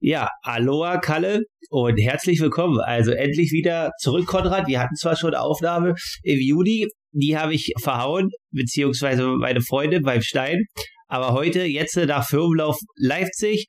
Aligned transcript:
Ja, 0.00 0.28
Aloha 0.42 0.98
Kalle 0.98 1.42
und 1.70 1.98
herzlich 1.98 2.38
willkommen. 2.38 2.78
Also 2.78 3.10
endlich 3.10 3.50
wieder 3.50 3.90
zurück, 3.98 4.28
Konrad. 4.28 4.68
Wir 4.68 4.78
hatten 4.78 4.94
zwar 4.94 5.16
schon 5.16 5.34
Aufnahme 5.34 5.94
im 6.22 6.38
Juni, 6.38 6.86
die 7.10 7.36
habe 7.36 7.52
ich 7.52 7.72
verhauen, 7.80 8.30
beziehungsweise 8.52 9.26
meine 9.26 9.60
Freundin 9.60 10.04
beim 10.04 10.22
Stein. 10.22 10.62
Aber 11.08 11.32
heute, 11.32 11.64
jetzt 11.64 11.96
nach 11.96 12.24
Firmenlauf 12.24 12.78
Leipzig, 12.94 13.66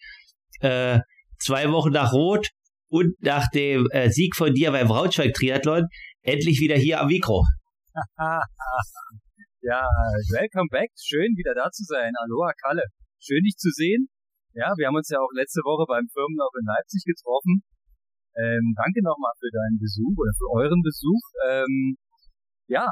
äh, 0.60 1.00
zwei 1.40 1.72
Wochen 1.72 1.90
nach 1.90 2.14
Rot 2.14 2.50
und 2.90 3.16
nach 3.22 3.50
dem 3.50 3.88
äh, 3.90 4.12
Sieg 4.12 4.36
von 4.36 4.54
dir 4.54 4.72
beim 4.72 4.88
Braunschweig-Triathlon, 4.88 5.88
endlich 6.22 6.60
wieder 6.60 6.76
hier 6.76 7.02
am 7.02 7.08
Mikro. 7.08 7.44
ja, 8.20 9.84
welcome 10.32 10.68
back. 10.70 10.92
Schön 10.96 11.34
wieder 11.36 11.56
da 11.56 11.72
zu 11.72 11.84
sein. 11.86 12.12
Aloha 12.24 12.52
Kalle. 12.62 12.84
Schön 13.18 13.42
dich 13.44 13.56
zu 13.56 13.72
sehen. 13.72 14.10
Ja, 14.58 14.74
wir 14.76 14.88
haben 14.90 14.98
uns 14.98 15.10
ja 15.10 15.22
auch 15.22 15.30
letzte 15.38 15.62
Woche 15.62 15.86
beim 15.86 16.10
Firmenlauf 16.10 16.50
in 16.58 16.66
Leipzig 16.66 17.06
getroffen. 17.06 17.62
Ähm, 18.34 18.74
danke 18.74 19.02
nochmal 19.06 19.34
für 19.38 19.52
deinen 19.54 19.78
Besuch 19.78 20.16
oder 20.18 20.34
für 20.34 20.50
euren 20.58 20.82
Besuch. 20.82 21.24
Ähm, 21.46 21.98
ja, 22.66 22.90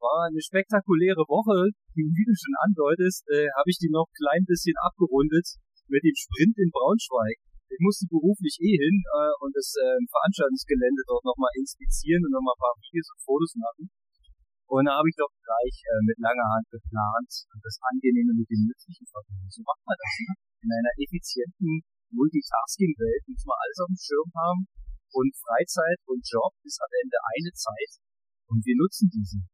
war 0.00 0.28
eine 0.28 0.40
spektakuläre 0.40 1.24
Woche. 1.28 1.72
Wie 1.92 2.24
du 2.24 2.34
schon 2.36 2.56
andeutest, 2.60 3.24
äh, 3.28 3.48
habe 3.56 3.68
ich 3.68 3.78
die 3.80 3.92
noch 3.92 4.08
ein 4.08 4.16
klein 4.16 4.44
bisschen 4.44 4.76
abgerundet 4.80 5.44
mit 5.88 6.04
dem 6.04 6.16
Sprint 6.16 6.56
in 6.56 6.72
Braunschweig. 6.72 7.36
Ich 7.68 7.80
musste 7.80 8.06
beruflich 8.08 8.56
eh 8.60 8.76
hin 8.76 8.96
äh, 9.02 9.34
und 9.40 9.52
das 9.56 9.74
äh, 9.76 9.98
Veranstaltungsgelände 10.08 11.02
dort 11.08 11.24
nochmal 11.24 11.50
inspizieren 11.56 12.22
und 12.24 12.32
nochmal 12.32 12.54
ein 12.54 12.64
paar 12.64 12.76
Videos 12.80 13.08
und 13.12 13.20
Fotos 13.24 13.52
machen. 13.56 13.84
Und 14.64 14.88
da 14.88 14.96
habe 14.96 15.08
ich 15.08 15.16
doch 15.16 15.30
gleich 15.44 15.76
äh, 15.84 16.02
mit 16.08 16.18
langer 16.18 16.48
Hand 16.56 16.66
geplant 16.72 17.30
das 17.60 17.76
Angenehme 17.84 18.32
mit 18.32 18.48
dem 18.48 18.64
Nützlichen 18.64 19.06
verbunden. 19.06 19.48
So 19.52 19.60
macht 19.64 19.84
man 19.84 19.96
das, 19.96 20.12
ne? 20.24 20.32
in 20.64 20.70
einer 20.72 20.94
effizienten 20.96 21.84
Multitasking-Welt 22.12 23.22
muss 23.28 23.44
man 23.44 23.58
alles 23.60 23.78
auf 23.84 23.90
dem 23.92 24.00
Schirm 24.00 24.30
haben 24.32 24.62
und 25.12 25.30
Freizeit 25.36 26.00
und 26.08 26.22
Job 26.24 26.52
ist 26.64 26.80
am 26.80 26.92
Ende 27.02 27.18
eine 27.20 27.52
Zeit 27.52 27.92
und 28.48 28.64
wir 28.64 28.76
nutzen 28.78 29.10
diesen. 29.10 29.44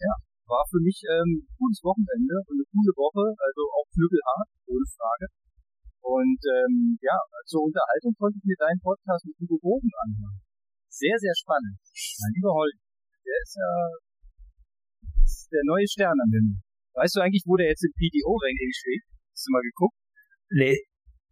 Ja, 0.00 0.14
war 0.46 0.64
für 0.70 0.80
mich 0.80 1.02
ähm, 1.10 1.42
ein 1.42 1.56
gutes 1.58 1.82
Wochenende 1.82 2.36
und 2.46 2.56
eine 2.62 2.68
coole 2.70 2.94
Woche, 2.94 3.24
also 3.34 3.62
auch 3.74 3.86
knüppelhart, 3.90 4.48
ohne 4.70 4.86
Frage. 4.86 5.26
Und 6.06 6.40
ähm, 6.46 6.94
ja, 7.02 7.18
zur 7.50 7.66
Unterhaltung 7.66 8.14
konnte 8.14 8.38
ich 8.38 8.46
mir 8.46 8.58
deinen 8.62 8.78
Podcast 8.78 9.26
mit 9.26 9.34
Hugo 9.42 9.58
Bogen 9.58 9.90
anhören. 10.06 10.38
Sehr, 10.86 11.18
sehr 11.18 11.34
spannend. 11.34 11.82
Mein 12.22 12.32
lieber 12.38 12.54
Holger, 12.54 12.78
der 13.26 13.38
ist 13.42 13.58
ja 13.58 13.70
der 15.52 15.62
neue 15.64 15.86
Stern 15.86 16.16
am 16.22 16.30
Himmel. 16.32 16.56
Weißt 16.94 17.16
du 17.16 17.20
eigentlich, 17.20 17.44
wo 17.46 17.56
der 17.56 17.68
jetzt 17.68 17.84
im 17.84 17.92
PDO-Ranking 17.92 18.72
steht? 18.72 19.02
Hast 19.32 19.46
du 19.46 19.52
mal 19.52 19.62
geguckt? 19.62 19.96
Nee, 20.50 20.76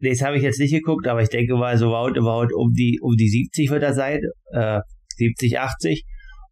das 0.01 0.23
habe 0.23 0.37
ich 0.37 0.43
jetzt 0.43 0.61
nicht 0.61 0.73
geguckt, 0.73 1.07
aber 1.07 1.23
ich 1.23 1.31
denke 1.31 1.55
mal, 1.57 1.79
so 1.79 1.95
roundabout 1.95 2.55
um 2.55 2.73
die, 2.73 2.99
um 3.01 3.17
die 3.17 3.29
70 3.29 3.71
wird 3.71 3.83
er 3.83 3.95
sein, 3.95 4.21
äh, 4.53 4.81
70, 5.17 5.59
80. 5.59 6.05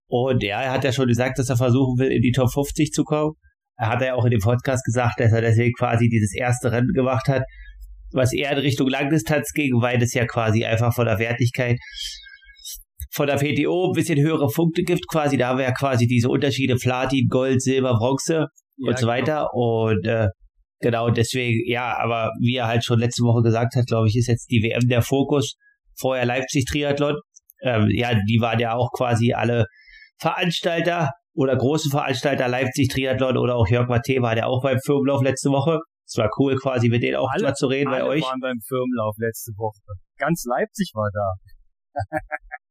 Und 0.09 0.43
ja, 0.43 0.63
er 0.63 0.73
hat 0.73 0.85
ja 0.85 0.93
schon 0.93 1.09
gesagt, 1.09 1.39
dass 1.39 1.49
er 1.49 1.57
versuchen 1.57 1.99
will, 1.99 2.11
in 2.11 2.23
die 2.23 2.33
Top 2.33 2.53
50 2.53 2.93
zu 2.93 3.05
kommen. 3.05 3.33
Er 3.77 3.89
hat 3.89 4.03
ja 4.03 4.15
auch 4.15 4.25
in 4.25 4.31
dem 4.31 4.41
Podcast 4.41 4.85
gesagt, 4.85 5.21
dass 5.21 5.33
er 5.33 5.41
deswegen 5.41 5.73
quasi 5.73 6.09
dieses 6.09 6.35
erste 6.35 6.71
Rennen 6.71 6.93
gemacht 6.93 7.29
hat, 7.29 7.43
was 8.13 8.33
eher 8.33 8.53
in 8.53 8.59
Richtung 8.59 8.89
Langdistanz 8.89 9.53
ging, 9.53 9.81
weil 9.81 10.03
es 10.03 10.15
ja 10.15 10.27
quasi 10.27 10.65
einfach 10.65 10.95
von 10.95 11.07
der 11.07 11.19
Wertigkeit 11.19 11.79
von 13.15 13.27
der 13.27 13.37
PTO 13.37 13.91
ein 13.91 13.93
bisschen 13.93 14.19
höhere 14.19 14.49
Punkte 14.49 14.83
gibt, 14.83 15.07
quasi. 15.09 15.37
Da 15.37 15.49
haben 15.49 15.59
wir 15.59 15.67
ja 15.67 15.73
quasi 15.73 16.07
diese 16.07 16.29
Unterschiede 16.29 16.77
Platin, 16.77 17.29
Gold, 17.29 17.63
Silber, 17.63 17.95
Bronze 17.99 18.47
ja, 18.77 18.89
und 18.89 18.99
so 18.99 19.07
genau. 19.07 19.13
weiter. 19.13 19.55
Und 19.55 20.07
äh, 20.07 20.29
Genau, 20.83 21.11
deswegen, 21.11 21.63
ja, 21.71 21.97
aber 21.97 22.33
wie 22.41 22.57
er 22.57 22.67
halt 22.67 22.85
schon 22.85 22.99
letzte 22.99 23.23
Woche 23.23 23.43
gesagt 23.43 23.77
hat, 23.77 23.87
glaube 23.87 24.09
ich, 24.09 24.17
ist 24.17 24.27
jetzt 24.27 24.51
die 24.51 24.63
WM 24.65 24.89
der 24.89 25.01
Fokus. 25.01 25.55
Vorher 25.97 26.27
Leipzig 26.27 26.65
Triathlon. 26.65 27.17
Ähm, 27.63 27.87
ja, 27.91 28.15
die 28.15 28.41
waren 28.41 28.59
ja 28.59 28.75
auch 28.75 28.91
quasi 28.91 29.33
alle 29.33 29.67
Veranstalter 30.21 31.11
oder 31.35 31.57
große 31.57 31.89
Veranstalter 31.89 32.49
Leipzig 32.49 32.89
Triathlon 32.89 33.39
oder 33.39 33.55
auch 33.55 33.69
Jörg 33.69 33.89
Matte 33.89 34.21
war 34.21 34.35
der 34.35 34.49
auch 34.49 34.61
beim 34.61 34.79
Firmenlauf 34.85 35.23
letzte 35.23 35.51
Woche. 35.51 35.79
Es 36.05 36.17
war 36.17 36.29
cool, 36.39 36.57
quasi 36.57 36.89
mit 36.89 37.05
denen 37.05 37.17
auch 37.17 37.29
alle, 37.31 37.45
mal 37.45 37.55
zu 37.55 37.69
reden 37.69 37.91
bei 37.91 38.03
euch. 38.03 38.23
waren 38.23 38.41
beim 38.41 38.59
Firmenlauf 38.67 39.15
letzte 39.19 39.53
Woche. 39.53 39.79
Ganz 40.19 40.45
Leipzig 40.47 40.91
war 40.95 41.11
da. 41.15 41.35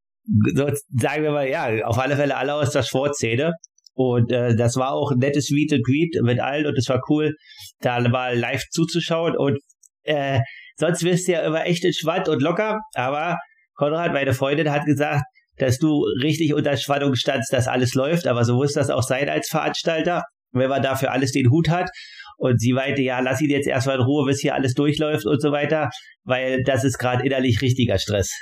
so, 0.54 0.70
sagen 0.98 1.22
wir 1.22 1.32
mal, 1.32 1.48
ja, 1.48 1.84
auf 1.84 1.98
alle 1.98 2.16
Fälle 2.16 2.36
alle 2.36 2.54
aus 2.54 2.70
der 2.70 2.82
Sportszene. 2.82 3.52
Und 3.94 4.32
äh, 4.32 4.56
das 4.56 4.76
war 4.76 4.92
auch 4.92 5.12
ein 5.12 5.18
nettes 5.18 5.50
Meet 5.50 5.74
and 5.74 5.84
Greet 5.84 6.16
mit 6.22 6.40
allen 6.40 6.66
und 6.66 6.78
es 6.78 6.88
war 6.88 7.00
cool, 7.08 7.34
da 7.80 8.00
mal 8.08 8.38
live 8.38 8.64
zuzuschauen. 8.70 9.36
Und 9.36 9.58
äh, 10.04 10.40
sonst 10.76 11.04
wirst 11.04 11.28
du 11.28 11.32
ja 11.32 11.40
immer 11.40 11.66
echt 11.66 11.84
entspannt 11.84 12.28
und 12.28 12.40
locker. 12.40 12.80
Aber 12.94 13.38
Konrad, 13.74 14.12
meine 14.12 14.32
Freundin, 14.32 14.70
hat 14.70 14.86
gesagt, 14.86 15.24
dass 15.58 15.78
du 15.78 16.04
richtig 16.22 16.54
unter 16.54 16.76
Spannung 16.76 17.14
standst, 17.14 17.52
dass 17.52 17.68
alles 17.68 17.94
läuft. 17.94 18.26
Aber 18.26 18.44
so 18.44 18.54
muss 18.54 18.72
das 18.72 18.88
auch 18.88 19.02
sein 19.02 19.28
als 19.28 19.48
Veranstalter, 19.48 20.22
wenn 20.52 20.70
man 20.70 20.82
dafür 20.82 21.12
alles 21.12 21.32
den 21.32 21.50
Hut 21.50 21.68
hat. 21.68 21.90
Und 22.38 22.60
sie 22.60 22.72
meinte, 22.72 23.02
ja, 23.02 23.20
lass 23.20 23.40
ihn 23.42 23.50
jetzt 23.50 23.68
erstmal 23.68 23.96
in 23.96 24.02
Ruhe, 24.02 24.26
bis 24.26 24.40
hier 24.40 24.54
alles 24.54 24.74
durchläuft 24.74 25.26
und 25.26 25.40
so 25.40 25.52
weiter, 25.52 25.90
weil 26.24 26.62
das 26.64 26.82
ist 26.82 26.98
gerade 26.98 27.24
innerlich 27.24 27.60
richtiger 27.60 27.98
Stress. 27.98 28.32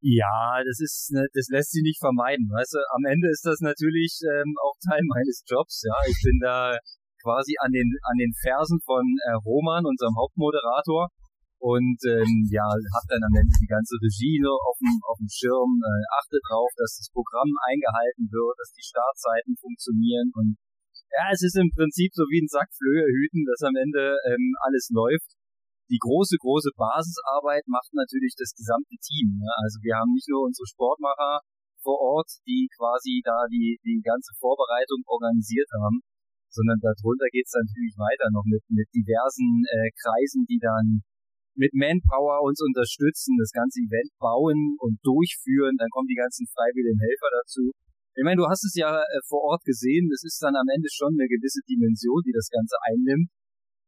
Ja, 0.00 0.60
das 0.60 0.78
ist, 0.80 1.10
ne, 1.12 1.24
das 1.32 1.48
lässt 1.48 1.72
sich 1.72 1.82
nicht 1.82 1.98
vermeiden. 1.98 2.48
Weißt 2.52 2.74
du, 2.74 2.80
am 2.94 3.04
Ende 3.08 3.28
ist 3.32 3.44
das 3.44 3.60
natürlich 3.60 4.20
ähm, 4.22 4.54
auch 4.60 4.76
Teil 4.84 5.00
meines 5.08 5.42
Jobs. 5.48 5.82
Ja, 5.84 5.96
ich 6.06 6.20
bin 6.22 6.38
da 6.40 6.76
quasi 7.22 7.56
an 7.58 7.72
den 7.72 7.88
an 8.04 8.16
den 8.20 8.32
Fersen 8.36 8.78
von 8.84 9.02
äh, 9.26 9.34
Roman, 9.42 9.86
unserem 9.86 10.14
Hauptmoderator, 10.14 11.08
und 11.58 11.98
ähm, 12.04 12.46
ja, 12.52 12.68
hab 12.68 13.04
dann 13.08 13.24
am 13.24 13.34
Ende 13.34 13.50
die 13.56 13.66
ganze 13.66 13.96
Regie 13.96 14.38
so 14.44 14.52
auf 14.52 14.76
dem 14.78 15.00
auf 15.08 15.18
dem 15.18 15.32
Schirm, 15.32 15.80
äh, 15.80 16.04
achte 16.20 16.38
drauf, 16.44 16.70
dass 16.76 17.00
das 17.00 17.08
Programm 17.10 17.50
eingehalten 17.64 18.28
wird, 18.28 18.54
dass 18.60 18.76
die 18.76 18.84
Startzeiten 18.84 19.56
funktionieren 19.56 20.30
und 20.36 20.60
ja, 21.16 21.32
es 21.32 21.40
ist 21.40 21.56
im 21.56 21.70
Prinzip 21.72 22.12
so 22.12 22.28
wie 22.28 22.44
ein 22.44 22.50
Sack 22.50 22.68
Flöhe 22.76 23.08
hüten, 23.08 23.46
dass 23.48 23.64
am 23.64 23.74
Ende 23.74 24.20
ähm, 24.28 24.52
alles 24.60 24.90
läuft 24.92 25.32
die 25.88 26.02
große, 26.02 26.36
große 26.38 26.70
Basisarbeit 26.74 27.64
macht 27.66 27.94
natürlich 27.94 28.34
das 28.34 28.52
gesamte 28.54 28.96
Team. 28.98 29.38
Ne? 29.38 29.50
Also 29.62 29.78
wir 29.82 29.94
haben 29.94 30.12
nicht 30.12 30.28
nur 30.28 30.46
unsere 30.46 30.66
Sportmacher 30.66 31.40
vor 31.82 31.98
Ort, 32.02 32.30
die 32.46 32.66
quasi 32.74 33.22
da 33.22 33.46
die, 33.46 33.78
die 33.86 34.02
ganze 34.02 34.34
Vorbereitung 34.38 35.06
organisiert 35.06 35.70
haben, 35.78 36.02
sondern 36.50 36.82
darunter 36.82 37.30
geht 37.30 37.46
es 37.46 37.54
natürlich 37.54 37.94
weiter 37.94 38.26
noch 38.34 38.42
mit, 38.46 38.64
mit 38.66 38.90
diversen 38.90 39.62
äh, 39.70 39.90
Kreisen, 39.94 40.42
die 40.50 40.58
dann 40.58 41.06
mit 41.54 41.72
Manpower 41.72 42.42
uns 42.42 42.60
unterstützen, 42.60 43.38
das 43.38 43.50
ganze 43.54 43.80
Event 43.80 44.12
bauen 44.18 44.76
und 44.78 44.98
durchführen. 45.02 45.76
Dann 45.78 45.88
kommen 45.90 46.10
die 46.10 46.18
ganzen 46.18 46.46
freiwilligen 46.52 47.00
Helfer 47.00 47.30
dazu. 47.32 47.72
Ich 48.16 48.24
meine, 48.24 48.40
du 48.40 48.48
hast 48.48 48.64
es 48.64 48.74
ja 48.74 48.96
äh, 48.96 49.20
vor 49.28 49.44
Ort 49.44 49.64
gesehen, 49.64 50.08
das 50.08 50.24
ist 50.24 50.40
dann 50.40 50.56
am 50.56 50.68
Ende 50.72 50.88
schon 50.90 51.14
eine 51.14 51.28
gewisse 51.28 51.60
Dimension, 51.68 52.24
die 52.24 52.32
das 52.32 52.48
Ganze 52.48 52.76
einnimmt. 52.88 53.28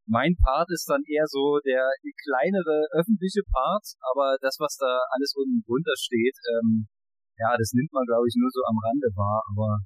Mein 0.08 0.32
Part 0.40 0.72
ist 0.72 0.88
dann 0.88 1.04
eher 1.04 1.28
so 1.28 1.60
der 1.60 1.84
kleinere 2.24 2.88
öffentliche 2.96 3.44
Part, 3.44 3.84
aber 4.00 4.40
das, 4.40 4.56
was 4.56 4.80
da 4.80 5.04
alles 5.12 5.36
unten 5.36 5.60
drunter 5.60 5.92
steht, 6.00 6.32
ähm, 6.56 6.88
ja, 7.36 7.52
das 7.60 7.76
nimmt 7.76 7.92
man, 7.92 8.08
glaube 8.08 8.24
ich, 8.24 8.34
nur 8.40 8.48
so 8.48 8.64
am 8.64 8.80
Rande 8.80 9.12
wahr, 9.12 9.44
aber 9.52 9.84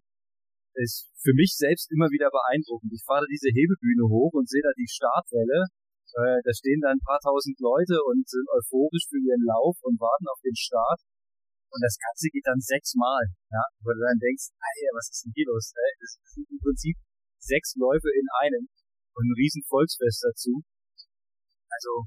ist 0.79 1.11
für 1.21 1.35
mich 1.35 1.53
selbst 1.59 1.91
immer 1.93 2.09
wieder 2.09 2.31
beeindruckend. 2.33 2.95
Ich 2.95 3.05
fahre 3.05 3.27
diese 3.29 3.53
Hebebühne 3.53 4.09
hoch 4.09 4.33
und 4.33 4.49
sehe 4.49 4.63
da 4.65 4.73
die 4.79 4.89
Startwelle. 4.89 5.69
Äh, 6.17 6.41
da 6.45 6.51
stehen 6.55 6.81
dann 6.81 6.97
ein 6.97 7.05
paar 7.05 7.21
tausend 7.21 7.59
Leute 7.61 8.01
und 8.09 8.25
sind 8.25 8.47
euphorisch 8.49 9.09
für 9.09 9.21
ihren 9.21 9.45
Lauf 9.45 9.77
und 9.85 10.01
warten 10.01 10.29
auf 10.31 10.41
den 10.41 10.57
Start. 10.57 11.01
Und 11.73 11.81
das 11.81 11.97
Ganze 11.97 12.29
geht 12.29 12.45
dann 12.45 12.61
sechsmal, 12.61 13.25
ja, 13.51 13.65
wo 13.81 13.93
du 13.97 14.01
dann 14.01 14.21
denkst, 14.21 14.53
ey, 14.55 14.89
was 14.93 15.09
ist 15.09 15.25
denn 15.25 15.33
hier 15.35 15.49
los? 15.49 15.73
Ey? 15.73 15.93
Das 16.01 16.11
sind 16.37 16.47
im 16.53 16.61
Prinzip 16.61 16.97
sechs 17.41 17.75
Läufe 17.77 18.13
in 18.13 18.29
einem 18.45 18.69
und 19.15 19.25
ein 19.29 19.39
riesen 19.39 19.63
Volksfest 19.69 20.25
dazu. 20.25 20.63
Also, 21.69 22.07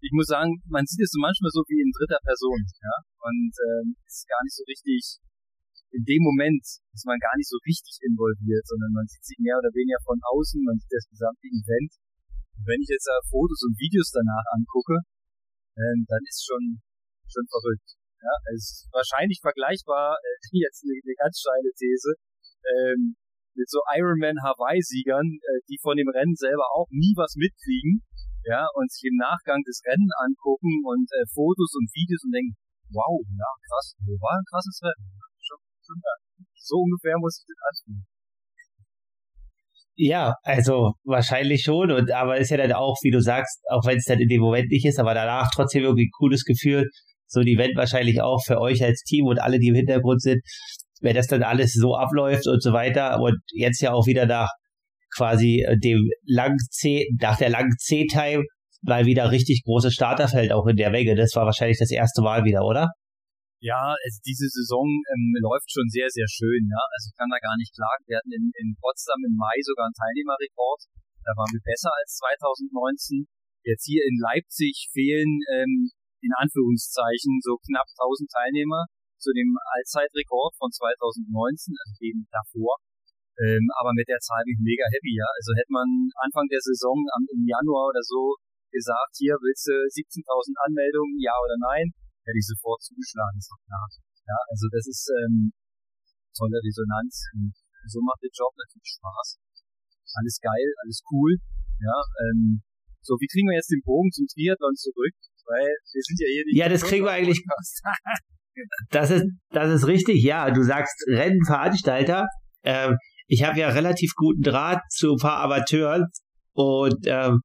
ich 0.00 0.12
muss 0.12 0.28
sagen, 0.28 0.60
man 0.68 0.84
sieht 0.84 1.00
es 1.00 1.12
so 1.12 1.20
manchmal 1.20 1.52
so 1.52 1.64
wie 1.68 1.80
in 1.80 1.92
dritter 1.92 2.20
Person, 2.20 2.60
ja, 2.60 2.96
und 3.24 3.52
ähm, 3.56 3.96
ist 4.04 4.28
gar 4.28 4.42
nicht 4.44 4.56
so 4.56 4.64
richtig, 4.68 5.20
in 5.96 6.04
dem 6.04 6.22
Moment 6.24 6.60
ist 6.92 7.06
man 7.08 7.16
gar 7.20 7.36
nicht 7.40 7.48
so 7.48 7.56
richtig 7.64 8.00
involviert, 8.04 8.64
sondern 8.68 8.92
man 8.92 9.08
sieht 9.08 9.24
sich 9.24 9.38
mehr 9.40 9.56
oder 9.56 9.72
weniger 9.72 10.00
von 10.04 10.20
außen, 10.20 10.60
man 10.60 10.76
sieht 10.76 10.92
das 10.92 11.08
gesamte 11.08 11.46
Event. 11.48 11.92
Und 12.60 12.64
wenn 12.68 12.82
ich 12.84 12.90
jetzt 12.92 13.08
da 13.08 13.16
Fotos 13.30 13.64
und 13.64 13.78
Videos 13.80 14.12
danach 14.12 14.44
angucke, 14.52 15.00
ähm, 15.80 16.04
dann 16.08 16.22
ist 16.28 16.44
schon 16.44 16.84
schon 17.28 17.46
verrückt. 17.48 17.96
Ja, 18.20 18.34
es 18.54 18.62
ist 18.62 18.88
wahrscheinlich 18.92 19.40
vergleichbar, 19.40 20.16
äh, 20.16 20.36
jetzt 20.64 20.84
eine, 20.84 20.96
eine 20.96 21.16
ganz 21.16 21.40
steile 21.40 21.70
These, 21.76 22.10
ähm, 22.64 23.16
mit 23.54 23.70
so 23.70 23.80
Ironman 23.94 24.38
Hawaii-Siegern, 24.42 25.38
äh, 25.38 25.60
die 25.70 25.78
von 25.80 25.96
dem 25.96 26.08
Rennen 26.08 26.34
selber 26.34 26.66
auch 26.74 26.90
nie 26.90 27.14
was 27.16 27.34
mitkriegen, 27.38 28.02
ja, 28.44 28.66
und 28.74 28.90
sich 28.90 29.08
im 29.08 29.16
Nachgang 29.16 29.62
das 29.64 29.80
Rennen 29.86 30.10
angucken 30.20 30.84
und 30.84 31.08
äh, 31.16 31.24
Fotos 31.32 31.72
und 31.78 31.88
Videos 31.94 32.22
und 32.24 32.32
denken, 32.32 32.54
wow, 32.92 33.18
ja, 33.24 33.50
krass, 33.64 33.96
war 34.20 34.36
ein 34.36 34.48
krasses 34.50 34.78
Rennen. 34.82 35.06
Schon, 35.40 35.60
schon. 35.80 35.98
So 36.54 36.84
ungefähr 36.84 37.16
muss 37.18 37.40
ich 37.40 37.46
das 37.48 37.60
anfühlen. 37.64 38.06
Ja, 39.96 40.34
also 40.42 40.94
wahrscheinlich 41.04 41.62
schon. 41.62 41.92
Und 41.92 42.10
aber 42.10 42.38
ist 42.38 42.50
ja 42.50 42.56
dann 42.56 42.72
auch, 42.72 42.96
wie 43.02 43.10
du 43.10 43.20
sagst, 43.20 43.60
auch 43.70 43.86
wenn 43.86 43.96
es 43.96 44.04
dann 44.04 44.18
in 44.18 44.28
dem 44.28 44.40
Moment 44.40 44.70
nicht 44.70 44.84
ist, 44.84 44.98
aber 44.98 45.14
danach 45.14 45.50
trotzdem 45.54 45.84
irgendwie 45.84 46.06
ein 46.06 46.16
cooles 46.18 46.44
Gefühl. 46.44 46.90
So 47.26 47.40
ein 47.40 47.46
Event 47.46 47.76
wahrscheinlich 47.76 48.20
auch 48.20 48.42
für 48.44 48.60
euch 48.60 48.82
als 48.82 49.02
Team 49.02 49.26
und 49.26 49.38
alle, 49.40 49.58
die 49.58 49.68
im 49.68 49.74
Hintergrund 49.74 50.20
sind, 50.20 50.42
wenn 51.04 51.14
das 51.14 51.28
dann 51.28 51.44
alles 51.44 51.76
so 51.76 51.94
abläuft 51.94 52.48
und 52.48 52.62
so 52.64 52.72
weiter. 52.72 53.20
Und 53.20 53.36
jetzt 53.52 53.84
ja 53.84 53.92
auch 53.92 54.06
wieder 54.08 54.24
nach 54.24 54.48
quasi 55.14 55.60
äh, 55.60 55.76
dem 55.76 56.00
langen 56.24 56.58
C, 56.72 57.04
nach 57.20 57.36
der 57.36 57.52
langen 57.52 57.76
C-Time 57.76 58.42
mal 58.80 59.04
wieder 59.04 59.30
richtig 59.30 59.62
großes 59.68 59.92
Starterfeld 59.92 60.50
auch 60.50 60.66
in 60.66 60.76
der 60.76 60.88
Menge. 60.88 61.14
Das 61.14 61.36
war 61.36 61.44
wahrscheinlich 61.44 61.78
das 61.78 61.92
erste 61.92 62.24
Mal 62.24 62.44
wieder, 62.44 62.64
oder? 62.64 62.88
Ja, 63.60 63.92
also 63.92 64.18
diese 64.24 64.48
Saison 64.48 64.88
ähm, 64.88 65.32
läuft 65.44 65.68
schon 65.68 65.88
sehr, 65.92 66.08
sehr 66.08 66.28
schön. 66.28 66.64
Ja? 66.72 66.80
Also 66.96 67.12
ich 67.12 67.16
kann 67.16 67.28
da 67.28 67.36
gar 67.36 67.56
nicht 67.60 67.72
klagen. 67.76 68.04
Wir 68.08 68.16
hatten 68.16 68.32
in, 68.32 68.48
in 68.56 68.76
Potsdam 68.80 69.20
im 69.28 69.36
Mai 69.36 69.60
sogar 69.60 69.84
einen 69.84 69.96
Teilnehmerrekord. 69.96 70.88
Da 71.20 71.32
waren 71.36 71.52
wir 71.52 71.64
besser 71.64 71.92
als 72.00 72.16
2019. 72.16 73.28
Jetzt 73.64 73.84
hier 73.84 74.04
in 74.08 74.16
Leipzig 74.20 74.88
fehlen 74.92 75.40
ähm, 75.52 75.92
in 76.24 76.32
Anführungszeichen 76.36 77.40
so 77.44 77.60
knapp 77.60 77.88
1000 77.92 78.28
Teilnehmer 78.32 78.88
zu 79.24 79.32
dem 79.32 79.56
Allzeitrekord 79.56 80.52
von 80.60 80.68
2019, 80.68 81.72
also 81.72 81.92
dem 81.96 82.28
davor. 82.28 82.76
Ähm, 83.40 83.64
aber 83.80 83.96
mit 83.96 84.06
der 84.06 84.20
Zahl 84.20 84.44
bin 84.44 84.60
ich 84.60 84.62
mega 84.62 84.84
happy, 84.92 85.16
ja. 85.16 85.26
Also 85.26 85.56
hätte 85.56 85.72
man 85.72 85.88
Anfang 86.20 86.46
der 86.52 86.60
Saison 86.60 87.00
am, 87.16 87.24
im 87.32 87.48
Januar 87.48 87.88
oder 87.88 88.04
so 88.04 88.36
gesagt, 88.68 89.16
hier 89.16 89.34
willst 89.40 89.64
du 89.66 89.74
17.000 89.74 90.54
Anmeldungen, 90.68 91.16
ja 91.18 91.34
oder 91.40 91.56
nein, 91.56 91.88
hätte 92.26 92.38
ich 92.38 92.46
sofort 92.46 92.84
zugeschlagen, 92.84 93.40
ist 93.40 93.50
doch 93.50 93.62
klar. 93.64 93.86
Ja, 94.28 94.38
also 94.52 94.66
das 94.70 94.84
ist 94.86 95.08
ähm, 95.10 95.50
tolle 96.36 96.58
Resonanz 96.60 97.26
und 97.38 97.54
so 97.86 98.00
macht 98.02 98.20
der 98.22 98.32
Job 98.34 98.52
natürlich 98.54 98.98
Spaß. 98.98 99.40
Alles 100.14 100.38
geil, 100.38 100.68
alles 100.82 101.02
cool. 101.10 101.38
Ja, 101.82 101.98
ähm, 102.22 102.62
so, 103.04 103.20
wie 103.20 103.28
kriegen 103.28 103.48
wir 103.48 103.56
jetzt 103.56 103.70
den 103.70 103.82
Bogen 103.84 104.10
zum 104.10 104.26
Triathlon 104.26 104.74
zurück? 104.74 105.12
Weil 105.44 105.68
wir 105.68 106.02
sind 106.02 106.18
ja 106.18 106.28
hier 106.32 106.44
nicht. 106.46 106.56
Ja, 106.56 106.68
das 106.68 106.82
kriegen 106.82 107.04
wir 107.04 107.12
eigentlich. 107.12 107.44
das 108.90 109.10
ist, 109.10 109.24
das 109.50 109.70
ist 109.70 109.86
richtig. 109.86 110.22
Ja, 110.22 110.50
du 110.50 110.62
sagst 110.62 110.94
Rennenveranstalter. 111.08 112.26
Ähm, 112.62 112.96
ich 113.26 113.42
habe 113.42 113.58
ja 113.58 113.68
relativ 113.68 114.12
guten 114.16 114.42
Draht 114.42 114.80
zu 114.90 115.12
ein 115.12 115.18
paar 115.18 115.40
Amateuren 115.40 116.06
und 116.52 117.06
ähm, 117.06 117.40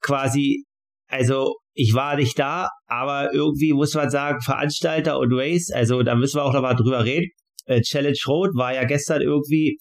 quasi, 0.00 0.64
also 1.08 1.54
ich 1.74 1.94
war 1.94 2.16
nicht 2.16 2.38
da, 2.38 2.68
aber 2.86 3.32
irgendwie 3.32 3.72
muss 3.72 3.94
man 3.94 4.10
sagen, 4.10 4.40
Veranstalter 4.40 5.18
und 5.18 5.32
Race, 5.32 5.70
also 5.72 6.02
da 6.02 6.14
müssen 6.14 6.38
wir 6.38 6.44
auch 6.44 6.52
nochmal 6.52 6.76
drüber 6.76 7.04
reden. 7.04 7.30
Äh, 7.66 7.80
Challenge 7.82 8.18
Road 8.26 8.50
war 8.54 8.74
ja 8.74 8.84
gestern 8.84 9.22
irgendwie 9.22 9.78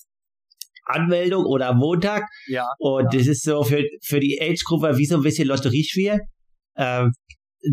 Anmeldung 0.88 1.45
oder 1.45 1.74
Montag. 1.74 2.24
Ja. 2.48 2.68
Und 2.80 3.13
ja. 3.13 3.19
das 3.19 3.27
ist 3.27 3.44
so 3.44 3.63
für, 3.63 3.83
für 4.03 4.19
die 4.19 4.39
Age-Gruppe 4.42 4.98
wie 4.98 5.06
so 5.06 5.18
ein 5.18 5.24
bisschen 5.24 5.48
Lotteriespiel. 5.48 6.19
Ähm, 6.77 7.12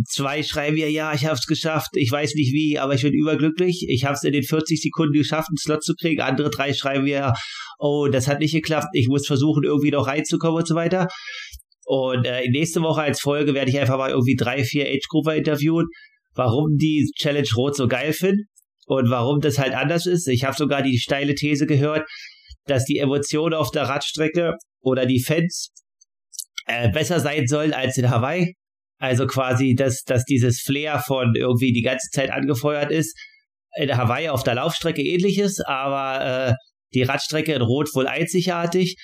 zwei 0.07 0.43
schreiben 0.43 0.75
mir, 0.75 0.91
ja, 0.91 1.15
ich 1.15 1.25
habe 1.25 1.35
es 1.35 1.47
geschafft, 1.47 1.91
ich 1.95 2.11
weiß 2.11 2.35
nicht 2.35 2.53
wie, 2.53 2.79
aber 2.79 2.95
ich 2.95 3.03
bin 3.03 3.13
überglücklich. 3.13 3.87
Ich 3.89 4.05
habe 4.05 4.15
es 4.15 4.25
in 4.25 4.33
den 4.33 4.43
40 4.43 4.81
Sekunden 4.81 5.13
geschafft, 5.13 5.49
einen 5.49 5.57
Slot 5.57 5.83
zu 5.83 5.95
kriegen. 5.95 6.21
Andere 6.21 6.51
drei 6.51 6.73
schreiben 6.73 7.05
mir, 7.05 7.33
oh, 7.79 8.09
das 8.09 8.29
hat 8.29 8.41
nicht 8.41 8.53
geklappt, 8.53 8.89
ich 8.93 9.09
muss 9.09 9.27
versuchen, 9.27 9.65
irgendwie 9.65 9.91
noch 9.91 10.07
reinzukommen 10.07 10.59
und 10.59 10.67
so 10.67 10.75
weiter. 10.75 11.09
Und 11.87 12.25
äh, 12.25 12.49
nächste 12.49 12.81
Woche 12.81 13.03
als 13.03 13.21
Folge 13.21 13.55
werde 13.55 13.71
ich 13.71 13.79
einfach 13.79 13.99
mal 13.99 14.11
irgendwie 14.11 14.37
drei, 14.37 14.65
vier 14.65 14.87
Age-Grupper 14.87 15.37
interviewen, 15.37 15.87
warum 16.35 16.77
die 16.77 17.11
Challenge 17.17 17.49
Rot 17.57 17.77
so 17.77 17.87
geil 17.89 18.13
finden 18.13 18.45
und 18.87 19.11
warum 19.11 19.41
das 19.41 19.59
halt 19.59 19.75
anders 19.75 20.07
ist. 20.07 20.27
Ich 20.29 20.45
habe 20.45 20.57
sogar 20.57 20.83
die 20.83 20.99
steile 20.99 21.35
These 21.35 21.67
gehört, 21.67 22.09
dass 22.67 22.85
die 22.85 22.99
Emotionen 22.99 23.55
auf 23.55 23.71
der 23.71 23.85
Radstrecke 23.85 24.55
oder 24.81 25.07
die 25.07 25.23
Fans 25.23 25.71
äh, 26.67 26.91
besser 26.91 27.21
sein 27.21 27.47
sollen 27.47 27.73
als 27.73 27.99
in 27.99 28.11
Hawaii. 28.11 28.55
Also 29.05 29.27
quasi, 29.27 29.75
dass, 29.75 30.03
dass 30.05 30.25
dieses 30.25 30.63
Flair 30.65 30.99
von 30.99 31.35
irgendwie 31.37 31.77
die 31.77 31.83
ganze 31.83 32.09
Zeit 32.09 32.31
angefeuert 32.31 32.91
ist, 32.91 33.13
in 33.77 33.95
Hawaii 33.95 34.31
auf 34.31 34.45
der 34.45 34.55
Laufstrecke 34.55 35.03
ähnlich 35.03 35.37
ist, 35.37 35.61
aber 35.61 36.25
äh, 36.25 36.55
die 36.95 37.03
Radstrecke 37.03 37.53
in 37.53 37.61
Rot 37.61 37.91
wohl 37.93 38.07
einzigartig. 38.07 38.97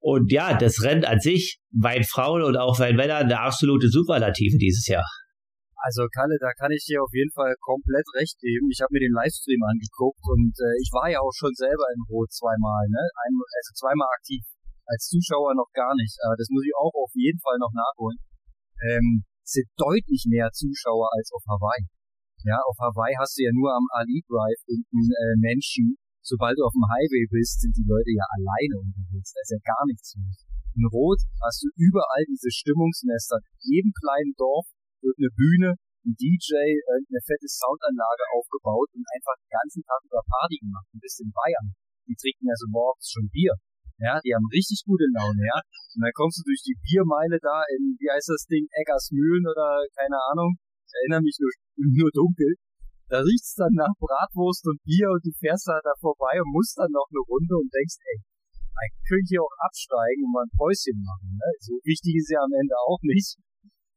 Und 0.00 0.32
ja, 0.32 0.56
das 0.56 0.82
Rennen 0.82 1.04
an 1.04 1.20
sich, 1.20 1.60
bei 1.70 2.02
Frauen 2.04 2.40
und 2.40 2.56
auch 2.56 2.78
bei 2.78 2.94
Männern, 2.94 3.24
eine 3.24 3.40
absolute 3.40 3.88
Superlative 3.88 4.56
dieses 4.56 4.86
Jahr. 4.86 5.04
Also 5.76 6.08
Kalle, 6.08 6.40
da 6.40 6.48
kann 6.56 6.72
ich 6.72 6.88
dir 6.88 7.04
auf 7.04 7.12
jeden 7.12 7.32
Fall 7.36 7.52
komplett 7.60 8.08
recht 8.16 8.40
geben. 8.40 8.72
Ich 8.72 8.80
habe 8.80 8.96
mir 8.96 9.04
den 9.04 9.12
Livestream 9.12 9.60
angeguckt 9.60 10.24
und 10.24 10.56
äh, 10.56 10.80
ich 10.80 10.88
war 10.96 11.12
ja 11.12 11.20
auch 11.20 11.36
schon 11.36 11.52
selber 11.52 11.84
in 11.92 12.00
Rot 12.08 12.32
zweimal, 12.32 12.88
ne? 12.88 13.04
Ein, 13.28 13.36
also 13.36 13.76
zweimal 13.76 14.08
aktiv. 14.16 14.40
Als 14.88 15.12
Zuschauer 15.12 15.52
noch 15.52 15.68
gar 15.76 15.92
nicht. 15.96 16.16
Aber 16.24 16.32
das 16.40 16.48
muss 16.48 16.64
ich 16.64 16.72
auch 16.80 16.96
auf 16.96 17.12
jeden 17.12 17.40
Fall 17.44 17.60
noch 17.60 17.72
nachholen. 17.76 18.16
Ähm, 18.88 19.24
sind 19.44 19.68
deutlich 19.76 20.24
mehr 20.28 20.50
Zuschauer 20.52 21.12
als 21.12 21.30
auf 21.32 21.44
Hawaii. 21.46 21.84
Ja, 22.44 22.60
auf 22.64 22.76
Hawaii 22.80 23.14
hast 23.16 23.36
du 23.38 23.44
ja 23.44 23.52
nur 23.52 23.72
am 23.72 23.86
Ali 23.96 24.20
Drive 24.28 24.60
unten 24.68 25.00
äh, 25.00 25.36
Menschen, 25.40 25.96
sobald 26.20 26.56
du 26.56 26.64
auf 26.64 26.76
dem 26.76 26.84
Highway 26.84 27.24
bist, 27.28 27.60
sind 27.60 27.72
die 27.76 27.88
Leute 27.88 28.12
ja 28.12 28.24
alleine 28.36 28.84
unterwegs. 28.84 29.32
Da 29.32 29.40
ist 29.40 29.52
ja 29.56 29.62
gar 29.64 29.84
nichts 29.88 30.16
los. 30.16 30.44
In 30.76 30.84
Rot 30.90 31.20
hast 31.40 31.62
du 31.62 31.68
überall 31.76 32.24
diese 32.28 32.50
Stimmungsnester. 32.50 33.40
In 33.64 33.80
jedem 33.80 33.92
kleinen 33.94 34.34
Dorf 34.36 34.66
wird 35.00 35.16
eine 35.16 35.32
Bühne, 35.32 35.76
ein 36.04 36.16
DJ, 36.20 36.52
eine 36.84 37.22
fette 37.24 37.48
Soundanlage 37.48 38.24
aufgebaut 38.36 38.92
und 38.92 39.04
einfach 39.08 39.36
den 39.40 39.52
ganzen 39.52 39.82
Tag 39.84 40.00
über 40.04 40.20
Party 40.26 40.60
gemacht. 40.60 40.88
Du 40.92 40.98
bist 40.98 41.20
in 41.20 41.32
Bayern. 41.32 41.72
Die 42.04 42.16
trinken 42.16 42.48
ja 42.48 42.56
so 42.60 42.68
morgens 42.68 43.08
schon 43.08 43.28
Bier. 43.32 43.56
Ja, 44.02 44.18
die 44.18 44.34
haben 44.34 44.46
richtig 44.50 44.82
gute 44.82 45.06
Laune, 45.14 45.42
ja. 45.46 45.58
Und 45.94 46.02
dann 46.02 46.14
kommst 46.18 46.38
du 46.38 46.42
durch 46.42 46.62
die 46.66 46.74
Biermeile 46.82 47.38
da 47.38 47.62
in, 47.70 47.94
wie 47.98 48.10
heißt 48.10 48.26
das 48.26 48.46
Ding, 48.50 48.66
Eggersmühlen 48.74 49.46
oder 49.46 49.82
keine 49.94 50.18
Ahnung. 50.34 50.58
Ich 50.82 50.94
erinnere 50.98 51.22
mich 51.22 51.38
nur, 51.38 51.52
nur 52.02 52.10
dunkel. 52.10 52.58
Da 53.06 53.22
riecht's 53.22 53.54
dann 53.54 53.74
nach 53.78 53.94
Bratwurst 54.00 54.66
und 54.66 54.82
Bier 54.82 55.06
und 55.12 55.22
du 55.22 55.30
fährst 55.38 55.68
da, 55.68 55.78
vorbei 56.00 56.40
und 56.42 56.50
musst 56.50 56.74
dann 56.74 56.90
noch 56.90 57.06
eine 57.06 57.22
Runde 57.22 57.54
und 57.54 57.70
denkst, 57.70 58.00
ey, 58.00 58.18
man 58.74 58.88
könnte 59.06 59.30
hier 59.30 59.42
auch 59.44 59.56
absteigen 59.62 60.26
und 60.26 60.32
mal 60.34 60.42
ein 60.42 60.56
Päuschen 60.58 60.98
machen. 61.04 61.38
Ne? 61.38 61.48
So 61.62 61.78
wichtig 61.86 62.18
ist 62.18 62.32
ja 62.32 62.42
am 62.42 62.50
Ende 62.50 62.74
auch 62.74 62.98
nicht. 63.06 63.38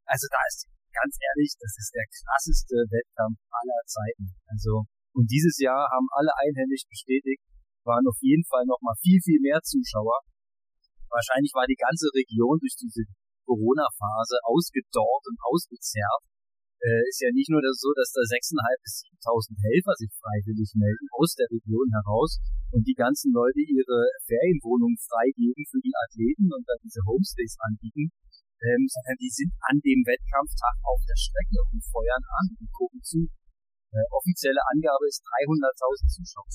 Also 0.05 0.29
da 0.29 0.38
ist 0.45 0.69
ganz 0.94 1.17
ehrlich, 1.17 1.57
das 1.57 1.73
ist 1.81 1.91
der 1.97 2.05
krasseste 2.05 2.77
Wettkampf 2.94 3.41
aller 3.49 3.81
Zeiten. 3.89 4.38
Also 4.45 4.85
und 5.17 5.25
dieses 5.33 5.57
Jahr 5.57 5.89
haben 5.89 6.05
alle 6.13 6.29
einhändig 6.38 6.85
bestätigt, 6.85 7.41
waren 7.88 8.06
auf 8.06 8.19
jeden 8.19 8.44
Fall 8.44 8.68
noch 8.68 8.84
mal 8.84 8.95
viel 9.00 9.19
viel 9.24 9.39
mehr 9.39 9.63
Zuschauer. 9.63 10.19
Wahrscheinlich 11.07 11.56
war 11.56 11.66
die 11.66 11.80
ganze 11.80 12.12
Region 12.12 12.60
durch 12.60 12.75
diese 12.75 13.07
Corona-Phase 13.48 14.44
ausgedorrt 14.44 15.24
und 15.31 15.39
ausgezerrt 15.39 16.28
äh, 16.84 17.01
ist 17.10 17.22
ja 17.22 17.31
nicht 17.34 17.50
nur 17.50 17.62
das 17.62 17.81
so, 17.81 17.89
dass 17.98 18.13
da 18.13 18.22
6.500 18.22 18.54
bis 18.85 18.94
7.000 19.18 19.57
Helfer 19.66 19.94
sich 19.97 20.11
freiwillig 20.14 20.69
melden 20.78 21.07
aus 21.18 21.33
der 21.33 21.50
Region 21.50 21.90
heraus 21.90 22.38
und 22.69 22.85
die 22.85 22.97
ganzen 22.97 23.33
Leute 23.33 23.61
ihre 23.66 24.14
Ferienwohnungen 24.30 24.97
freigeben 25.02 25.66
für 25.66 25.81
die 25.81 25.95
Athleten 25.95 26.54
und 26.54 26.64
dann 26.69 26.78
diese 26.85 27.02
Homestays 27.07 27.57
anbieten, 27.66 28.14
ähm, 28.61 28.85
sondern 28.85 29.18
die 29.18 29.33
sind 29.33 29.52
an 29.66 29.81
dem 29.81 30.06
Wettkampftag 30.06 30.78
auf 30.85 31.02
der 31.09 31.18
Strecke 31.18 31.59
und 31.73 31.81
feuern 31.81 32.26
an 32.38 32.47
und 32.61 32.69
gucken 32.69 33.02
zu. 33.02 33.26
Äh, 33.26 34.06
offizielle 34.14 34.61
Angabe 34.69 35.07
ist 35.09 35.23
300.000 35.26 36.14
Zuschauer. 36.14 36.52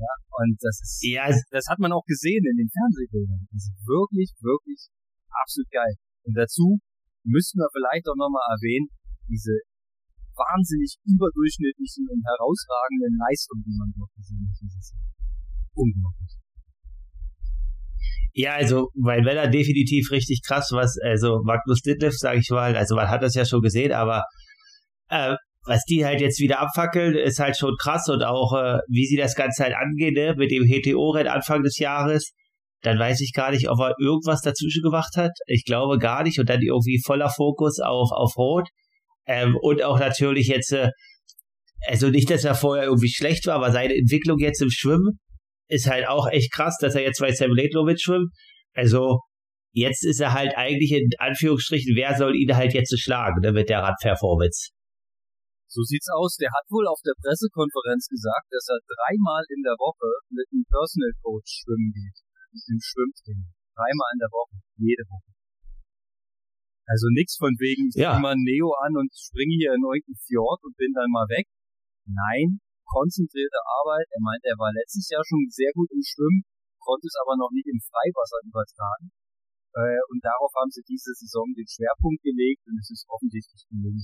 Ja, 0.00 0.12
und 0.40 0.56
das 0.64 0.80
ist, 0.80 1.04
ja. 1.04 1.28
das 1.52 1.68
hat 1.68 1.78
man 1.78 1.92
auch 1.92 2.04
gesehen 2.08 2.40
in 2.40 2.56
den 2.56 2.70
Fernsehbildern. 2.72 3.44
Das 3.52 3.68
ist 3.68 3.76
wirklich, 3.84 4.32
wirklich 4.40 4.88
absolut 5.28 5.68
geil. 5.68 5.94
Und 6.24 6.34
dazu 6.40 6.80
müssen 7.24 7.60
wir 7.60 7.68
vielleicht 7.68 8.08
auch 8.08 8.16
nochmal 8.16 8.40
erwähnen, 8.48 8.88
diese 9.28 9.60
wahnsinnig 10.32 10.96
überdurchschnittlichen 11.04 12.08
und 12.08 12.24
herausragenden 12.24 13.12
Leistungen, 13.20 13.60
die 13.60 13.76
man 13.76 13.92
dort 13.92 14.12
gesehen 14.16 14.40
hat 14.48 14.56
dieses 14.56 14.96
Jahr. 14.96 15.04
Unglaublich. 15.76 16.32
Ja, 18.32 18.54
also 18.54 18.88
weil 18.94 19.24
Weller 19.24 19.48
definitiv 19.48 20.10
richtig 20.10 20.40
krass, 20.46 20.70
was, 20.72 20.96
also 21.02 21.42
Magnus 21.44 21.82
Ditlev, 21.82 22.16
sage 22.16 22.38
ich 22.38 22.48
mal, 22.48 22.74
also 22.76 22.96
man 22.96 23.08
hat 23.08 23.22
das 23.22 23.34
ja 23.34 23.44
schon 23.44 23.60
gesehen, 23.60 23.92
aber 23.92 24.24
äh, 25.08 25.36
was 25.64 25.84
die 25.84 26.04
halt 26.04 26.20
jetzt 26.20 26.40
wieder 26.40 26.60
abfackeln, 26.60 27.14
ist 27.16 27.38
halt 27.38 27.56
schon 27.56 27.76
krass 27.80 28.08
und 28.08 28.22
auch, 28.22 28.54
äh, 28.54 28.78
wie 28.88 29.06
sie 29.06 29.16
das 29.16 29.34
Ganze 29.34 29.64
halt 29.64 29.74
angehen, 29.74 30.14
ne, 30.14 30.34
mit 30.36 30.50
dem 30.50 30.64
HTO-Rennen 30.64 31.28
Anfang 31.28 31.62
des 31.62 31.78
Jahres, 31.78 32.32
dann 32.82 32.98
weiß 32.98 33.20
ich 33.20 33.32
gar 33.34 33.50
nicht, 33.50 33.68
ob 33.68 33.78
er 33.80 33.94
irgendwas 33.98 34.40
dazwischen 34.40 34.82
gemacht 34.82 35.16
hat. 35.16 35.32
Ich 35.46 35.64
glaube 35.64 35.98
gar 35.98 36.22
nicht. 36.22 36.38
Und 36.38 36.48
dann 36.48 36.62
irgendwie 36.62 37.00
voller 37.04 37.28
Fokus 37.28 37.78
auf, 37.78 38.10
auf 38.10 38.36
Rot. 38.36 38.68
Ähm, 39.26 39.56
und 39.60 39.82
auch 39.82 39.98
natürlich 39.98 40.48
jetzt, 40.48 40.72
äh, 40.72 40.88
also 41.86 42.08
nicht, 42.08 42.30
dass 42.30 42.44
er 42.44 42.54
vorher 42.54 42.84
irgendwie 42.84 43.10
schlecht 43.10 43.46
war, 43.46 43.56
aber 43.56 43.70
seine 43.70 43.94
Entwicklung 43.94 44.38
jetzt 44.38 44.62
im 44.62 44.70
Schwimmen 44.70 45.18
ist 45.68 45.88
halt 45.88 46.08
auch 46.08 46.28
echt 46.28 46.52
krass, 46.52 46.76
dass 46.80 46.94
er 46.94 47.02
jetzt 47.02 47.20
bei 47.20 47.32
Sam 47.32 47.52
Ledlovic 47.52 48.00
schwimmt. 48.00 48.30
Also 48.74 49.20
jetzt 49.72 50.04
ist 50.04 50.20
er 50.20 50.32
halt 50.32 50.56
eigentlich 50.56 50.92
in 50.92 51.08
Anführungsstrichen, 51.18 51.94
wer 51.96 52.16
soll 52.16 52.34
ihn 52.34 52.56
halt 52.56 52.74
jetzt 52.74 52.98
schlagen 52.98 53.40
ne, 53.40 53.52
mit 53.52 53.68
der 53.68 53.80
Radperformance? 53.80 54.70
So 55.70 55.86
sieht's 55.86 56.10
aus. 56.10 56.34
Der 56.34 56.50
hat 56.50 56.66
wohl 56.66 56.82
auf 56.90 56.98
der 57.06 57.14
Pressekonferenz 57.22 58.10
gesagt, 58.10 58.50
dass 58.50 58.66
er 58.74 58.82
dreimal 58.82 59.46
in 59.54 59.62
der 59.62 59.78
Woche 59.78 60.10
mit 60.34 60.50
einem 60.50 60.66
Personal 60.66 61.14
Coach 61.22 61.62
schwimmen 61.62 61.94
geht. 61.94 62.18
im 62.50 62.82
Schwimmtraining. 62.82 63.54
Dreimal 63.78 64.10
in 64.18 64.20
der 64.26 64.32
Woche, 64.34 64.58
jede 64.82 65.06
Woche. 65.06 65.30
Also 66.90 67.06
nichts 67.14 67.38
von 67.38 67.54
wegen, 67.62 67.86
ich 67.86 68.02
ja. 68.02 68.18
mal 68.18 68.34
Neo 68.34 68.74
an 68.82 68.98
und 68.98 69.14
springe 69.14 69.54
hier 69.54 69.78
in 69.78 69.86
irgendeinen 69.86 70.18
Fjord 70.26 70.58
und 70.66 70.74
bin 70.74 70.90
dann 70.90 71.06
mal 71.14 71.30
weg. 71.30 71.46
Nein, 72.02 72.58
konzentrierte 72.82 73.62
Arbeit. 73.62 74.10
Er 74.10 74.18
meint, 74.26 74.42
er 74.42 74.58
war 74.58 74.74
letztes 74.74 75.06
Jahr 75.06 75.22
schon 75.22 75.46
sehr 75.54 75.70
gut 75.70 75.86
im 75.94 76.02
Schwimmen, 76.02 76.42
konnte 76.82 77.06
es 77.06 77.14
aber 77.22 77.38
noch 77.38 77.54
nicht 77.54 77.70
im 77.70 77.78
Freiwasser 77.78 78.42
übertragen. 78.42 79.14
Äh, 79.78 80.02
und 80.10 80.18
darauf 80.18 80.50
haben 80.58 80.74
sie 80.74 80.82
diese 80.82 81.14
Saison 81.14 81.46
den 81.54 81.70
Schwerpunkt 81.70 82.26
gelegt 82.26 82.66
und 82.66 82.74
es 82.82 82.90
ist 82.90 83.06
offensichtlich 83.06 83.62
gelungen. 83.70 84.02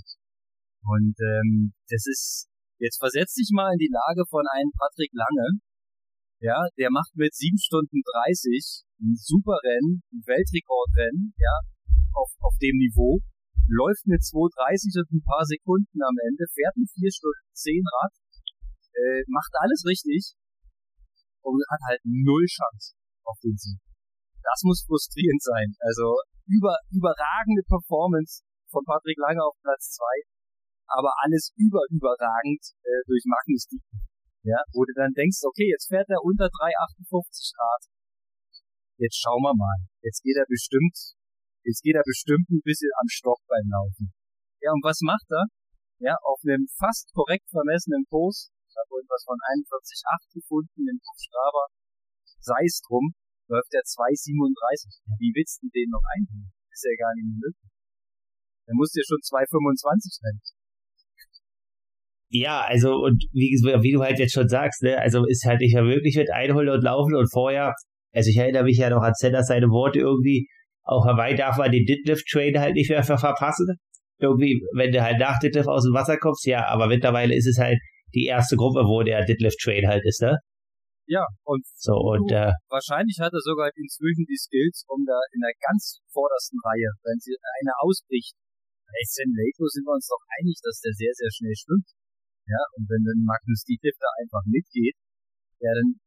Und 0.87 1.19
ähm, 1.19 1.75
das 1.91 2.07
ist, 2.07 2.47
jetzt 2.79 2.99
versetz 3.03 3.35
dich 3.35 3.51
mal 3.51 3.75
in 3.75 3.83
die 3.83 3.91
Lage 3.91 4.23
von 4.31 4.47
einem 4.47 4.71
Patrick 4.79 5.11
Lange, 5.13 5.59
ja, 6.39 6.63
der 6.79 6.91
macht 6.95 7.11
mit 7.17 7.35
7 7.35 7.59
Stunden 7.59 8.07
30 8.07 8.87
ein 9.03 9.17
super 9.19 9.59
Rennen, 9.67 10.03
ein 10.13 10.23
Weltrekordrennen, 10.23 11.35
ja, 11.37 11.55
auf, 12.15 12.31
auf 12.41 12.55
dem 12.63 12.77
Niveau, 12.79 13.19
läuft 13.67 14.07
mit 14.07 14.23
2,30 14.23 15.03
und 15.03 15.21
ein 15.21 15.25
paar 15.27 15.45
Sekunden 15.45 15.99
am 16.07 16.17
Ende, 16.29 16.47
fährt 16.55 16.77
ein 16.77 16.87
4 16.87 17.11
Stunden 17.11 17.51
10 17.51 17.83
Rad, 17.83 18.15
äh, 18.95 19.23
macht 19.29 19.53
alles 19.59 19.83
richtig 19.85 20.39
und 21.43 21.61
hat 21.67 21.83
halt 21.89 22.01
null 22.05 22.47
Chance 22.47 22.95
auf 23.25 23.39
den 23.43 23.57
Sieg. 23.57 23.81
Das 24.43 24.63
muss 24.63 24.87
frustrierend 24.87 25.43
sein. 25.43 25.75
Also 25.83 26.23
über, 26.47 26.79
überragende 26.95 27.63
Performance 27.67 28.47
von 28.71 28.85
Patrick 28.87 29.19
Lange 29.19 29.43
auf 29.43 29.59
Platz 29.63 29.99
zwei, 29.99 30.15
aber 30.89 31.13
alles 31.23 31.53
über 31.57 31.83
überragend 31.91 32.63
äh, 32.83 33.03
durch 33.07 33.25
Magnus 33.27 33.67
Diepen. 33.67 34.07
Ja, 34.47 34.63
wo 34.73 34.87
du 34.87 34.95
dann 34.95 35.13
denkst, 35.13 35.43
okay, 35.43 35.67
jetzt 35.67 35.91
fährt 35.91 36.09
er 36.09 36.23
unter 36.23 36.47
3,58 36.47 37.51
Grad. 37.57 37.83
Jetzt 38.97 39.19
schauen 39.19 39.43
wir 39.43 39.55
mal. 39.55 39.79
Jetzt 40.03 40.23
geht 40.23 40.39
er 40.39 40.47
bestimmt, 40.47 41.19
jetzt 41.67 41.83
geht 41.83 41.97
er 41.99 42.07
bestimmt 42.07 42.47
ein 42.51 42.63
bisschen 42.63 42.91
am 43.03 43.09
Stock 43.11 43.43
beim 43.51 43.67
Laufen. 43.67 44.15
Ja, 44.63 44.71
und 44.73 44.85
was 44.87 45.03
macht 45.03 45.27
er? 45.31 45.51
Ja, 45.99 46.15
auf 46.23 46.41
einem 46.47 46.69
fast 46.79 47.11
korrekt 47.13 47.49
vermessenen 47.51 48.05
Kurs, 48.09 48.53
ich 48.69 48.77
habe 48.77 49.01
irgendwas 49.01 49.25
von 49.25 49.37
41,8 49.37 50.39
gefunden 50.39 50.83
in 50.89 51.01
Strava, 51.01 51.67
sei 52.39 52.63
es 52.65 52.81
drum, 52.87 53.17
läuft 53.49 53.73
der 53.73 53.83
2,37. 53.83 55.03
Wie 55.19 55.33
willst 55.35 55.63
du 55.63 55.69
den 55.73 55.91
noch 55.91 56.05
einholen? 56.15 56.53
Ist 56.71 56.85
ja 56.85 56.95
gar 56.99 57.15
nicht 57.17 57.31
möglich. 57.35 57.73
Der 58.67 58.75
muss 58.75 58.95
ja 58.95 59.03
schon 59.07 59.23
2,25 59.23 60.23
rennen. 60.23 60.43
Ja, 62.29 62.63
also, 62.67 62.95
und 62.95 63.25
wie, 63.33 63.55
wie 63.83 63.93
du 63.93 64.03
halt 64.03 64.19
jetzt 64.19 64.35
schon 64.35 64.49
sagst, 64.49 64.83
ne, 64.83 64.99
also 64.99 65.25
ist 65.27 65.45
halt 65.45 65.61
nicht 65.61 65.75
mehr 65.75 65.85
möglich 65.85 66.17
mit 66.17 66.31
Einholen 66.33 66.69
und 66.69 66.83
Laufen 66.83 67.15
und 67.15 67.31
vorher, 67.33 67.73
also 68.13 68.31
ich 68.31 68.37
erinnere 68.37 68.65
mich 68.65 68.79
ja 68.79 68.91
noch 68.91 69.03
an 69.03 69.15
Sender 69.15 69.43
seine 69.43 69.69
Worte 69.69 70.01
irgendwie, 70.01 70.49
auch 70.83 71.07
Hawaii 71.07 71.37
darf 71.37 71.57
man 71.59 71.71
den 71.71 71.85
Deadlift-Train 71.85 72.59
halt 72.59 72.75
nicht 72.75 72.91
mehr 72.91 73.03
verpassen. 73.03 73.77
Irgendwie, 74.19 74.63
wenn 74.75 74.93
du 74.93 75.03
halt 75.03 75.19
nach 75.19 75.39
Deadlift 75.39 75.69
aus 75.69 75.85
dem 75.85 75.93
Wasser 75.93 76.17
kommst, 76.17 76.47
ja, 76.47 76.67
aber 76.67 76.87
mittlerweile 76.87 77.35
ist 77.35 77.47
es 77.47 77.59
halt 77.59 77.79
die 78.15 78.25
erste 78.25 78.57
Gruppe, 78.57 78.87
wo 78.87 79.03
der 79.03 79.25
Deadlift-Train 79.25 79.87
halt 79.87 80.03
ist, 80.07 80.23
ne? 80.23 80.39
Ja, 81.07 81.23
und, 81.45 81.63
so, 81.79 81.95
und 81.95 82.33
äh, 82.33 82.51
wahrscheinlich 82.67 83.19
hat 83.21 83.31
er 83.33 83.41
sogar 83.41 83.71
inzwischen 83.77 84.27
die 84.27 84.39
Skills, 84.39 84.83
um 84.89 85.07
da 85.07 85.15
in 85.31 85.39
der 85.39 85.55
ganz 85.63 86.03
vordersten 86.11 86.59
Reihe, 86.65 86.91
wenn 87.07 87.19
sie 87.23 87.37
eine 87.63 87.71
ausbricht. 87.79 88.35
Bei 88.87 89.03
Sam 89.07 89.31
Lato 89.31 89.67
sind 89.71 89.87
wir 89.87 89.95
uns 89.95 90.09
doch 90.11 90.23
einig, 90.41 90.59
dass 90.63 90.81
der 90.83 90.95
sehr, 90.95 91.15
sehr 91.15 91.31
schnell 91.31 91.55
schwimmt. 91.55 91.87
Ja, 92.47 92.63
und 92.79 92.87
wenn 92.87 93.03
dann 93.03 93.27
Magnus 93.27 93.67
Dietrich 93.67 93.99
da 93.99 94.07
einfach 94.23 94.47
mitgeht, 94.47 94.95
ja, 95.59 95.75
dann, 95.75 95.99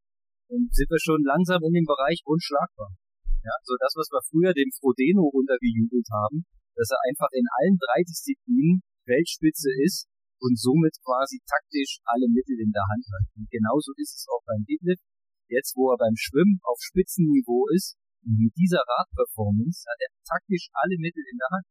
dann 0.47 0.63
sind 0.71 0.89
wir 0.89 1.01
schon 1.01 1.19
langsam 1.27 1.59
in 1.67 1.75
dem 1.75 1.87
Bereich 1.87 2.23
unschlagbar. 2.23 2.95
Ja, 3.43 3.55
so 3.63 3.75
das, 3.79 3.95
was 3.95 4.07
wir 4.11 4.23
früher 4.23 4.53
dem 4.55 4.71
Frodeno 4.71 5.27
untergejubelt 5.27 6.07
haben, 6.11 6.47
dass 6.75 6.91
er 6.91 6.99
einfach 7.07 7.31
in 7.35 7.43
allen 7.59 7.75
drei 7.75 8.03
Disziplinen 8.07 8.83
Weltspitze 9.03 9.67
ist 9.83 10.07
und 10.39 10.55
somit 10.55 10.95
quasi 11.03 11.43
taktisch 11.43 11.99
alle 12.07 12.27
Mittel 12.31 12.55
in 12.59 12.71
der 12.71 12.87
Hand 12.87 13.03
hat. 13.11 13.25
Und 13.35 13.51
genauso 13.51 13.91
ist 13.99 14.15
es 14.15 14.23
auch 14.31 14.43
beim 14.47 14.63
Deadlift. 14.63 15.03
Jetzt, 15.51 15.75
wo 15.75 15.91
er 15.91 15.99
beim 15.99 16.15
Schwimmen 16.15 16.59
auf 16.63 16.79
Spitzenniveau 16.79 17.67
ist, 17.75 17.97
mit 18.23 18.53
dieser 18.55 18.83
Radperformance 18.85 19.83
hat 19.89 19.99
er 19.99 20.11
taktisch 20.23 20.69
alle 20.71 20.95
Mittel 20.99 21.23
in 21.25 21.39
der 21.39 21.49
Hand. 21.51 21.67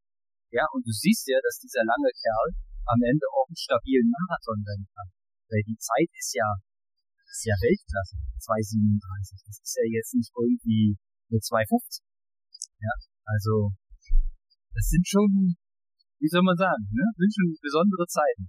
Ja, 0.51 0.65
und 0.73 0.85
du 0.85 0.93
siehst 0.93 1.29
ja, 1.29 1.39
dass 1.45 1.61
dieser 1.61 1.85
lange 1.85 2.11
Kerl 2.13 2.49
am 2.89 3.01
Ende 3.05 3.25
auch 3.37 3.47
einen 3.49 3.61
stabilen 3.61 4.09
Marathon 4.09 4.61
rennen 4.65 4.89
kann. 4.93 5.09
Weil 5.49 5.65
die 5.65 5.77
Zeit 5.77 6.11
ist 6.13 6.33
ja, 6.35 6.49
ist 7.29 7.45
ja 7.45 7.57
Weltklasse. 7.61 8.17
2,37. 8.41 9.45
Das 9.45 9.57
ist 9.61 9.77
ja 9.77 9.87
jetzt 9.89 10.13
nicht 10.17 10.33
irgendwie 10.33 10.97
eine 11.29 11.41
2,50. 11.41 12.05
Ja, 12.81 12.95
also, 13.25 13.73
das 14.73 14.89
sind 14.89 15.07
schon 15.07 15.57
wie 16.21 16.29
soll 16.29 16.43
man 16.43 16.57
sagen, 16.57 16.85
ne? 16.93 17.05
sind 17.17 17.33
schon 17.35 17.57
besondere 17.63 18.07
Zeiten. 18.07 18.49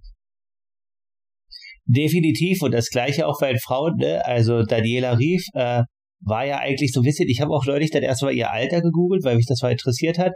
Definitiv 1.86 2.62
und 2.62 2.72
das 2.72 2.88
gleiche 2.90 3.26
auch 3.26 3.38
bei 3.40 3.52
den 3.52 3.60
Frauen, 3.60 3.96
ne? 3.96 4.24
also 4.24 4.62
Daniela 4.62 5.18
Rief 5.18 5.42
äh, 5.54 5.82
war 6.20 6.44
ja 6.44 6.58
eigentlich 6.58 6.92
so 6.92 7.00
ein 7.00 7.04
bisschen, 7.04 7.28
ich 7.28 7.40
habe 7.40 7.52
auch 7.52 7.64
neulich 7.64 7.90
dann 7.90 8.02
erstmal 8.02 8.34
ihr 8.34 8.50
Alter 8.50 8.82
gegoogelt, 8.82 9.24
weil 9.24 9.36
mich 9.36 9.46
das 9.46 9.62
mal 9.62 9.72
interessiert 9.72 10.18
hat. 10.18 10.32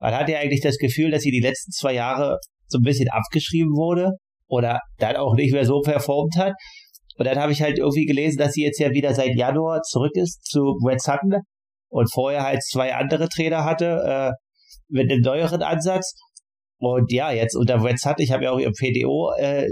Man 0.00 0.14
hat 0.14 0.28
ja 0.28 0.38
eigentlich 0.38 0.60
das 0.60 0.78
Gefühl, 0.78 1.10
dass 1.10 1.22
sie 1.22 1.30
die 1.30 1.40
letzten 1.40 1.72
zwei 1.72 1.94
Jahre 1.94 2.38
so 2.74 2.78
ein 2.78 2.82
bisschen 2.82 3.08
abgeschrieben 3.08 3.72
wurde 3.76 4.10
oder 4.48 4.80
dann 4.98 5.16
auch 5.16 5.34
nicht 5.34 5.52
mehr 5.52 5.64
so 5.64 5.80
performt 5.80 6.36
hat. 6.36 6.52
Und 7.16 7.26
dann 7.26 7.38
habe 7.38 7.52
ich 7.52 7.62
halt 7.62 7.78
irgendwie 7.78 8.06
gelesen, 8.06 8.38
dass 8.38 8.52
sie 8.52 8.62
jetzt 8.62 8.80
ja 8.80 8.90
wieder 8.90 9.14
seit 9.14 9.36
Januar 9.36 9.82
zurück 9.82 10.12
ist 10.14 10.44
zu 10.44 10.76
Red 10.84 11.00
Sutton 11.00 11.40
und 11.88 12.12
vorher 12.12 12.42
halt 12.42 12.62
zwei 12.64 12.94
andere 12.94 13.28
Trainer 13.28 13.64
hatte 13.64 14.02
äh, 14.04 14.32
mit 14.88 15.10
einem 15.10 15.20
neueren 15.20 15.62
Ansatz. 15.62 16.14
Und 16.78 17.12
ja, 17.12 17.30
jetzt 17.30 17.54
unter 17.54 17.82
Reds 17.82 18.04
hat, 18.04 18.18
ich 18.18 18.32
habe 18.32 18.44
ja 18.44 18.50
auch 18.50 18.58
ihr 18.58 18.72
PDO 18.72 19.32
äh, 19.38 19.68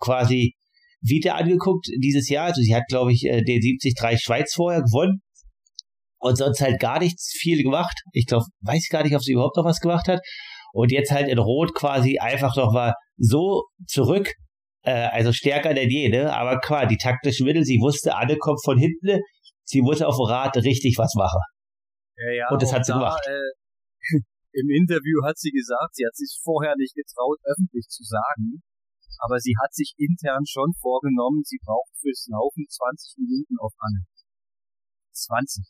quasi 0.00 0.54
wieder 1.02 1.36
angeguckt 1.36 1.86
dieses 2.02 2.30
Jahr. 2.30 2.46
Also 2.46 2.62
sie 2.62 2.74
hat, 2.74 2.84
glaube 2.88 3.12
ich, 3.12 3.24
äh, 3.26 3.42
den 3.42 3.60
73 3.60 4.20
Schweiz 4.22 4.54
vorher 4.54 4.80
gewonnen 4.80 5.20
und 6.18 6.36
sonst 6.36 6.60
halt 6.62 6.80
gar 6.80 6.98
nichts 6.98 7.36
viel 7.38 7.62
gemacht. 7.62 7.94
Ich 8.12 8.24
glaube, 8.26 8.46
weiß 8.62 8.88
gar 8.90 9.04
nicht, 9.04 9.14
ob 9.14 9.22
sie 9.22 9.32
überhaupt 9.32 9.56
noch 9.56 9.64
was 9.64 9.80
gemacht 9.80 10.08
hat. 10.08 10.20
Und 10.72 10.92
jetzt 10.92 11.10
halt 11.10 11.28
in 11.28 11.38
Rot 11.38 11.74
quasi 11.74 12.18
einfach 12.18 12.56
noch 12.56 12.72
mal 12.72 12.94
so 13.16 13.64
zurück, 13.86 14.32
äh, 14.82 15.08
also 15.10 15.32
stärker 15.32 15.74
denn 15.74 15.90
je, 15.90 16.08
ne? 16.08 16.32
Aber 16.32 16.60
klar, 16.60 16.86
die 16.86 16.96
taktischen 16.96 17.46
Mittel, 17.46 17.64
sie 17.64 17.78
wusste, 17.80 18.14
alle 18.14 18.36
kommt 18.38 18.62
von 18.64 18.78
hinten, 18.78 19.20
sie 19.64 19.82
musste 19.82 20.06
auf 20.06 20.16
Rad 20.18 20.56
richtig 20.56 20.96
was 20.98 21.14
machen. 21.14 21.40
Ja, 22.16 22.32
ja, 22.32 22.46
und 22.50 22.62
das 22.62 22.72
hat 22.72 22.84
sie 22.84 22.92
da, 22.92 22.98
gemacht. 22.98 23.22
Äh, 23.26 23.50
Im 24.52 24.70
Interview 24.70 25.20
hat 25.24 25.36
sie 25.36 25.50
gesagt, 25.50 25.96
sie 25.96 26.06
hat 26.06 26.14
sich 26.14 26.40
vorher 26.42 26.74
nicht 26.78 26.94
getraut, 26.94 27.36
öffentlich 27.44 27.86
zu 27.88 28.04
sagen, 28.04 28.62
aber 29.18 29.38
sie 29.38 29.54
hat 29.62 29.72
sich 29.74 29.92
intern 29.98 30.44
schon 30.46 30.72
vorgenommen, 30.80 31.42
sie 31.44 31.58
braucht 31.64 31.92
fürs 32.00 32.28
Laufen 32.30 32.64
20 32.68 33.16
Minuten 33.18 33.56
auf 33.60 33.72
Anne. 33.78 34.04
20. 35.12 35.66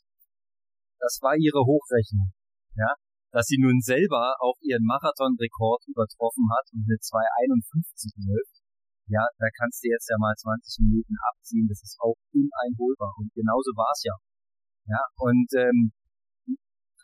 Das 0.99 1.19
war 1.21 1.35
ihre 1.35 1.63
Hochrechnung. 1.65 2.31
Ja, 2.75 2.93
dass 3.31 3.47
sie 3.47 3.59
nun 3.59 3.81
selber 3.81 4.35
auch 4.39 4.55
ihren 4.61 4.85
Marathonrekord 4.85 5.83
übertroffen 5.87 6.47
hat 6.55 6.67
und 6.73 6.87
mit 6.87 7.01
2,51 7.01 8.15
läuft. 8.23 8.63
Ja, 9.07 9.23
da 9.39 9.47
kannst 9.55 9.83
du 9.83 9.87
jetzt 9.87 10.09
ja 10.09 10.17
mal 10.19 10.35
20 10.35 10.83
Minuten 10.83 11.15
abziehen. 11.31 11.67
Das 11.67 11.79
ist 11.81 11.95
auch 11.99 12.15
uneinholbar. 12.35 13.15
Und 13.15 13.31
genauso 13.33 13.71
war's 13.75 14.03
ja. 14.03 14.15
Ja, 14.87 15.03
und 15.19 15.47
ähm, 15.55 15.91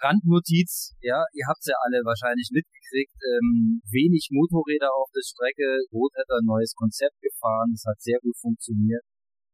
Randnotiz, 0.04 0.96
ja, 1.00 1.24
ihr 1.32 1.48
habt 1.48 1.64
ja 1.64 1.76
alle 1.80 2.04
wahrscheinlich 2.04 2.52
mitgekriegt, 2.52 3.16
ähm, 3.24 3.80
wenig 3.88 4.28
Motorräder 4.36 4.92
auf 4.92 5.08
der 5.16 5.24
Strecke, 5.24 5.80
Rot 5.96 6.12
hat 6.20 6.28
ein 6.28 6.44
neues 6.44 6.76
Konzept 6.76 7.16
gefahren, 7.24 7.72
es 7.72 7.88
hat 7.88 8.00
sehr 8.04 8.20
gut 8.20 8.36
funktioniert 8.36 9.04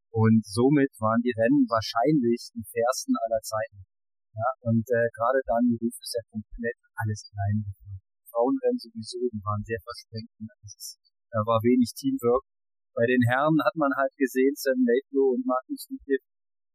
und 0.09 0.41
somit 0.45 0.89
waren 0.97 1.21
die 1.21 1.33
Rennen 1.38 1.69
wahrscheinlich 1.69 2.49
die 2.53 2.65
fairsten 2.65 3.13
aller 3.13 3.41
Zeiten. 3.45 3.85
Ja, 4.39 4.50
und 4.72 4.88
äh, 4.88 5.08
gerade 5.12 5.43
dann, 5.43 5.75
Ruf 5.84 5.96
ist 6.00 6.15
ja 6.15 6.24
komplett 6.31 6.79
alles 6.96 7.27
klein. 7.27 7.60
Frauenrennen 8.31 8.79
sowieso, 8.79 9.19
die 9.27 9.43
waren 9.43 9.60
sehr 9.67 9.81
versprengt. 9.84 10.31
Da 11.29 11.43
war 11.43 11.60
wenig 11.60 11.91
Teamwork. 11.91 12.48
Bei 12.96 13.03
den 13.03 13.19
Herren 13.27 13.60
hat 13.67 13.75
man 13.75 13.91
halt 14.00 14.15
gesehen, 14.15 14.55
Sam 14.55 14.79
Laidlow 14.79 15.36
und 15.36 15.43
Martin 15.43 15.75
Sliedliff 15.75 16.24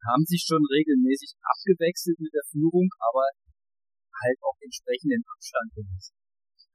haben 0.05 0.29
sich 0.29 0.45
schon 0.45 0.61
regelmäßig 0.61 1.33
abgewechselt 1.41 2.21
mit 2.21 2.37
der 2.37 2.45
Führung, 2.53 2.93
aber 3.01 3.25
halt 4.13 4.39
auch 4.45 4.59
entsprechenden 4.61 5.25
Abstand 5.25 5.73
genießen. 5.73 6.13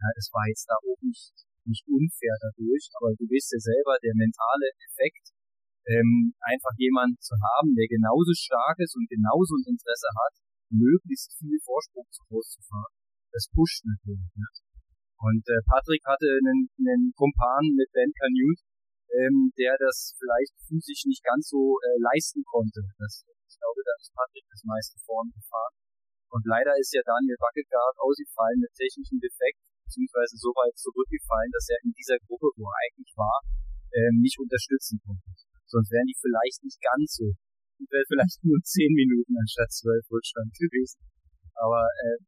Ja, 0.01 0.09
das 0.17 0.33
war 0.33 0.49
jetzt 0.49 0.65
da 0.65 0.73
auch 0.73 1.01
nicht, 1.05 1.33
nicht 1.69 1.85
unfair 1.85 2.33
dadurch, 2.41 2.89
aber 2.97 3.13
du 3.13 3.29
weißt 3.29 3.53
ja 3.53 3.61
selber, 3.61 3.93
der 4.01 4.17
mentale 4.17 4.73
Effekt, 4.89 5.37
ähm, 5.85 6.33
einfach 6.41 6.73
jemanden 6.77 7.17
zu 7.21 7.37
haben, 7.37 7.73
der 7.77 7.87
genauso 7.87 8.33
stark 8.33 8.77
ist 8.81 8.97
und 8.97 9.09
genauso 9.09 9.57
ein 9.57 9.77
Interesse 9.77 10.09
hat, 10.13 10.33
möglichst 10.69 11.35
viel 11.37 11.59
Vorsprung 11.63 12.07
zu 12.09 12.23
groß 12.29 12.57
zu 12.57 12.61
fahren, 12.63 12.93
das 13.31 13.49
pusht 13.53 13.85
natürlich. 13.85 14.29
Ne? 14.35 14.47
Und 15.19 15.43
äh, 15.49 15.61
Patrick 15.67 16.01
hatte 16.07 16.31
einen, 16.31 16.71
einen 16.79 17.11
Kumpan 17.13 17.75
mit 17.75 17.91
Ben 17.91 18.11
Canute, 18.15 18.63
ähm, 19.19 19.51
der 19.57 19.75
das 19.75 20.15
vielleicht 20.15 20.55
physisch 20.63 21.05
nicht 21.05 21.23
ganz 21.25 21.49
so 21.49 21.75
äh, 21.81 21.97
leisten 21.99 22.43
konnte. 22.45 22.85
Das 22.97 23.25
Ich 23.27 23.57
glaube, 23.59 23.81
da 23.83 23.93
ist 23.99 24.13
Patrick 24.15 24.45
das 24.47 24.63
meiste 24.63 24.95
vorn 25.03 25.27
gefahren. 25.33 25.75
Und 26.29 26.45
leider 26.45 26.77
ist 26.77 26.93
ja 26.93 27.01
Daniel 27.03 27.35
Wackelgard 27.41 27.97
ausgefallen 27.97 28.61
mit 28.61 28.71
technischem 28.77 29.17
Defekt, 29.17 29.59
beziehungsweise 29.83 30.37
so 30.37 30.53
weit 30.53 30.77
zurückgefallen, 30.77 31.49
dass 31.51 31.67
er 31.73 31.81
in 31.81 31.91
dieser 31.97 32.21
Gruppe, 32.21 32.53
wo 32.53 32.69
er 32.69 32.77
eigentlich 32.85 33.11
war, 33.17 33.41
ähm, 33.97 34.21
nicht 34.21 34.37
unterstützen 34.37 35.01
konnte. 35.01 35.25
Sonst 35.65 35.89
wären 35.89 36.05
die 36.05 36.17
vielleicht 36.17 36.63
nicht 36.63 36.79
ganz 36.79 37.17
so. 37.17 37.33
Wäre 37.87 38.05
vielleicht 38.07 38.43
nur 38.43 38.59
zehn 38.63 38.91
Minuten 38.91 39.33
anstatt 39.39 39.71
zwölf 39.71 40.03
Rückstand 40.11 40.51
gewesen. 40.51 40.99
Aber 41.55 41.83
äh, 41.83 42.19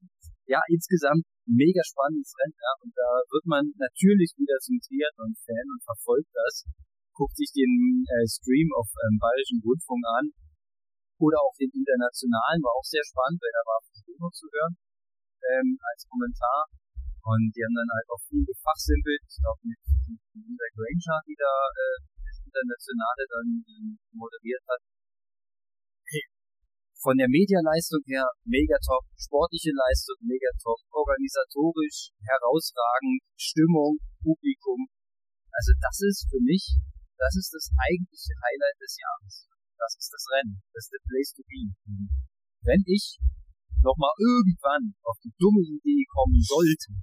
ja, 0.47 0.59
insgesamt 0.67 1.23
mega 1.47 1.83
spannendes 1.83 2.31
Rennen, 2.39 2.55
ja, 2.55 2.73
und 2.83 2.93
da 2.95 3.09
wird 3.27 3.45
man 3.45 3.63
natürlich 3.75 4.31
wieder 4.39 4.55
zum 4.63 4.79
Triathlon-Fan 4.79 5.65
und 5.67 5.81
verfolgt 5.83 6.31
das, 6.31 6.67
guckt 7.11 7.35
sich 7.35 7.51
den 7.51 8.03
äh, 8.07 8.27
Stream 8.27 8.71
auf 8.75 8.87
ähm, 8.87 9.19
Bayerischen 9.19 9.59
Rundfunk 9.63 10.03
an 10.19 10.31
oder 11.19 11.39
auch 11.43 11.55
den 11.59 11.71
internationalen, 11.71 12.63
war 12.63 12.73
auch 12.73 12.87
sehr 12.87 13.03
spannend, 13.03 13.39
weil 13.39 13.53
da 13.53 13.63
war 13.67 13.79
Bruno 14.21 14.29
zu 14.31 14.45
hören 14.53 14.73
ähm, 15.53 15.77
als 15.81 16.05
Kommentar. 16.05 16.69
Und 17.21 17.53
die 17.53 17.61
haben 17.61 17.77
dann 17.77 17.93
halt 17.93 18.07
auch 18.09 18.21
viel 18.25 18.41
gefachsimpelt, 18.41 19.21
ich 19.29 19.37
glaube 19.37 19.61
mit, 19.61 19.81
mit 20.09 20.21
Linda 20.33 20.67
Granger, 20.73 21.21
die 21.29 21.37
da 21.37 21.53
äh, 21.69 21.97
das 22.25 22.37
Internationale 22.41 23.23
dann 23.29 23.47
ähm, 23.61 23.87
moderiert 24.17 24.65
hat. 24.65 24.81
Von 27.01 27.17
der 27.17 27.25
Medialeistung 27.33 28.05
her 28.05 28.29
mega 28.45 28.77
top, 28.77 29.01
sportliche 29.17 29.73
Leistung 29.73 30.21
mega 30.21 30.53
top, 30.61 30.77
organisatorisch 30.93 32.13
herausragend, 32.21 33.25
Stimmung, 33.33 33.97
Publikum. 34.21 34.85
Also 35.49 35.73
das 35.81 35.97
ist 36.05 36.29
für 36.29 36.37
mich, 36.45 36.77
das 37.17 37.33
ist 37.41 37.49
das 37.57 37.73
eigentliche 37.73 38.37
Highlight 38.37 38.77
des 38.77 38.93
Jahres. 39.01 39.49
Das 39.81 39.97
ist 39.97 40.13
das 40.13 40.23
Rennen. 40.29 40.61
Das 40.77 40.85
ist 40.85 40.93
the 40.93 41.01
place 41.09 41.31
to 41.33 41.41
be. 41.49 41.73
Wenn 42.69 42.85
ich 42.85 43.17
nochmal 43.81 44.13
irgendwann 44.21 44.93
auf 45.01 45.17
die 45.25 45.33
dumme 45.41 45.65
Idee 45.65 46.05
kommen 46.05 46.37
sollte, 46.45 47.01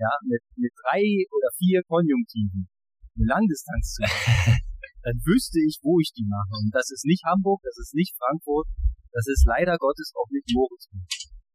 ja, 0.00 0.08
mit, 0.24 0.40
mit 0.56 0.72
drei 0.80 1.04
oder 1.28 1.52
vier 1.60 1.84
Konjunktiven 1.84 2.72
eine 3.20 3.26
Langdistanz 3.28 4.00
zu 4.00 4.00
machen, 4.00 4.56
dann 5.04 5.16
wüsste 5.28 5.60
ich, 5.60 5.76
wo 5.84 6.00
ich 6.00 6.08
die 6.16 6.24
mache. 6.24 6.56
Und 6.56 6.72
das 6.72 6.88
ist 6.88 7.04
nicht 7.04 7.20
Hamburg, 7.28 7.60
das 7.68 7.76
ist 7.76 7.92
nicht 7.92 8.16
Frankfurt, 8.16 8.64
das 9.12 9.26
ist 9.26 9.44
leider 9.46 9.76
Gottes 9.76 10.12
auch 10.14 10.30
nicht 10.30 10.46
Moritzburg. 10.54 11.06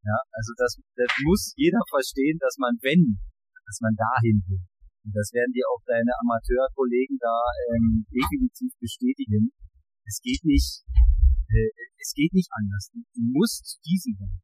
Ja, 0.05 0.17
also 0.31 0.51
das, 0.57 0.77
das 0.95 1.11
muss 1.25 1.53
jeder 1.57 1.81
verstehen, 1.89 2.37
dass 2.37 2.57
man, 2.61 2.77
wenn, 2.81 3.17
dass 3.65 3.81
man 3.81 3.95
dahin 3.95 4.43
will. 4.47 4.61
Und 5.05 5.13
das 5.13 5.33
werden 5.33 5.53
dir 5.53 5.65
auch 5.69 5.81
deine 5.85 6.13
Amateurkollegen 6.21 7.17
da 7.21 7.35
ähm, 7.73 8.05
definitiv 8.09 8.73
bestätigen 8.79 9.53
es 10.05 10.21
geht 10.21 10.43
nicht, 10.45 10.85
äh, 11.49 11.71
es 11.97 12.13
geht 12.13 12.33
nicht 12.33 12.49
anders. 12.53 12.89
Du, 12.93 13.01
du 13.01 13.21
musst 13.33 13.81
diesen 13.85 14.15
Rennen. 14.15 14.41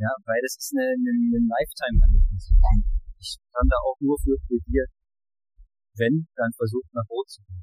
Ja, 0.00 0.10
weil 0.24 0.40
das 0.42 0.56
ist 0.56 0.72
eine, 0.74 0.96
eine, 0.96 1.12
eine 1.12 1.40
Lifetime-Erlebnis. 1.44 2.50
Ich 3.20 3.36
kann 3.52 3.68
da 3.68 3.76
auch 3.84 4.00
nur 4.00 4.18
für 4.18 4.36
plädieren, 4.48 4.90
wenn, 5.96 6.26
dann 6.34 6.52
versucht 6.56 6.88
nach 6.92 7.06
Rot 7.08 7.28
zu 7.28 7.42
gehen. 7.46 7.62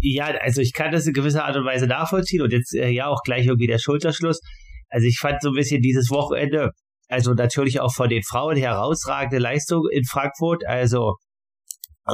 Ja, 0.00 0.26
also 0.26 0.60
ich 0.60 0.72
kann 0.72 0.92
das 0.92 1.06
in 1.06 1.12
gewisser 1.12 1.44
Art 1.44 1.56
und 1.56 1.64
Weise 1.64 1.86
nachvollziehen 1.86 2.42
und 2.42 2.52
jetzt 2.52 2.74
äh, 2.74 2.88
ja 2.88 3.06
auch 3.06 3.22
gleich 3.24 3.46
irgendwie 3.46 3.66
der 3.66 3.78
Schulterschluss. 3.78 4.40
Also 4.88 5.06
ich 5.06 5.18
fand 5.18 5.42
so 5.42 5.50
ein 5.50 5.54
bisschen 5.54 5.82
dieses 5.82 6.10
Wochenende, 6.10 6.70
also 7.08 7.34
natürlich 7.34 7.80
auch 7.80 7.92
von 7.92 8.08
den 8.08 8.22
Frauen 8.22 8.56
herausragende 8.56 9.38
Leistung 9.38 9.82
in 9.90 10.04
Frankfurt. 10.04 10.66
Also 10.66 11.16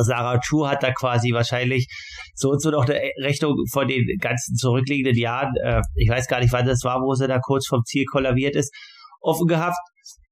Sarah 0.03 0.41
Chu 0.41 0.67
hat 0.67 0.83
da 0.83 0.93
quasi 0.93 1.33
wahrscheinlich 1.33 1.87
so 2.35 2.50
und 2.50 2.61
so 2.61 2.71
noch 2.71 2.88
eine 2.88 3.00
Rechnung 3.23 3.55
von 3.71 3.87
den 3.87 4.05
ganzen 4.19 4.57
zurückliegenden 4.57 5.17
Jahren, 5.17 5.53
äh, 5.62 5.81
ich 5.95 6.09
weiß 6.09 6.26
gar 6.26 6.41
nicht, 6.41 6.53
wann 6.53 6.67
das 6.67 6.83
war, 6.85 7.00
wo 7.00 7.14
sie 7.14 7.29
da 7.29 7.38
kurz 7.38 7.67
vom 7.69 7.83
Ziel 7.85 8.05
kollabiert 8.07 8.57
ist, 8.57 8.75
offen 9.21 9.47
gehabt 9.47 9.76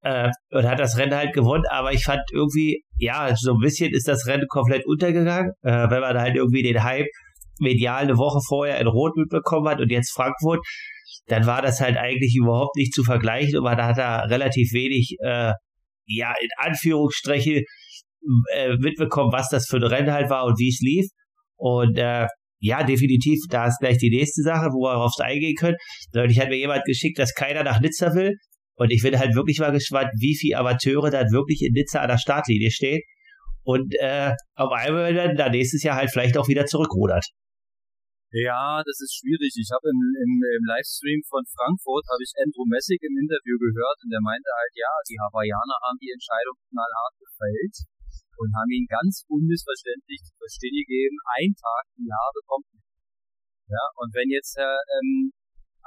äh, 0.03 0.31
und 0.51 0.69
hat 0.69 0.81
das 0.81 0.99
Rennen 0.99 1.15
halt 1.15 1.33
gewonnen, 1.33 1.65
aber 1.71 1.93
ich 1.93 2.05
fand 2.05 2.23
irgendwie, 2.33 2.83
ja, 2.97 3.35
so 3.37 3.53
ein 3.53 3.61
bisschen 3.61 3.93
ist 3.93 4.09
das 4.09 4.27
Rennen 4.27 4.47
komplett 4.49 4.85
untergegangen, 4.87 5.53
äh, 5.63 5.91
wenn 5.91 6.01
man 6.01 6.19
halt 6.19 6.35
irgendwie 6.37 6.63
den 6.63 6.83
Hype 6.83 7.07
medial 7.61 8.03
eine 8.03 8.17
Woche 8.17 8.41
vorher 8.47 8.81
in 8.81 8.87
Rot 8.87 9.17
mitbekommen 9.17 9.69
hat 9.69 9.81
und 9.81 9.91
jetzt 9.91 10.13
Frankfurt, 10.13 10.61
dann 11.27 11.47
war 11.47 11.63
das 11.63 11.81
halt 11.81 11.97
eigentlich 11.97 12.35
überhaupt 12.37 12.77
nicht 12.77 12.93
zu 12.93 13.05
vergleichen 13.05 13.59
und 13.59 13.65
man 13.65 13.77
hat 13.77 13.99
da 13.99 14.21
relativ 14.23 14.73
wenig, 14.73 15.17
äh, 15.21 15.53
ja, 16.07 16.35
in 16.41 16.49
Anführungsstriche 16.59 17.63
äh, 18.55 18.77
mitbekommen, 18.79 19.33
was 19.33 19.49
das 19.49 19.67
für 19.67 19.77
ein 19.77 19.85
Rennen 19.85 20.13
halt 20.13 20.31
war 20.31 20.45
und 20.45 20.59
wie 20.59 20.69
es 20.69 20.81
lief. 20.81 21.07
Und 21.57 21.99
äh, 21.99 22.27
ja, 22.61 22.85
definitiv, 22.85 23.41
da 23.51 23.67
ist 23.67 23.79
gleich 23.81 23.99
die 23.99 24.11
nächste 24.11 24.43
Sache, 24.43 24.67
wo 24.73 24.85
wir 24.85 24.93
darauf 24.93 25.13
eingehen 25.19 25.57
können. 25.57 25.77
Neulich 26.15 26.39
hat 26.41 26.49
mir 26.49 26.59
jemand 26.59 26.85
geschickt, 26.85 27.19
dass 27.19 27.35
keiner 27.35 27.65
nach 27.65 27.81
Nizza 27.81 28.15
will. 28.15 28.37
Und 28.77 28.91
ich 28.91 29.03
bin 29.03 29.19
halt 29.19 29.35
wirklich 29.35 29.59
mal 29.59 29.73
gespannt, 29.73 30.11
wie 30.19 30.37
viele 30.37 30.59
Amateure 30.59 31.11
dann 31.11 31.31
wirklich 31.33 31.63
in 31.63 31.73
Nizza 31.73 32.01
an 32.01 32.09
der 32.09 32.19
Startlinie 32.19 32.71
stehen. 32.71 33.01
Und 33.65 33.95
äh, 33.99 34.33
auf 34.55 34.73
einmal 34.73 35.13
dann 35.15 35.37
da 35.37 35.49
nächstes 35.49 35.83
Jahr 35.83 35.97
halt 35.97 36.11
vielleicht 36.11 36.37
auch 36.37 36.49
wieder 36.49 36.67
zurückrudert. 36.67 37.27
Ja, 38.33 38.81
das 38.81 38.97
ist 39.05 39.13
schwierig. 39.13 39.53
Ich 39.61 39.69
habe 39.77 39.93
im, 39.93 40.01
im, 40.17 40.33
im 40.41 40.65
Livestream 40.65 41.21
von 41.29 41.45
Frankfurt 41.53 42.09
habe 42.09 42.25
ich 42.25 42.33
Andrew 42.41 42.65
Messig 42.65 42.97
im 43.05 43.13
Interview 43.21 43.61
gehört 43.61 44.01
und 44.01 44.09
der 44.09 44.25
meinte 44.25 44.49
halt, 44.57 44.73
ja, 44.73 44.89
die 45.05 45.21
Hawaiianer 45.21 45.77
haben 45.85 46.01
die 46.01 46.17
Entscheidung 46.17 46.57
knallhart 46.73 47.13
gefällt 47.21 47.77
und 48.41 48.57
haben 48.57 48.73
ihn 48.73 48.89
ganz 48.89 49.29
unmissverständlich 49.29 50.25
zu 50.25 50.33
verstehen 50.41 50.81
gegeben, 50.81 51.21
ein 51.37 51.53
Tag 51.53 51.85
im 52.01 52.09
Jahr 52.09 52.33
bekommt 52.33 52.73
nicht. 52.73 52.89
Ja, 53.69 53.85
und 54.01 54.17
wenn 54.17 54.33
jetzt 54.33 54.57
Herr 54.57 54.81
ähm, 54.81 55.37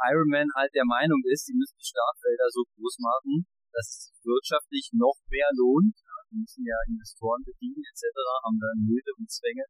Ironman 0.05 0.53
halt 0.53 0.69
der 0.77 0.85
Meinung 0.85 1.25
ist, 1.25 1.49
sie 1.49 1.57
müssen 1.57 1.81
die 1.81 1.89
Startfelder 1.89 2.45
so 2.53 2.61
groß 2.77 3.01
machen, 3.01 3.49
dass 3.73 3.89
es 3.89 4.13
wirtschaftlich 4.21 4.93
noch 4.93 5.17
mehr 5.33 5.49
lohnt, 5.57 5.97
ja, 5.97 6.15
die 6.29 6.45
müssen 6.45 6.61
ja 6.61 6.77
Investoren 6.85 7.41
bedienen 7.41 7.81
etc., 7.89 8.05
haben 8.45 8.61
dann 8.61 8.85
Nöte 8.85 9.17
und 9.17 9.33
Zwänge, 9.33 9.65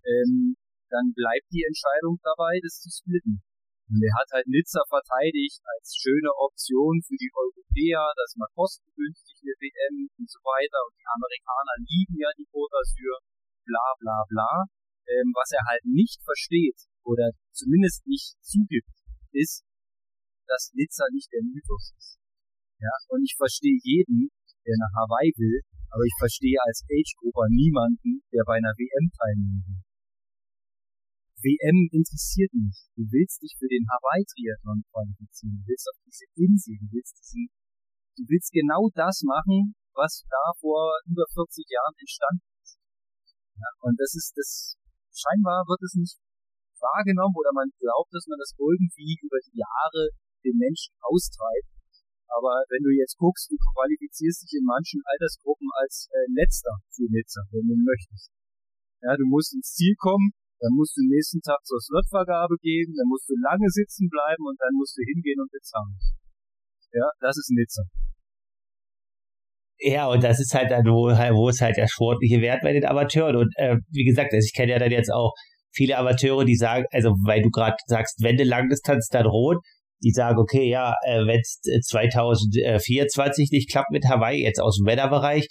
ähm, 0.00 0.56
dann 0.90 1.12
bleibt 1.14 1.48
die 1.50 1.66
Entscheidung 1.66 2.18
dabei, 2.22 2.58
das 2.62 2.80
zu 2.80 2.90
splitten. 2.90 3.42
Und 3.86 4.02
er 4.02 4.14
hat 4.18 4.26
halt 4.34 4.50
Nizza 4.50 4.82
verteidigt 4.90 5.62
als 5.62 5.94
schöne 5.94 6.34
Option 6.34 6.98
für 7.06 7.14
die 7.14 7.30
Europäer, 7.30 8.02
dass 8.18 8.34
man 8.34 8.50
kostengünstig 8.50 9.38
eine 9.46 9.54
WM 9.62 10.10
und 10.18 10.26
so 10.26 10.42
weiter. 10.42 10.82
Und 10.90 10.98
die 10.98 11.06
Amerikaner 11.06 11.74
lieben 11.86 12.18
ja 12.18 12.30
die 12.34 12.50
Côte 12.50 12.74
d'Azur, 12.74 13.22
bla 13.62 13.86
bla 14.02 14.18
bla. 14.26 14.52
Ähm, 15.06 15.30
was 15.38 15.54
er 15.54 15.62
halt 15.70 15.86
nicht 15.86 16.18
versteht 16.26 16.82
oder 17.06 17.30
zumindest 17.54 18.02
nicht 18.10 18.34
zugibt, 18.42 18.90
ist, 19.30 19.62
dass 20.50 20.74
Nizza 20.74 21.06
nicht 21.14 21.30
der 21.30 21.46
Mythos 21.46 21.94
ist. 21.94 22.18
Ja, 22.82 22.90
und 23.14 23.22
ich 23.22 23.38
verstehe 23.38 23.78
jeden, 23.86 24.34
der 24.66 24.74
nach 24.82 24.94
Hawaii 24.98 25.30
will, 25.38 25.62
aber 25.94 26.02
ich 26.02 26.16
verstehe 26.18 26.58
als 26.66 26.82
Age-Grupper 26.90 27.46
niemanden, 27.54 28.26
der 28.34 28.42
bei 28.42 28.58
einer 28.58 28.74
WM 28.74 29.06
teilnehmen 29.14 29.62
will. 29.62 29.85
WM 31.46 31.86
interessiert 31.94 32.50
mich. 32.58 32.90
Du 32.98 33.06
willst 33.06 33.38
dich 33.38 33.54
für 33.54 33.70
den 33.70 33.86
Hawaii-Triathlon 33.86 34.82
qualifizieren. 34.90 35.62
Du 35.62 35.70
willst 35.70 35.86
auf 35.86 35.98
diese 36.02 36.26
Insel. 36.34 36.74
Du 36.82 36.86
willst 36.90 37.14
diesen, 37.22 37.46
du 38.18 38.22
willst 38.26 38.50
genau 38.50 38.90
das 38.98 39.22
machen, 39.22 39.78
was 39.94 40.26
da 40.26 40.44
vor 40.58 40.98
über 41.06 41.22
40 41.30 41.62
Jahren 41.70 41.94
entstanden 42.02 42.50
ist. 42.66 42.74
Ja, 43.62 43.70
und 43.86 43.94
das 43.94 44.10
ist 44.18 44.34
das, 44.34 44.74
scheinbar 45.14 45.62
wird 45.70 45.82
es 45.86 45.94
nicht 45.94 46.18
wahrgenommen 46.82 47.38
oder 47.38 47.54
man 47.54 47.70
glaubt, 47.78 48.10
dass 48.10 48.26
man 48.26 48.42
das 48.42 48.52
irgendwie 48.58 49.16
über 49.22 49.38
die 49.46 49.62
Jahre 49.62 50.10
den 50.42 50.58
Menschen 50.58 50.92
austreibt. 51.00 51.70
Aber 52.26 52.66
wenn 52.74 52.82
du 52.82 52.90
jetzt 52.90 53.16
guckst, 53.16 53.48
du 53.48 53.56
qualifizierst 53.56 54.42
dich 54.42 54.58
in 54.58 54.66
manchen 54.66 55.00
Altersgruppen 55.06 55.70
als 55.78 56.10
äh, 56.10 56.26
Letzter 56.34 56.74
für 56.90 57.06
Nizza, 57.06 57.46
wenn 57.54 57.70
du 57.70 57.78
möchtest. 57.78 58.34
Ja, 59.00 59.14
du 59.14 59.24
musst 59.30 59.54
ins 59.54 59.72
Ziel 59.72 59.94
kommen, 59.94 60.34
dann 60.60 60.72
musst 60.74 60.96
du 60.96 61.02
nächsten 61.04 61.40
Tag 61.40 61.60
zur 61.64 61.80
Slotvergabe 61.80 62.56
gehen, 62.60 62.94
dann 62.96 63.08
musst 63.08 63.28
du 63.28 63.34
lange 63.36 63.68
sitzen 63.68 64.08
bleiben 64.08 64.44
und 64.46 64.56
dann 64.60 64.72
musst 64.74 64.96
du 64.96 65.02
hingehen 65.04 65.40
und 65.40 65.50
bezahlen. 65.50 65.96
Ja, 66.92 67.08
das 67.20 67.36
ist 67.36 67.50
Nizza. 67.52 67.82
Ja, 69.78 70.08
und 70.08 70.24
das 70.24 70.40
ist 70.40 70.54
halt 70.54 70.70
dann, 70.70 70.86
wo, 70.86 71.12
wo 71.12 71.48
es 71.50 71.60
halt 71.60 71.76
der 71.76 71.88
sportliche 71.88 72.40
Wert 72.40 72.62
bei 72.62 72.72
den 72.72 72.86
Amateuren. 72.86 73.36
Und 73.36 73.52
äh, 73.56 73.76
wie 73.90 74.04
gesagt, 74.04 74.32
also 74.32 74.44
ich 74.44 74.54
kenne 74.54 74.72
ja 74.72 74.78
dann 74.78 74.90
jetzt 74.90 75.12
auch 75.12 75.34
viele 75.70 75.98
Amateure, 75.98 76.46
die 76.46 76.56
sagen, 76.56 76.86
also 76.90 77.10
weil 77.26 77.42
du 77.42 77.50
gerade 77.50 77.76
sagst, 77.86 78.22
Wende 78.22 78.44
Langdistanz 78.44 79.08
dann 79.08 79.26
rot, 79.26 79.58
die 80.02 80.12
sagen, 80.12 80.38
okay, 80.38 80.68
ja, 80.68 80.94
äh, 81.04 81.26
wenn 81.26 81.40
es 81.40 81.60
2024 81.60 83.50
nicht 83.50 83.70
klappt 83.70 83.90
mit 83.90 84.06
Hawaii, 84.06 84.42
jetzt 84.42 84.60
aus 84.60 84.78
dem 84.78 84.86
Wetterbereich, 84.86 85.46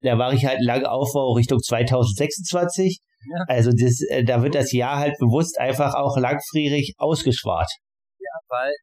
da 0.00 0.16
mache 0.16 0.34
ich 0.34 0.44
halt 0.44 0.56
einen 0.56 0.66
langen 0.66 0.86
Aufbau 0.86 1.32
Richtung 1.32 1.60
2026 1.60 2.98
ja. 3.30 3.44
Also 3.48 3.70
das, 3.70 4.00
äh, 4.08 4.24
da 4.24 4.42
wird 4.42 4.54
das 4.54 4.72
Jahr 4.72 4.98
halt 4.98 5.16
bewusst 5.18 5.58
einfach 5.58 5.94
auch 5.94 6.16
langfristig 6.16 6.94
ausgespart. 6.98 7.70
Ja, 8.18 8.34
weil 8.48 8.74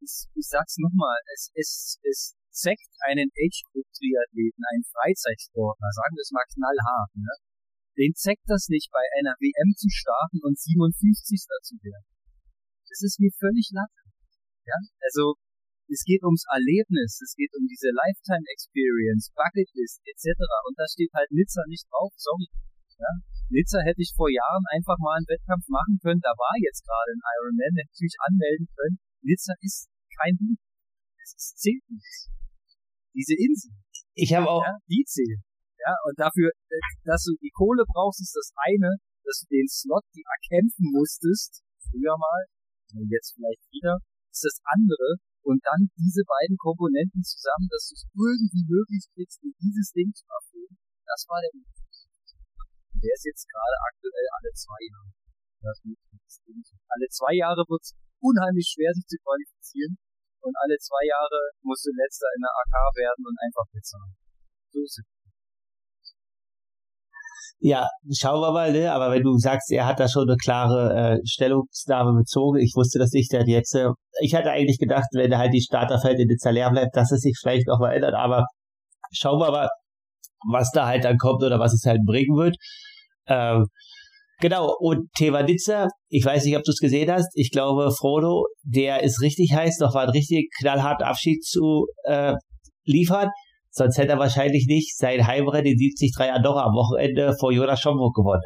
ich, 0.00 0.26
ich 0.34 0.46
sag's 0.46 0.76
nochmal, 0.78 1.16
es, 1.34 1.50
es, 1.54 1.98
es 2.02 2.34
zeckt 2.50 2.90
einen 3.06 3.30
Age-Group-Triathleten, 3.30 4.62
einen 4.72 4.84
Freizeitsportler, 4.90 5.90
sagen 5.94 6.14
wir 6.14 6.22
es 6.22 6.32
mal 6.32 6.46
knallhart, 6.54 7.12
ne? 7.14 7.34
Den 7.98 8.14
zeckt 8.14 8.46
das 8.46 8.70
nicht, 8.70 8.90
bei 8.94 9.02
einer 9.18 9.34
WM 9.42 9.74
zu 9.74 9.90
starten 9.90 10.38
und 10.46 10.54
57. 10.54 11.34
zu 11.66 11.74
werden. 11.82 12.06
Das 12.86 13.02
ist 13.02 13.18
mir 13.18 13.30
völlig 13.34 13.74
latte. 13.74 14.06
Ja, 14.64 14.78
also 15.02 15.34
es 15.90 16.04
geht 16.04 16.22
ums 16.22 16.44
Erlebnis, 16.46 17.18
es 17.18 17.34
geht 17.34 17.50
um 17.58 17.66
diese 17.66 17.90
Lifetime 17.90 18.46
Experience, 18.54 19.32
Bucketlist 19.34 19.98
etc. 20.06 20.36
Und 20.68 20.78
da 20.78 20.86
steht 20.86 21.10
halt 21.10 21.32
Nizza 21.32 21.64
nicht 21.66 21.90
drauf, 21.90 22.12
sorry. 22.14 22.46
Ja? 23.02 23.12
Nizza 23.48 23.80
hätte 23.80 24.02
ich 24.04 24.12
vor 24.14 24.28
Jahren 24.28 24.64
einfach 24.72 24.98
mal 25.00 25.16
einen 25.16 25.28
Wettkampf 25.28 25.64
machen 25.68 25.96
können, 26.00 26.20
da 26.20 26.32
war 26.36 26.54
jetzt 26.60 26.84
gerade 26.84 27.16
ein 27.16 27.24
Ironman, 27.24 27.74
hätte 27.80 27.92
ich 27.96 28.04
mich 28.04 28.16
anmelden 28.20 28.68
können. 28.76 28.96
Nizza 29.24 29.52
ist 29.60 29.88
kein 30.20 30.36
Buch. 30.36 30.60
Es 31.22 31.54
zählt 31.56 31.84
nichts. 31.88 32.28
Diese 33.14 33.34
Insel. 33.36 33.72
Ich 34.14 34.32
habe 34.34 34.48
auch. 34.48 34.64
Ja, 34.64 34.76
die 34.88 35.04
zählen. 35.04 35.40
Ja, 35.78 35.94
und 36.04 36.18
dafür, 36.18 36.50
dass 37.04 37.24
du 37.24 37.36
die 37.40 37.54
Kohle 37.54 37.84
brauchst, 37.86 38.20
ist 38.20 38.34
das 38.34 38.52
eine, 38.66 38.98
dass 39.24 39.44
du 39.44 39.46
den 39.48 39.68
Slot 39.68 40.04
die 40.12 40.24
erkämpfen 40.26 40.90
musstest, 40.92 41.62
früher 41.88 42.16
mal, 42.18 42.44
jetzt 43.08 43.36
vielleicht 43.36 43.64
wieder, 43.70 43.96
ist 44.32 44.44
das 44.44 44.60
andere, 44.64 45.20
und 45.48 45.64
dann 45.64 45.88
diese 45.96 46.24
beiden 46.28 46.56
Komponenten 46.58 47.22
zusammen, 47.22 47.68
dass 47.70 47.88
du 47.88 47.94
es 47.96 48.04
irgendwie 48.12 48.64
möglich 48.68 49.04
kriegst, 49.14 49.40
dieses 49.40 49.92
Ding 49.92 50.12
zu 50.12 50.26
erfüllen, 50.28 50.76
das 51.06 51.24
war 51.28 51.40
der. 51.40 51.77
Der 52.98 53.14
ist 53.14 53.26
jetzt 53.26 53.46
gerade 53.46 53.76
aktuell 53.86 54.26
alle 54.34 54.50
zwei 54.54 54.80
Jahre. 54.82 55.10
Alle 56.88 57.08
zwei 57.10 57.34
Jahre 57.34 57.62
wird 57.66 57.82
es 57.82 57.94
unheimlich 58.18 58.66
schwer, 58.66 58.90
sich 58.94 59.06
zu 59.06 59.16
qualifizieren. 59.22 59.98
Und 60.40 60.54
alle 60.62 60.78
zwei 60.78 61.02
Jahre 61.06 61.50
musst 61.62 61.86
du 61.86 61.90
letzter 61.94 62.30
in 62.34 62.42
der 62.42 62.54
AK 62.54 62.74
werden 62.94 63.22
und 63.26 63.36
einfach 63.42 63.66
bezahlen. 63.70 64.14
So 64.70 64.82
ist 64.82 64.98
es. 65.02 65.06
Ja, 67.60 67.88
schauen 68.16 68.40
wir 68.40 68.52
mal, 68.52 68.72
ne? 68.72 68.92
aber 68.92 69.10
wenn 69.10 69.24
du 69.24 69.36
sagst, 69.36 69.72
er 69.72 69.86
hat 69.86 69.98
da 69.98 70.08
schon 70.08 70.28
eine 70.28 70.36
klare 70.36 71.18
äh, 71.18 71.26
Stellungsnahme 71.26 72.12
bezogen, 72.20 72.60
ich 72.60 72.72
wusste 72.76 73.00
das 73.00 73.10
nicht, 73.10 73.32
der 73.32 73.48
jetzt, 73.48 73.74
äh, 73.74 73.88
ich 74.20 74.36
hatte 74.36 74.50
eigentlich 74.52 74.78
gedacht, 74.78 75.08
wenn 75.12 75.36
halt 75.36 75.52
die 75.52 75.60
Starterfeld 75.60 76.20
in 76.20 76.28
Nizza 76.28 76.50
leer 76.50 76.70
bleibt, 76.70 76.94
dass 76.94 77.10
es 77.10 77.20
sich 77.20 77.36
vielleicht 77.40 77.66
noch 77.66 77.80
mal 77.80 77.92
ändert, 77.92 78.14
aber 78.14 78.46
schauen 79.10 79.40
wir 79.40 79.50
mal, 79.50 79.68
was 80.52 80.70
da 80.70 80.86
halt 80.86 81.04
dann 81.04 81.18
kommt 81.18 81.42
oder 81.42 81.58
was 81.58 81.72
es 81.72 81.84
halt 81.84 82.04
bringen 82.06 82.36
wird. 82.36 82.56
Ähm, 83.28 83.66
genau, 84.40 84.74
und 84.78 85.08
Nizza, 85.20 85.88
ich 86.08 86.24
weiß 86.24 86.44
nicht, 86.44 86.56
ob 86.56 86.64
du 86.64 86.70
es 86.70 86.80
gesehen 86.80 87.10
hast, 87.10 87.28
ich 87.34 87.50
glaube, 87.50 87.90
Frodo, 87.92 88.46
der 88.62 89.02
ist 89.02 89.20
richtig 89.20 89.52
heiß, 89.52 89.78
noch 89.80 89.94
mal 89.94 90.04
einen 90.04 90.12
richtig 90.12 90.50
knallharten 90.60 91.06
Abschied 91.06 91.44
zu 91.44 91.86
äh, 92.04 92.34
liefern. 92.84 93.28
Sonst 93.70 93.98
hätte 93.98 94.12
er 94.12 94.18
wahrscheinlich 94.18 94.66
nicht 94.66 94.96
sein 94.96 95.26
Heimrennen 95.26 95.72
in 95.72 95.78
73 95.78 96.16
Andorra 96.32 96.64
am 96.64 96.74
Wochenende 96.74 97.36
vor 97.38 97.52
Jonas 97.52 97.80
Schomburg 97.80 98.16
gewonnen. 98.16 98.42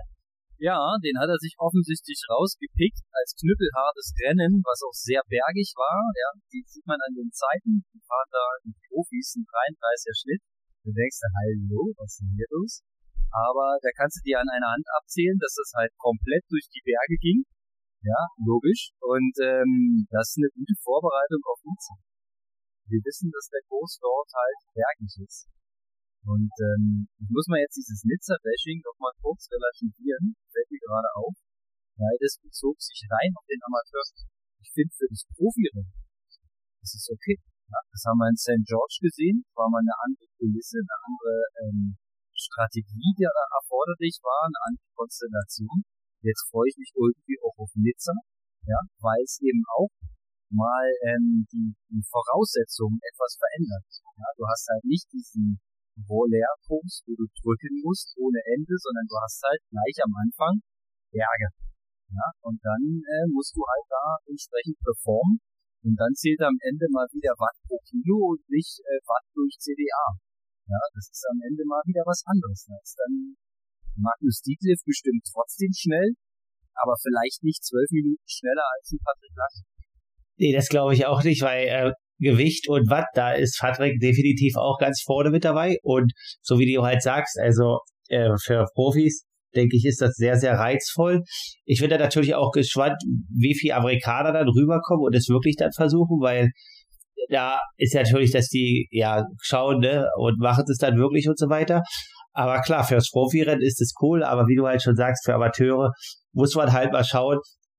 Ja, 0.63 0.79
den 1.03 1.19
hat 1.19 1.27
er 1.27 1.43
sich 1.43 1.59
offensichtlich 1.59 2.23
rausgepickt 2.31 3.03
als 3.11 3.35
knüppelhartes 3.35 4.15
Rennen, 4.23 4.63
was 4.63 4.79
auch 4.87 4.95
sehr 4.95 5.23
bergig 5.27 5.75
war. 5.75 6.07
Ja, 6.15 6.39
die 6.55 6.63
sieht 6.63 6.87
man 6.87 7.03
an 7.03 7.15
den 7.19 7.31
Zeiten. 7.35 7.83
Die 7.91 8.03
fahren 8.07 8.31
da 8.31 8.45
die 8.63 8.75
Profis 8.87 9.35
ein 9.35 9.43
33er 9.43 10.15
Schnitt. 10.15 10.43
Du 10.87 10.95
denkst, 10.95 11.19
hallo, 11.19 11.91
was 11.99 12.15
ist 12.15 12.21
denn 12.23 12.35
hier 12.39 12.51
los? 12.51 12.83
Aber 13.33 13.81
da 13.81 13.89
kannst 13.97 14.21
du 14.21 14.23
dir 14.29 14.39
an 14.39 14.49
einer 14.53 14.71
Hand 14.71 14.85
abzählen, 15.01 15.41
dass 15.41 15.57
das 15.57 15.73
halt 15.75 15.93
komplett 15.97 16.45
durch 16.53 16.69
die 16.69 16.85
Berge 16.85 17.17
ging. 17.19 17.45
Ja, 18.05 18.29
logisch. 18.45 18.93
Und 19.01 19.35
ähm, 19.41 20.07
das 20.13 20.37
ist 20.37 20.39
eine 20.39 20.53
gute 20.53 20.77
Vorbereitung 20.85 21.41
auf 21.49 21.61
Nizza 21.65 21.97
wir 22.93 23.01
wissen, 23.09 23.33
dass 23.33 23.49
der 23.49 23.65
Kurs 23.69 23.97
dort 23.97 24.29
halt 24.37 24.61
bergig 24.77 25.13
ist. 25.25 25.49
Und 26.29 26.53
ähm, 26.61 27.09
ich 27.19 27.31
muss 27.33 27.49
mal 27.49 27.59
jetzt 27.59 27.81
dieses 27.81 28.05
Nizza-Bashing 28.05 28.85
noch 28.85 28.95
mal 29.01 29.15
kurz 29.25 29.49
relativieren, 29.51 30.37
fällt 30.53 30.71
mir 30.71 30.79
gerade 30.79 31.11
auf, 31.19 31.35
weil 31.99 32.15
das 32.21 32.39
bezog 32.39 32.79
sich 32.79 33.03
rein 33.11 33.33
auf 33.35 33.49
den 33.49 33.59
Amateur. 33.65 34.05
Ich 34.63 34.71
finde 34.71 34.95
für 34.95 35.09
das 35.11 35.27
Profirennen, 35.35 35.91
das 36.79 36.95
ist 36.95 37.11
okay. 37.11 37.41
Ja, 37.67 37.81
das 37.91 38.05
haben 38.07 38.21
wir 38.23 38.31
in 38.31 38.39
St. 38.39 38.63
George 38.69 39.03
gesehen, 39.03 39.43
war 39.57 39.67
mal 39.67 39.83
eine 39.83 39.97
andere 39.99 40.29
Kulisse, 40.39 40.79
eine 40.79 40.97
andere 41.03 41.35
ähm, 41.65 41.97
Strategie, 42.43 43.15
die 43.15 43.27
da 43.27 43.45
erforderlich 43.55 44.19
war, 44.23 44.51
eine 44.51 44.61
andere 44.67 44.91
Konstellation. 44.99 45.87
Jetzt 46.23 46.47
freue 46.51 46.69
ich 46.71 46.77
mich 46.79 46.91
irgendwie 46.95 47.39
auch 47.43 47.57
auf 47.59 47.71
Nizza, 47.75 48.15
ja, 48.67 48.79
weil 48.99 49.23
es 49.23 49.39
eben 49.43 49.63
auch 49.79 49.91
mal 50.51 50.87
ähm, 51.09 51.47
die, 51.51 51.75
die 51.91 52.05
Voraussetzungen 52.07 53.01
etwas 53.03 53.39
verändert. 53.39 53.87
Ja, 54.19 54.29
du 54.37 54.45
hast 54.47 54.69
halt 54.69 54.85
nicht 54.85 55.09
diesen 55.11 55.59
Roller-Kurs, 56.09 57.05
wo 57.07 57.13
du 57.17 57.27
drücken 57.43 57.81
musst 57.83 58.15
ohne 58.17 58.41
Ende, 58.45 58.75
sondern 58.77 59.07
du 59.09 59.17
hast 59.23 59.43
halt 59.43 59.61
gleich 59.71 59.97
am 60.05 60.15
Anfang 60.19 60.55
Berge. 61.11 61.49
Ja, 62.13 62.29
und 62.45 62.61
dann 62.61 62.83
äh, 63.01 63.27
musst 63.33 63.57
du 63.57 63.65
halt 63.65 63.87
da 63.89 64.21
entsprechend 64.29 64.77
performen 64.85 65.41
und 65.83 65.97
dann 65.97 66.13
zählt 66.15 66.41
am 66.45 66.57
Ende 66.61 66.87
mal 66.93 67.09
wieder 67.11 67.33
Watt 67.41 67.57
pro 67.67 67.81
Kilo 67.89 68.37
und 68.37 68.43
nicht 68.49 68.81
äh, 68.85 69.01
Watt 69.09 69.25
durch 69.35 69.57
CDA. 69.59 70.21
Ja, 70.73 70.81
das 70.97 71.05
ist 71.13 71.25
am 71.29 71.37
Ende 71.45 71.69
mal 71.69 71.85
wieder 71.85 72.01
was 72.09 72.25
anderes. 72.25 72.65
Da 72.65 72.77
ist 72.81 72.97
dann 72.97 73.37
Magnus 74.01 74.41
Dietliff 74.41 74.81
bestimmt 74.89 75.21
trotzdem 75.29 75.69
schnell, 75.77 76.17
aber 76.81 76.97
vielleicht 76.97 77.45
nicht 77.45 77.61
zwölf 77.61 77.91
Minuten 77.93 78.25
schneller 78.25 78.65
als 78.65 78.93
ein 78.93 79.05
Patrick 79.05 79.37
Lack. 79.37 79.55
Nee, 80.41 80.53
das 80.57 80.69
glaube 80.73 80.95
ich 80.95 81.05
auch 81.05 81.23
nicht, 81.23 81.43
weil 81.43 81.69
äh, 81.69 81.93
Gewicht 82.19 82.69
und 82.69 82.89
Watt, 82.89 83.07
da 83.15 83.33
ist 83.33 83.59
Patrick 83.61 84.01
definitiv 84.01 84.57
auch 84.57 84.79
ganz 84.79 85.03
vorne 85.05 85.29
mit 85.29 85.45
dabei. 85.45 85.77
Und 85.83 86.13
so 86.41 86.59
wie 86.59 86.73
du 86.73 86.83
halt 86.83 87.03
sagst, 87.03 87.39
also 87.39 87.81
äh, 88.09 88.33
für 88.41 88.65
Profis, 88.75 89.25
denke 89.55 89.77
ich, 89.77 89.85
ist 89.85 90.01
das 90.01 90.15
sehr, 90.15 90.37
sehr 90.37 90.55
reizvoll. 90.55 91.23
Ich 91.67 91.81
bin 91.81 91.91
da 91.91 91.99
natürlich 91.99 92.35
auch 92.35 92.51
gespannt, 92.53 92.97
wie 93.29 93.55
viele 93.55 93.77
Amerikaner 93.77 94.33
dann 94.33 94.49
rüberkommen 94.49 95.05
und 95.05 95.15
es 95.15 95.29
wirklich 95.29 95.57
dann 95.57 95.73
versuchen, 95.73 96.21
weil 96.21 96.51
da 97.29 97.61
ist 97.77 97.95
ja 97.95 98.03
natürlich, 98.03 98.33
dass 98.33 98.49
die 98.49 98.89
ja 98.91 99.25
schauen 99.41 99.81
ne, 99.81 100.07
und 100.17 100.39
machen 100.39 100.65
es 100.69 100.79
dann 100.79 100.97
wirklich 100.97 101.29
und 101.29 101.39
so 101.39 101.49
weiter. 101.49 101.83
Aber 102.33 102.61
klar, 102.61 102.85
fürs 102.85 103.11
Profirennen 103.11 103.63
ist 103.63 103.81
es 103.81 103.93
cool, 104.01 104.23
aber 104.23 104.47
wie 104.47 104.57
du 104.57 104.67
halt 104.67 104.83
schon 104.83 104.97
sagst, 104.97 105.25
für 105.25 105.35
Amateure 105.35 105.93
muss 106.33 106.55
man 106.55 106.73
halt 106.73 106.93
mal 106.93 107.05
schauen, 107.05 107.39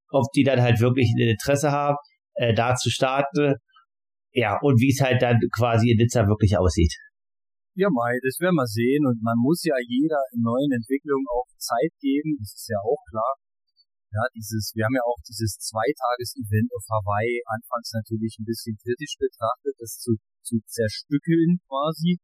ob 0.10 0.26
die 0.36 0.44
dann 0.44 0.62
halt 0.62 0.80
wirklich 0.80 1.10
ein 1.18 1.30
Interesse 1.30 1.72
haben 1.72 1.98
äh, 2.36 2.54
da 2.54 2.76
zu 2.76 2.90
starten. 2.90 3.56
Ja, 4.32 4.58
und 4.62 4.80
wie 4.82 4.90
es 4.90 5.02
halt 5.02 5.22
dann 5.22 5.38
quasi 5.56 5.92
in 5.92 5.98
Nizza 5.98 6.26
wirklich 6.28 6.58
aussieht. 6.58 6.94
Ja, 7.76 7.90
Mai, 7.90 8.18
das 8.22 8.38
werden 8.40 8.56
wir 8.56 8.66
sehen. 8.66 9.06
Und 9.06 9.22
man 9.22 9.38
muss 9.38 9.64
ja 9.64 9.76
jeder 9.88 10.22
neuen 10.38 10.72
Entwicklung 10.72 11.22
auch 11.30 11.46
Zeit 11.58 11.94
geben. 12.02 12.38
Das 12.40 12.54
ist 12.54 12.70
ja 12.70 12.78
auch 12.82 13.02
klar. 13.10 13.34
Ja, 14.14 14.30
dieses, 14.38 14.78
wir 14.78 14.86
haben 14.86 14.94
ja 14.94 15.02
auch 15.10 15.18
dieses 15.26 15.58
Zweitages-Event 15.58 16.70
auf 16.78 16.86
Hawaii 16.86 17.42
anfangs 17.50 17.90
natürlich 17.98 18.38
ein 18.38 18.46
bisschen 18.46 18.78
kritisch 18.78 19.18
betrachtet, 19.18 19.74
das 19.82 19.98
zu, 19.98 20.22
zu 20.46 20.62
zerstückeln 20.70 21.58
quasi. 21.66 22.22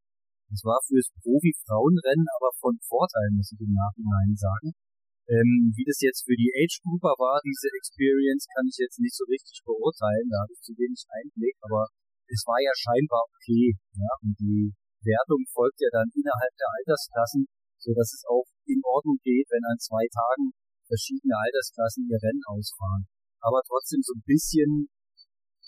Das 0.54 0.62
war 0.62 0.78
fürs 0.86 1.10
Profi-Frauenrennen 1.18 2.30
aber 2.38 2.54
von 2.62 2.78
Vorteil, 2.86 3.34
muss 3.34 3.50
ich 3.50 3.58
im 3.58 3.74
Nachhinein 3.74 4.38
sagen. 4.38 4.70
Ähm, 5.30 5.74
wie 5.74 5.86
das 5.86 5.98
jetzt 5.98 6.22
für 6.22 6.38
die 6.38 6.54
Age 6.54 6.78
Grouper 6.86 7.14
war, 7.18 7.42
diese 7.42 7.70
Experience, 7.74 8.46
kann 8.54 8.70
ich 8.70 8.78
jetzt 8.78 9.02
nicht 9.02 9.14
so 9.14 9.26
richtig 9.26 9.58
beurteilen. 9.66 10.30
Da 10.30 10.46
habe 10.46 10.54
ich 10.54 10.62
zu 10.62 10.74
wenig 10.78 11.02
Einblick, 11.10 11.58
aber 11.66 11.90
es 12.30 12.46
war 12.46 12.58
ja 12.62 12.70
scheinbar 12.74 13.26
okay. 13.34 13.74
Ja? 13.98 14.10
Und 14.22 14.38
die 14.38 14.74
Wertung 15.02 15.42
folgt 15.50 15.82
ja 15.82 15.90
dann 15.90 16.06
innerhalb 16.14 16.54
der 16.54 16.70
Altersklassen, 16.70 17.50
so 17.82 17.90
dass 17.94 18.14
es 18.14 18.22
auch 18.30 18.46
in 18.66 18.78
Ordnung 18.86 19.18
geht, 19.22 19.50
wenn 19.50 19.66
an 19.66 19.78
zwei 19.78 20.06
Tagen 20.06 20.54
verschiedene 20.90 21.38
Altersklassen 21.38 22.10
ihr 22.10 22.18
Rennen 22.18 22.42
ausfahren. 22.50 23.06
Aber 23.38 23.62
trotzdem 23.62 24.02
so 24.02 24.18
ein 24.18 24.26
bisschen, 24.26 24.90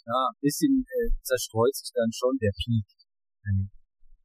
ja, 0.02 0.34
ein 0.34 0.42
bisschen 0.42 0.82
äh, 0.82 1.14
zerstreut 1.22 1.74
sich 1.78 1.94
dann 1.94 2.10
schon 2.10 2.34
der 2.42 2.52
Peak. 2.58 2.90
Ähm, 3.46 3.70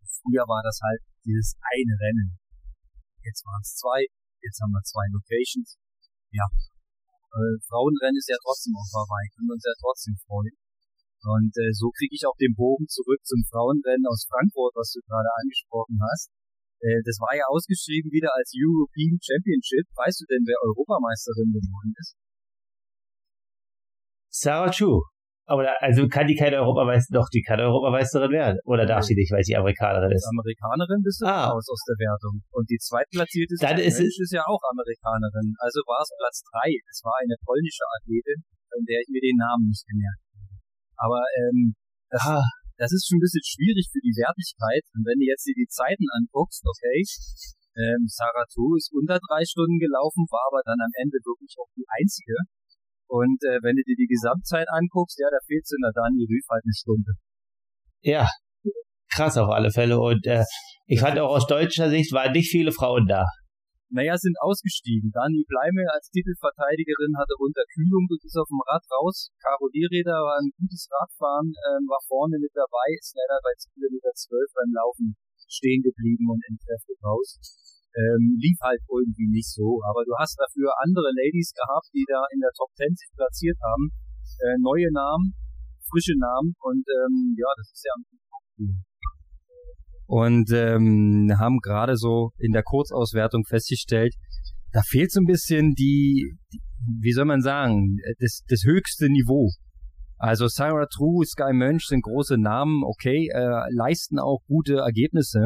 früher 0.03 0.49
war 0.49 0.65
das 0.65 0.81
halt 0.81 1.05
dieses 1.21 1.53
eine 1.61 1.95
Rennen. 2.01 2.41
Jetzt 3.21 3.45
waren 3.45 3.61
es 3.61 3.77
zwei, 3.77 4.09
Jetzt 4.41 4.61
haben 4.61 4.71
wir 4.71 4.83
zwei 4.85 5.05
Locations. 5.11 5.75
Ja. 6.31 6.47
Äh, 6.47 7.57
Frauenrennen 7.67 8.17
ist 8.17 8.29
ja 8.29 8.37
trotzdem 8.39 8.73
auf 8.77 8.87
Hawaii, 8.93 9.27
können 9.33 9.49
wir 9.49 9.57
uns 9.57 9.65
ja 9.65 9.75
trotzdem 9.81 10.15
freuen. 10.23 10.55
Und 11.27 11.53
äh, 11.57 11.73
so 11.73 11.89
kriege 11.91 12.15
ich 12.15 12.23
auch 12.23 12.37
den 12.37 12.55
Bogen 12.55 12.87
zurück 12.87 13.19
zum 13.25 13.43
Frauenrennen 13.49 14.05
aus 14.07 14.23
Frankfurt, 14.29 14.71
was 14.77 14.93
du 14.93 15.01
gerade 15.03 15.27
angesprochen 15.41 15.99
hast. 15.99 16.31
Äh, 16.79 17.01
das 17.05 17.17
war 17.19 17.33
ja 17.33 17.45
ausgeschrieben 17.49 18.11
wieder 18.11 18.29
als 18.33 18.53
European 18.53 19.17
Championship. 19.17 19.85
Weißt 19.95 20.21
du 20.21 20.25
denn, 20.29 20.43
wer 20.45 20.57
Europameisterin 20.61 21.49
geworden 21.51 21.93
ist? 21.97 22.15
Sarah 24.29 24.69
Chu. 24.69 25.01
Aber 25.47 25.63
da, 25.63 25.71
also 25.79 26.11
kann 26.11 26.27
die 26.27 26.35
keine 26.35 26.59
Europameisterin, 26.59 27.15
doch, 27.15 27.31
die 27.31 27.41
kann 27.41 27.63
Europameisterin 27.63 28.31
werden. 28.35 28.59
Oder 28.67 28.83
darf 28.83 29.07
sie 29.07 29.15
nicht, 29.15 29.31
weil 29.31 29.47
sie 29.47 29.55
Amerikanerin 29.55 30.11
ist? 30.11 30.27
Als 30.27 30.35
Amerikanerin 30.35 30.99
bist 30.99 31.23
du 31.23 31.25
ah. 31.25 31.55
raus 31.55 31.63
aus 31.71 31.83
der 31.87 31.95
Wertung. 32.03 32.43
Und 32.51 32.67
die 32.67 32.75
zweitplatzierte 32.75 33.55
Dann 33.63 33.79
ist, 33.79 33.95
Mensch 33.95 34.19
ist 34.19 34.35
ja 34.35 34.43
auch 34.43 34.59
Amerikanerin. 34.59 35.55
Also 35.63 35.79
war 35.87 36.03
es 36.03 36.11
Platz 36.19 36.43
drei. 36.51 36.67
Es 36.91 36.99
war 37.07 37.15
eine 37.23 37.39
polnische 37.47 37.87
Athletin, 37.95 38.43
von 38.67 38.83
der 38.83 38.99
ich 38.99 39.07
mir 39.07 39.23
den 39.23 39.39
Namen 39.39 39.71
nicht 39.71 39.87
gemerkt 39.87 40.19
habe. 40.27 40.51
Aber 40.99 41.23
ähm, 41.39 41.79
das, 42.11 42.21
ah. 42.27 42.43
Das 42.77 42.93
ist 42.93 43.09
schon 43.09 43.17
ein 43.17 43.25
bisschen 43.25 43.45
schwierig 43.45 43.89
für 43.89 44.01
die 44.01 44.13
Wertigkeit. 44.13 44.85
Und 44.93 45.03
wenn 45.05 45.17
du 45.17 45.25
jetzt 45.25 45.45
dir 45.45 45.57
die 45.57 45.69
Zeiten 45.69 46.05
anguckst, 46.13 46.61
okay, 46.61 47.01
ähm, 47.77 48.05
Sarah 48.09 48.45
Tu 48.53 48.77
ist 48.77 48.93
unter 48.93 49.17
drei 49.17 49.45
Stunden 49.45 49.77
gelaufen, 49.77 50.25
war 50.29 50.45
aber 50.49 50.61
dann 50.65 50.81
am 50.81 50.93
Ende 50.97 51.17
wirklich 51.21 51.53
auch 51.57 51.69
die 51.77 51.85
einzige 51.89 52.37
Und 53.09 53.37
äh, 53.45 53.61
wenn 53.61 53.77
du 53.77 53.83
dir 53.85 53.97
die 53.97 54.09
Gesamtzeit 54.09 54.69
anguckst, 54.69 55.17
ja, 55.19 55.29
da 55.29 55.37
fehlt 55.45 55.65
es 55.65 55.73
in 55.73 55.81
der 55.81 55.93
Dani 55.93 56.25
Rüff 56.25 56.47
halt 56.49 56.65
eine 56.65 56.73
Stunde. 56.73 57.11
Ja, 58.01 58.29
krass 59.09 59.37
auf 59.37 59.49
alle 59.49 59.71
Fälle. 59.71 59.99
Und 59.99 60.25
äh, 60.25 60.45
ich 60.85 61.01
fand 61.01 61.19
auch 61.19 61.33
aus 61.33 61.47
deutscher 61.47 61.89
Sicht 61.89 62.13
waren 62.13 62.31
nicht 62.31 62.49
viele 62.49 62.71
Frauen 62.71 63.07
da. 63.07 63.25
Naja, 63.87 64.19
sind 64.19 64.35
ausgestiegen. 64.43 65.15
Dani 65.15 65.47
Bleime 65.47 65.87
als 65.95 66.11
Titelverteidigerin 66.11 67.15
hatte 67.15 67.39
Unterkühlung 67.39 68.03
und 68.11 68.19
ist 68.19 68.35
auf 68.35 68.51
dem 68.51 68.59
Rad 68.67 68.83
raus. 68.91 69.31
Caro 69.39 69.71
Diereder 69.71 70.27
war 70.27 70.43
ein 70.43 70.51
gutes 70.59 70.91
Radfahren, 70.91 71.55
ähm, 71.55 71.87
war 71.87 72.03
vorne 72.03 72.35
mit 72.35 72.51
dabei, 72.51 72.87
ist 72.99 73.15
leider 73.15 73.39
bei 73.39 73.55
Kilometer 73.71 74.11
12 74.11 74.51
beim 74.59 74.71
Laufen 74.75 75.15
stehen 75.47 75.79
geblieben 75.79 76.27
und 76.27 76.43
entkräftet 76.51 76.99
raus. 76.99 77.39
Ähm, 77.95 78.35
lief 78.35 78.59
halt 78.59 78.83
irgendwie 78.91 79.31
nicht 79.31 79.47
so, 79.47 79.79
aber 79.87 80.03
du 80.03 80.11
hast 80.19 80.35
dafür 80.35 80.69
andere 80.83 81.07
Ladies 81.15 81.55
gehabt, 81.55 81.87
die 81.95 82.03
da 82.03 82.27
in 82.35 82.43
der 82.43 82.51
Top 82.59 82.69
10 82.75 82.91
sich 82.91 83.09
platziert 83.15 83.57
haben. 83.63 83.89
Äh, 84.43 84.59
neue 84.59 84.91
Namen, 84.91 85.31
frische 85.87 86.19
Namen 86.19 86.53
und 86.59 86.83
ähm, 86.83 87.33
ja, 87.39 87.47
das 87.55 87.71
ist 87.71 87.87
ja 87.87 87.95
cool 88.59 88.75
und 90.07 90.51
ähm, 90.51 91.31
haben 91.37 91.59
gerade 91.59 91.97
so 91.97 92.31
in 92.37 92.53
der 92.53 92.63
Kurzauswertung 92.63 93.43
festgestellt, 93.45 94.15
da 94.71 94.81
fehlt 94.81 95.11
so 95.11 95.21
ein 95.21 95.25
bisschen 95.25 95.73
die, 95.73 96.33
wie 97.01 97.11
soll 97.11 97.25
man 97.25 97.41
sagen, 97.41 97.97
das, 98.19 98.41
das 98.47 98.63
höchste 98.65 99.09
Niveau. 99.09 99.51
Also 100.17 100.47
Sarah 100.47 100.87
True, 100.87 101.25
Sky 101.25 101.53
Mönch 101.53 101.85
sind 101.85 102.03
große 102.03 102.37
Namen, 102.37 102.83
okay, 102.83 103.29
äh, 103.33 103.71
leisten 103.71 104.17
auch 104.17 104.39
gute 104.47 104.77
Ergebnisse. 104.77 105.45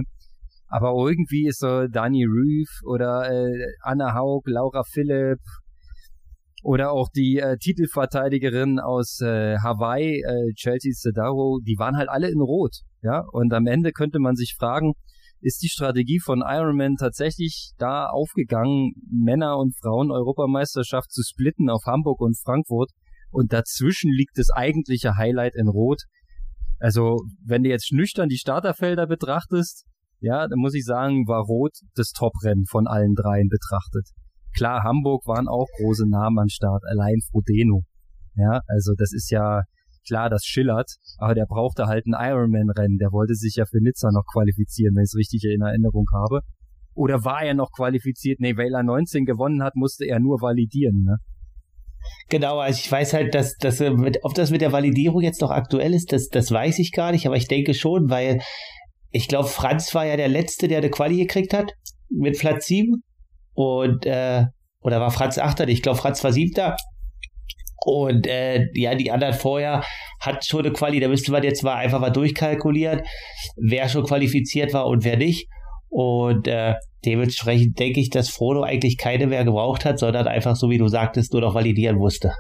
Aber 0.67 0.93
irgendwie 1.05 1.47
ist 1.47 1.59
so 1.59 1.87
Dani 1.87 2.23
Reeve 2.23 2.71
oder 2.85 3.29
äh, 3.29 3.65
Anna 3.81 4.13
Haug, 4.15 4.43
Laura 4.45 4.83
Philipp, 4.89 5.39
oder 6.61 6.91
auch 6.91 7.09
die 7.09 7.37
äh, 7.37 7.57
Titelverteidigerin 7.57 8.79
aus 8.79 9.19
äh, 9.21 9.57
Hawaii, 9.57 10.21
äh, 10.21 10.53
Chelsea 10.53 10.91
Sedaro, 10.93 11.59
die 11.65 11.77
waren 11.77 11.97
halt 11.97 12.09
alle 12.09 12.29
in 12.29 12.39
Rot. 12.39 12.81
Ja, 13.01 13.23
und 13.31 13.51
am 13.53 13.65
Ende 13.65 13.91
könnte 13.91 14.19
man 14.19 14.35
sich 14.35 14.55
fragen, 14.57 14.93
ist 15.41 15.63
die 15.63 15.69
Strategie 15.69 16.19
von 16.19 16.43
Ironman 16.45 16.97
tatsächlich 16.97 17.71
da 17.77 18.05
aufgegangen, 18.05 18.93
Männer- 19.11 19.57
und 19.57 19.75
Frauen-Europameisterschaft 19.81 21.11
zu 21.11 21.23
splitten 21.23 21.69
auf 21.69 21.85
Hamburg 21.87 22.21
und 22.21 22.37
Frankfurt 22.37 22.91
und 23.31 23.51
dazwischen 23.51 24.11
liegt 24.11 24.37
das 24.37 24.51
eigentliche 24.51 25.17
Highlight 25.17 25.55
in 25.55 25.67
Rot. 25.67 26.03
Also, 26.79 27.17
wenn 27.43 27.63
du 27.63 27.69
jetzt 27.69 27.91
nüchtern 27.91 28.29
die 28.29 28.37
Starterfelder 28.37 29.07
betrachtest, 29.07 29.85
ja, 30.19 30.47
dann 30.47 30.59
muss 30.59 30.75
ich 30.75 30.85
sagen, 30.85 31.27
war 31.27 31.43
Rot 31.43 31.73
das 31.95 32.11
Top-Rennen 32.11 32.65
von 32.69 32.85
allen 32.85 33.15
dreien 33.15 33.49
betrachtet. 33.49 34.09
Klar, 34.55 34.83
Hamburg 34.83 35.25
waren 35.27 35.47
auch 35.47 35.67
große 35.77 36.07
Namen 36.09 36.39
am 36.39 36.49
Start, 36.49 36.83
allein 36.85 37.19
Frodeno. 37.31 37.83
Ja, 38.35 38.61
also 38.67 38.93
das 38.97 39.13
ist 39.13 39.29
ja 39.29 39.61
klar, 40.07 40.29
das 40.29 40.45
schillert, 40.45 40.95
aber 41.17 41.35
der 41.35 41.45
brauchte 41.45 41.85
halt 41.85 42.05
ein 42.05 42.15
Ironman-Rennen. 42.17 42.97
Der 42.97 43.11
wollte 43.11 43.35
sich 43.35 43.55
ja 43.55 43.65
für 43.65 43.81
Nizza 43.81 44.09
noch 44.11 44.25
qualifizieren, 44.31 44.95
wenn 44.95 45.03
ich 45.03 45.11
es 45.13 45.17
richtig 45.17 45.43
in 45.43 45.61
Erinnerung 45.61 46.05
habe. 46.13 46.41
Oder 46.93 47.23
war 47.23 47.43
er 47.43 47.53
noch 47.53 47.71
qualifiziert? 47.71 48.39
Nee, 48.39 48.57
weil 48.57 48.73
er 48.73 48.83
19 48.83 49.25
gewonnen 49.25 49.63
hat, 49.63 49.75
musste 49.75 50.05
er 50.05 50.19
nur 50.19 50.41
validieren, 50.41 51.03
ne? 51.03 51.17
Genau, 52.29 52.57
also 52.57 52.79
ich 52.79 52.91
weiß 52.91 53.13
halt, 53.13 53.35
dass, 53.35 53.55
dass 53.57 53.79
ob 53.79 54.33
das 54.33 54.49
mit 54.49 54.61
der 54.61 54.71
Validierung 54.71 55.21
jetzt 55.21 55.41
noch 55.41 55.51
aktuell 55.51 55.93
ist, 55.93 56.11
das, 56.11 56.29
das 56.29 56.51
weiß 56.51 56.79
ich 56.79 56.91
gar 56.91 57.11
nicht, 57.11 57.27
aber 57.27 57.35
ich 57.35 57.47
denke 57.47 57.75
schon, 57.75 58.09
weil 58.09 58.41
ich 59.11 59.27
glaube, 59.27 59.47
Franz 59.47 59.93
war 59.93 60.05
ja 60.05 60.17
der 60.17 60.27
Letzte, 60.27 60.67
der 60.67 60.79
eine 60.79 60.89
Quali 60.89 61.17
gekriegt 61.17 61.53
hat 61.53 61.73
mit 62.09 62.39
Platz 62.39 62.65
7 62.65 63.03
und 63.61 64.07
äh, 64.07 64.45
oder 64.81 64.99
war 64.99 65.11
Franz 65.11 65.37
Achter? 65.37 65.67
Ich 65.67 65.83
glaube, 65.83 65.99
Franz 65.99 66.23
war 66.23 66.33
Siebter. 66.33 66.75
Und 67.85 68.25
äh, 68.25 68.65
ja, 68.73 68.95
die 68.95 69.11
anderen 69.11 69.35
vorher 69.35 69.83
hat 70.19 70.45
schon 70.45 70.65
eine 70.65 70.73
Quali, 70.73 70.99
da 70.99 71.07
müsste 71.07 71.31
man 71.31 71.43
jetzt 71.43 71.63
mal 71.63 71.75
einfach 71.75 71.99
mal 71.99 72.09
durchkalkulieren, 72.09 73.01
wer 73.57 73.87
schon 73.87 74.03
qualifiziert 74.03 74.73
war 74.73 74.87
und 74.87 75.03
wer 75.03 75.17
nicht. 75.17 75.47
Und 75.89 76.47
äh, 76.47 76.75
dementsprechend 77.05 77.77
denke 77.77 77.99
ich, 77.99 78.09
dass 78.09 78.29
Frodo 78.29 78.63
eigentlich 78.63 78.97
keine 78.97 79.27
mehr 79.27 79.43
gebraucht 79.45 79.85
hat, 79.85 79.99
sondern 79.99 80.27
einfach, 80.27 80.55
so 80.55 80.71
wie 80.71 80.79
du 80.79 80.87
sagtest, 80.87 81.33
nur 81.33 81.41
noch 81.41 81.53
validieren 81.53 81.97
musste. 81.97 82.33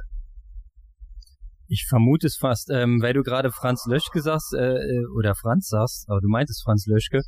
Ich 1.67 1.85
vermute 1.87 2.27
es 2.27 2.37
fast, 2.37 2.71
ähm, 2.71 2.99
weil 3.01 3.13
du 3.13 3.21
gerade 3.21 3.51
Franz 3.51 3.85
Löschke 3.87 4.21
sagst, 4.21 4.53
äh, 4.55 4.73
äh 4.73 5.05
oder 5.17 5.35
Franz 5.35 5.67
sagst, 5.67 6.05
aber 6.07 6.19
du 6.19 6.29
meintest 6.29 6.63
Franz 6.63 6.85
Löschke, 6.87 7.21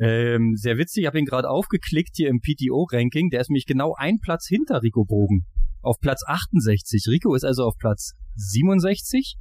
ähm, 0.00 0.54
sehr 0.56 0.78
witzig, 0.78 1.02
ich 1.02 1.06
habe 1.06 1.18
ihn 1.18 1.24
gerade 1.24 1.50
aufgeklickt 1.50 2.14
hier 2.14 2.28
im 2.28 2.40
PTO-Ranking. 2.40 3.30
Der 3.30 3.40
ist 3.40 3.50
nämlich 3.50 3.66
genau 3.66 3.94
ein 3.96 4.18
Platz 4.22 4.46
hinter 4.46 4.82
Rico 4.82 5.04
Bogen. 5.04 5.46
Auf 5.82 5.98
Platz 6.00 6.22
68. 6.26 7.06
Rico 7.08 7.34
ist 7.34 7.44
also 7.44 7.64
auf 7.64 7.74
Platz 7.78 8.12
67. 8.34 9.36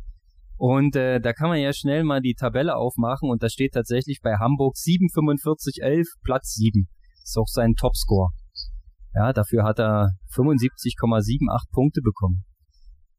Und 0.58 0.96
äh, 0.96 1.20
da 1.20 1.34
kann 1.34 1.50
man 1.50 1.60
ja 1.60 1.72
schnell 1.72 2.04
mal 2.04 2.22
die 2.22 2.34
Tabelle 2.34 2.76
aufmachen 2.76 3.30
und 3.30 3.44
da 3.44 3.50
steht 3.50 3.74
tatsächlich 3.74 4.22
bei 4.24 4.38
Hamburg 4.40 4.76
7,45,11 4.76 6.06
Platz 6.24 6.56
7. 6.56 6.88
Ist 7.24 7.38
auch 7.38 7.48
sein 7.48 7.74
Topscore. 7.76 8.32
Ja, 9.14 9.34
dafür 9.34 9.64
hat 9.64 9.80
er 9.80 10.10
75,78 10.34 11.72
Punkte 11.72 12.02
bekommen. 12.02 12.44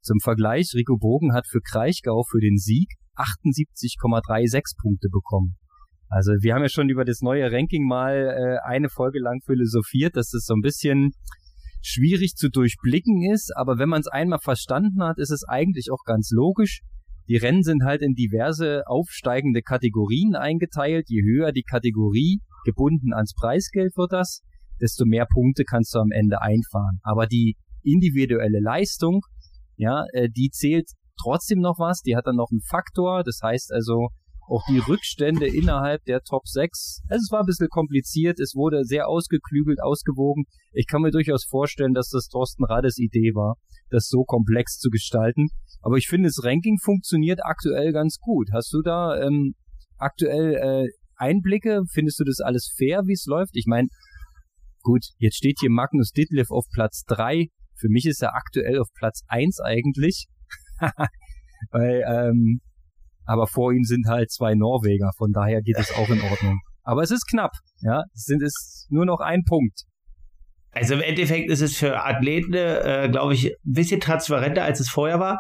Zum 0.01 0.19
Vergleich, 0.21 0.73
Rico 0.75 0.97
Bogen 0.97 1.33
hat 1.33 1.47
für 1.47 1.61
Kraichgau 1.61 2.25
für 2.29 2.41
den 2.41 2.57
Sieg 2.57 2.89
78,36 3.17 4.81
Punkte 4.81 5.09
bekommen. 5.11 5.57
Also 6.09 6.33
wir 6.41 6.55
haben 6.55 6.63
ja 6.63 6.69
schon 6.69 6.89
über 6.89 7.05
das 7.05 7.21
neue 7.21 7.51
Ranking 7.53 7.87
mal 7.87 8.15
äh, 8.15 8.67
eine 8.67 8.89
Folge 8.89 9.21
lang 9.21 9.41
philosophiert, 9.45 10.17
dass 10.17 10.31
das 10.31 10.45
so 10.45 10.55
ein 10.55 10.63
bisschen 10.63 11.11
schwierig 11.83 12.35
zu 12.35 12.49
durchblicken 12.49 13.31
ist, 13.33 13.53
aber 13.57 13.79
wenn 13.79 13.89
man 13.89 14.01
es 14.01 14.09
einmal 14.09 14.41
verstanden 14.41 15.03
hat, 15.03 15.19
ist 15.19 15.31
es 15.31 15.45
eigentlich 15.47 15.91
auch 15.93 16.05
ganz 16.05 16.31
logisch. 16.33 16.81
Die 17.29 17.37
Rennen 17.37 17.63
sind 17.63 17.85
halt 17.85 18.03
in 18.03 18.15
diverse 18.15 18.83
aufsteigende 18.87 19.61
Kategorien 19.61 20.35
eingeteilt. 20.35 21.07
Je 21.09 21.23
höher 21.23 21.53
die 21.53 21.63
Kategorie, 21.63 22.41
gebunden 22.65 23.13
ans 23.13 23.35
Preisgeld 23.35 23.97
wird 23.97 24.13
das, 24.13 24.43
desto 24.81 25.05
mehr 25.05 25.27
Punkte 25.27 25.65
kannst 25.65 25.95
du 25.95 25.99
am 25.99 26.11
Ende 26.11 26.41
einfahren. 26.41 27.01
Aber 27.03 27.27
die 27.27 27.57
individuelle 27.83 28.61
Leistung, 28.61 29.21
ja, 29.77 30.05
äh, 30.13 30.29
die 30.35 30.51
zählt 30.51 30.89
trotzdem 31.23 31.61
noch 31.61 31.79
was. 31.79 32.01
Die 32.01 32.17
hat 32.17 32.27
dann 32.27 32.37
noch 32.37 32.49
einen 32.51 32.63
Faktor. 32.63 33.23
Das 33.25 33.41
heißt 33.43 33.73
also, 33.73 34.09
auch 34.49 34.63
die 34.69 34.79
Rückstände 34.79 35.47
innerhalb 35.47 36.05
der 36.05 36.23
Top 36.23 36.47
6. 36.47 37.03
Also 37.09 37.23
es 37.23 37.33
war 37.33 37.41
ein 37.41 37.47
bisschen 37.47 37.69
kompliziert, 37.69 38.41
es 38.41 38.55
wurde 38.55 38.85
sehr 38.85 39.09
ausgeklügelt, 39.09 39.81
ausgewogen. 39.81 40.45
Ich 40.73 40.87
kann 40.87 41.03
mir 41.03 41.11
durchaus 41.11 41.45
vorstellen, 41.45 41.95
dass 41.95 42.09
das 42.09 42.29
Thorsten 42.29 42.65
Rades 42.65 42.99
Idee 42.99 43.35
war, 43.35 43.57
das 43.91 44.09
so 44.09 44.25
komplex 44.25 44.79
zu 44.79 44.91
gestalten. 44.91 45.49
Aber 45.83 45.97
ich 45.97 46.07
finde, 46.07 46.29
das 46.29 46.43
Ranking 46.43 46.79
funktioniert 46.83 47.41
aktuell 47.45 47.93
ganz 47.93 48.19
gut. 48.19 48.49
Hast 48.53 48.73
du 48.73 48.83
da 48.83 49.21
ähm, 49.21 49.55
aktuell 49.99 50.55
äh, 50.55 50.89
Einblicke? 51.17 51.83
Findest 51.93 52.21
du 52.21 52.25
das 52.25 52.41
alles 52.41 52.73
fair, 52.77 53.03
wie 53.07 53.13
es 53.13 53.27
läuft? 53.27 53.55
Ich 53.55 53.67
meine, 53.67 53.89
gut, 54.83 55.05
jetzt 55.19 55.37
steht 55.37 55.59
hier 55.61 55.71
Magnus 55.71 56.11
Ditlev 56.11 56.51
auf 56.51 56.65
Platz 56.73 57.05
3. 57.09 57.49
Für 57.77 57.89
mich 57.89 58.07
ist 58.07 58.23
er 58.23 58.35
aktuell 58.35 58.79
auf 58.79 58.89
Platz 58.95 59.23
1 59.29 59.61
eigentlich. 59.61 60.27
Weil 61.71 62.03
ähm, 62.07 62.61
aber 63.29 63.47
vor 63.47 63.73
ihm 63.73 63.85
sind 63.85 64.07
halt 64.09 64.33
zwei 64.33 64.55
Norweger, 64.55 65.11
von 65.19 65.33
daher 65.33 65.61
geht 65.61 65.79
es 65.79 65.93
auch 65.93 66.09
in 66.09 66.21
Ordnung. 66.23 66.61
Aber 66.83 67.03
es 67.03 67.11
ist 67.11 67.29
knapp, 67.29 67.53
ja, 67.83 68.03
es 68.15 68.25
sind 68.25 68.43
es 68.43 68.87
nur 68.89 69.05
noch 69.05 69.21
ein 69.21 69.43
Punkt. 69.47 69.83
Also 70.71 70.95
im 70.95 71.03
Endeffekt 71.03 71.51
ist 71.51 71.61
es 71.61 71.77
für 71.77 72.03
Athleten, 72.03 72.55
äh, 72.55 73.09
glaube 73.11 73.35
ich, 73.35 73.49
ein 73.49 73.73
bisschen 73.73 74.01
transparenter, 74.01 74.65
als 74.65 74.81
es 74.81 74.89
vorher 74.89 75.21
war, 75.21 75.39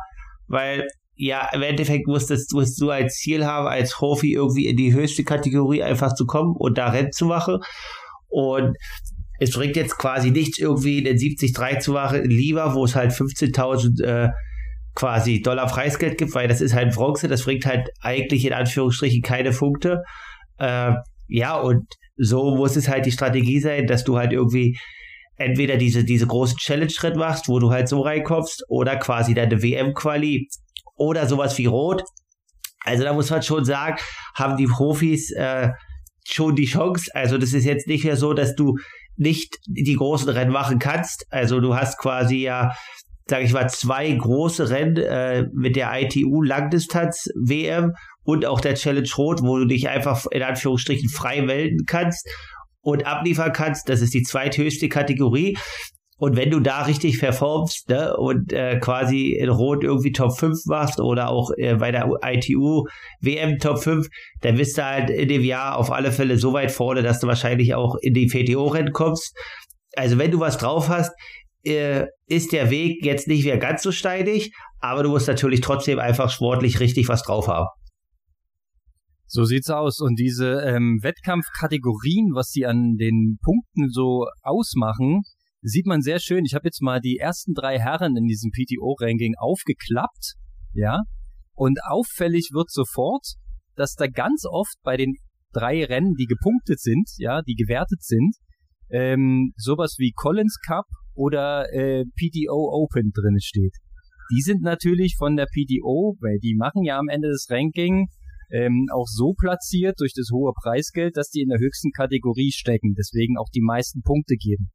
weil 0.48 0.86
ja, 1.14 1.48
im 1.52 1.62
Endeffekt 1.62 2.06
musstest, 2.06 2.52
musst 2.52 2.80
du 2.80 2.90
als 2.90 3.14
Ziel 3.14 3.46
haben, 3.46 3.66
als 3.66 3.94
Profi 3.94 4.34
irgendwie 4.34 4.66
in 4.66 4.76
die 4.76 4.92
höchste 4.92 5.24
Kategorie 5.24 5.82
einfach 5.82 6.14
zu 6.14 6.26
kommen 6.26 6.54
und 6.56 6.76
da 6.76 6.90
Rennen 6.90 7.12
zu 7.12 7.24
machen. 7.24 7.58
Und 8.28 8.76
es 9.40 9.52
bringt 9.52 9.76
jetzt 9.76 9.96
quasi 9.96 10.30
nichts, 10.30 10.58
irgendwie 10.58 11.02
den 11.02 11.16
70-3 11.16 11.78
zu 11.80 11.92
machen, 11.92 12.24
lieber, 12.24 12.74
wo 12.74 12.84
es 12.84 12.94
halt 12.94 13.12
15.000 13.12 14.04
äh, 14.04 14.30
quasi 14.98 15.40
Dollar 15.40 15.68
Preisgeld 15.68 16.18
gibt, 16.18 16.34
weil 16.34 16.48
das 16.48 16.60
ist 16.60 16.74
halt 16.74 16.92
Bronze, 16.92 17.28
das 17.28 17.44
bringt 17.44 17.64
halt 17.66 17.88
eigentlich 18.00 18.44
in 18.44 18.52
Anführungsstrichen 18.52 19.22
keine 19.22 19.52
Punkte. 19.52 20.02
Äh, 20.58 20.92
ja, 21.28 21.54
und 21.54 21.86
so 22.16 22.56
muss 22.56 22.74
es 22.74 22.88
halt 22.88 23.06
die 23.06 23.12
Strategie 23.12 23.60
sein, 23.60 23.86
dass 23.86 24.02
du 24.02 24.18
halt 24.18 24.32
irgendwie 24.32 24.76
entweder 25.36 25.76
diese, 25.76 26.02
diese 26.02 26.26
großen 26.26 26.56
Challenge-Schritt 26.56 27.14
machst, 27.14 27.48
wo 27.48 27.60
du 27.60 27.70
halt 27.70 27.88
so 27.88 28.00
reinkommst, 28.00 28.64
oder 28.68 28.96
quasi 28.96 29.34
deine 29.34 29.62
WM-Quali 29.62 30.48
oder 30.96 31.28
sowas 31.28 31.56
wie 31.58 31.66
Rot. 31.66 32.02
Also 32.84 33.04
da 33.04 33.12
muss 33.12 33.30
man 33.30 33.44
schon 33.44 33.64
sagen, 33.64 33.98
haben 34.34 34.56
die 34.56 34.66
Profis 34.66 35.30
äh, 35.30 35.68
schon 36.26 36.56
die 36.56 36.66
Chance. 36.66 37.08
Also 37.14 37.38
das 37.38 37.52
ist 37.52 37.66
jetzt 37.66 37.86
nicht 37.86 38.04
mehr 38.04 38.16
so, 38.16 38.34
dass 38.34 38.56
du 38.56 38.76
nicht 39.16 39.58
die 39.68 39.94
großen 39.94 40.28
Rennen 40.28 40.50
machen 40.50 40.80
kannst. 40.80 41.24
Also 41.30 41.60
du 41.60 41.76
hast 41.76 41.98
quasi 41.98 42.38
ja 42.38 42.72
sage 43.28 43.44
ich 43.44 43.52
mal, 43.52 43.68
zwei 43.68 44.10
große 44.10 44.70
Rennen 44.70 44.96
äh, 44.96 45.46
mit 45.52 45.76
der 45.76 45.90
ITU 46.00 46.42
Langdistanz 46.42 47.28
WM 47.34 47.92
und 48.24 48.46
auch 48.46 48.60
der 48.60 48.74
Challenge 48.74 49.08
Rot, 49.16 49.42
wo 49.42 49.58
du 49.58 49.66
dich 49.66 49.88
einfach 49.88 50.26
in 50.30 50.42
Anführungsstrichen 50.42 51.08
frei 51.08 51.42
melden 51.42 51.84
kannst 51.86 52.28
und 52.80 53.06
abliefern 53.06 53.52
kannst. 53.52 53.88
Das 53.88 54.00
ist 54.00 54.14
die 54.14 54.22
zweithöchste 54.22 54.88
Kategorie. 54.88 55.56
Und 56.20 56.36
wenn 56.36 56.50
du 56.50 56.58
da 56.58 56.82
richtig 56.82 57.20
performst 57.20 57.88
ne, 57.90 58.16
und 58.16 58.52
äh, 58.52 58.80
quasi 58.80 59.30
in 59.32 59.48
Rot 59.48 59.84
irgendwie 59.84 60.10
Top 60.10 60.36
5 60.36 60.66
machst 60.66 60.98
oder 60.98 61.28
auch 61.28 61.52
äh, 61.56 61.76
bei 61.76 61.92
der 61.92 62.10
ITU 62.24 62.86
WM 63.20 63.58
Top 63.58 63.78
5, 63.78 64.08
dann 64.40 64.56
bist 64.56 64.76
du 64.76 64.84
halt 64.84 65.10
in 65.10 65.28
dem 65.28 65.44
Jahr 65.44 65.76
auf 65.76 65.92
alle 65.92 66.10
Fälle 66.10 66.36
so 66.36 66.52
weit 66.52 66.72
vorne, 66.72 67.02
dass 67.02 67.20
du 67.20 67.28
wahrscheinlich 67.28 67.74
auch 67.76 67.94
in 68.00 68.14
die 68.14 68.28
VTO-Rennen 68.28 68.92
kommst. 68.92 69.32
Also 69.94 70.18
wenn 70.18 70.32
du 70.32 70.40
was 70.40 70.58
drauf 70.58 70.88
hast, 70.88 71.12
äh, 71.64 72.06
ist 72.26 72.52
der 72.52 72.70
Weg 72.70 73.04
jetzt 73.04 73.28
nicht 73.28 73.44
mehr 73.44 73.58
ganz 73.58 73.82
so 73.82 73.92
steinig, 73.92 74.52
aber 74.80 75.02
du 75.02 75.10
musst 75.10 75.28
natürlich 75.28 75.60
trotzdem 75.60 75.98
einfach 75.98 76.30
sportlich 76.30 76.80
richtig 76.80 77.08
was 77.08 77.22
drauf 77.22 77.48
haben. 77.48 77.68
So 79.26 79.44
sieht's 79.44 79.68
aus. 79.68 80.00
Und 80.00 80.18
diese 80.18 80.62
ähm, 80.62 81.00
Wettkampfkategorien, 81.02 82.32
was 82.34 82.48
sie 82.48 82.64
an 82.64 82.96
den 82.96 83.38
Punkten 83.42 83.90
so 83.90 84.26
ausmachen, 84.42 85.22
sieht 85.60 85.86
man 85.86 86.00
sehr 86.00 86.18
schön. 86.18 86.44
Ich 86.46 86.54
habe 86.54 86.66
jetzt 86.66 86.80
mal 86.80 87.00
die 87.00 87.18
ersten 87.18 87.52
drei 87.52 87.78
Herren 87.78 88.16
in 88.16 88.26
diesem 88.26 88.50
PTO-Ranking 88.50 89.34
aufgeklappt, 89.38 90.34
ja. 90.72 91.02
Und 91.54 91.78
auffällig 91.84 92.50
wird 92.52 92.70
sofort, 92.70 93.34
dass 93.74 93.94
da 93.94 94.06
ganz 94.06 94.44
oft 94.48 94.76
bei 94.82 94.96
den 94.96 95.16
drei 95.52 95.84
Rennen, 95.84 96.14
die 96.14 96.26
gepunktet 96.26 96.80
sind, 96.80 97.08
ja, 97.18 97.42
die 97.42 97.54
gewertet 97.54 98.02
sind, 98.02 98.34
ähm, 98.90 99.52
sowas 99.56 99.96
wie 99.98 100.12
Collins 100.12 100.58
Cup 100.66 100.86
oder 101.18 101.66
äh, 101.72 102.04
PTO 102.14 102.70
Open 102.72 103.10
drin 103.12 103.40
steht. 103.40 103.74
Die 104.30 104.40
sind 104.40 104.62
natürlich 104.62 105.16
von 105.18 105.36
der 105.36 105.46
PTO, 105.46 106.16
weil 106.20 106.38
die 106.38 106.54
machen 106.54 106.84
ja 106.84 106.98
am 106.98 107.08
Ende 107.08 107.28
das 107.28 107.46
Ranking 107.50 108.06
ähm, 108.50 108.86
auch 108.92 109.06
so 109.06 109.34
platziert 109.34 109.98
durch 109.98 110.12
das 110.14 110.28
hohe 110.32 110.52
Preisgeld, 110.62 111.16
dass 111.16 111.28
die 111.30 111.42
in 111.42 111.48
der 111.48 111.58
höchsten 111.58 111.90
Kategorie 111.90 112.52
stecken, 112.52 112.94
deswegen 112.96 113.36
auch 113.36 113.48
die 113.54 113.62
meisten 113.62 114.02
Punkte 114.02 114.36
geben. 114.36 114.70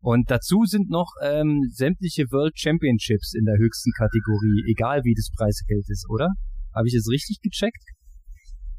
Und 0.00 0.30
dazu 0.30 0.64
sind 0.64 0.90
noch 0.90 1.10
ähm, 1.22 1.62
sämtliche 1.72 2.24
World 2.30 2.58
Championships 2.58 3.34
in 3.34 3.44
der 3.44 3.56
höchsten 3.58 3.90
Kategorie, 3.96 4.64
egal 4.70 5.02
wie 5.04 5.14
das 5.14 5.30
Preisgeld 5.36 5.84
ist, 5.88 6.06
oder? 6.10 6.28
Habe 6.74 6.86
ich 6.86 6.94
das 6.94 7.10
richtig 7.10 7.40
gecheckt? 7.42 7.82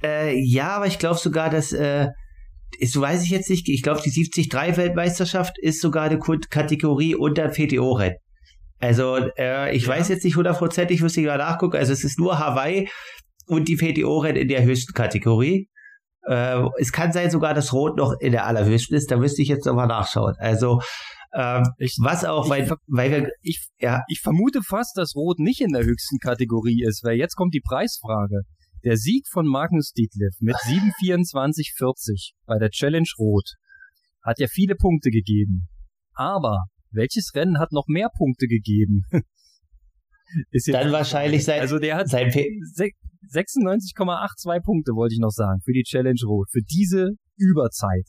Äh, 0.02 0.40
ja, 0.40 0.78
aber 0.78 0.88
ich 0.88 0.98
glaube 0.98 1.18
sogar, 1.18 1.50
dass, 1.50 1.74
äh, 1.74 2.08
so 2.86 3.02
weiß 3.02 3.24
ich 3.24 3.30
jetzt 3.30 3.50
nicht, 3.50 3.68
ich 3.68 3.82
glaube, 3.82 4.02
die 4.02 4.12
73-Weltmeisterschaft 4.12 5.58
ist 5.60 5.82
sogar 5.82 6.04
eine 6.04 6.20
Kategorie 6.20 7.16
unter 7.16 7.50
PTO-Rennen. 7.50 8.18
Also, 8.80 9.18
äh, 9.38 9.76
ich 9.76 9.84
ja. 9.84 9.90
weiß 9.90 10.08
jetzt 10.10 10.24
nicht 10.24 10.38
hundertprozentig, 10.38 11.02
müsste 11.02 11.22
ich 11.22 11.28
mal 11.28 11.38
nachgucken. 11.38 11.76
Also, 11.76 11.92
es 11.92 12.04
ist 12.04 12.18
nur 12.18 12.40
Hawaii 12.40 12.88
und 13.48 13.68
die 13.68 13.76
PTO-Rennen 13.76 14.42
in 14.42 14.48
der 14.48 14.64
höchsten 14.64 14.94
Kategorie. 14.94 15.68
Äh, 16.24 16.62
es 16.78 16.92
kann 16.92 17.12
sein 17.12 17.32
sogar, 17.32 17.54
dass 17.54 17.74
Rot 17.74 17.98
noch 17.98 18.14
in 18.20 18.32
der 18.32 18.46
allerhöchsten 18.46 18.96
ist. 18.96 19.12
Da 19.12 19.18
müsste 19.18 19.42
ich 19.42 19.50
jetzt 19.50 19.66
nochmal 19.66 19.88
nachschauen. 19.88 20.36
Also 20.40 20.80
ähm, 21.34 21.64
ich, 21.78 21.98
was 22.02 22.26
auch, 22.26 22.50
weil, 22.50 22.70
weil 22.88 23.12
wir, 23.12 23.32
ich, 23.42 23.68
ja. 23.80 24.02
ich 24.08 24.22
vermute 24.22 24.62
fast, 24.64 24.98
dass 24.98 25.16
Rot 25.16 25.40
nicht 25.40 25.62
in 25.62 25.74
der 25.74 25.84
höchsten 25.84 26.18
Kategorie 26.20 26.84
ist, 26.84 27.04
weil 27.04 27.18
jetzt 27.18 27.36
kommt 27.36 27.54
die 27.54 27.62
Preisfrage. 27.62 28.42
Der 28.84 28.98
Sieg 28.98 29.28
von 29.30 29.48
Magnus 29.48 29.92
Dietliff 29.92 30.36
mit 30.40 30.56
7,24,40 30.56 32.32
bei 32.46 32.58
der 32.58 32.70
Challenge 32.70 33.10
Rot 33.18 33.56
hat 34.24 34.40
ja 34.40 34.48
viele 34.48 34.76
Punkte 34.76 35.10
gegeben. 35.10 35.68
Aber 36.14 36.66
welches 36.92 37.32
Rennen 37.36 37.60
hat 37.60 37.72
noch 37.72 37.86
mehr 37.88 38.10
Punkte 38.16 38.48
gegeben? 38.48 39.04
Dann 40.68 40.92
wahrscheinlich 40.92 41.44
sein, 41.44 41.62
also 41.62 41.80
der 41.80 41.96
hat 41.96 42.08
sein 42.08 42.30
96,82 42.30 44.62
Punkte, 44.64 44.92
wollte 44.92 45.14
ich 45.14 45.20
noch 45.20 45.32
sagen, 45.32 45.60
für 45.64 45.74
die 45.74 45.82
Challenge 45.84 46.20
Rot, 46.26 46.48
für 46.52 46.62
diese 46.62 47.14
Überzeit. 47.36 48.06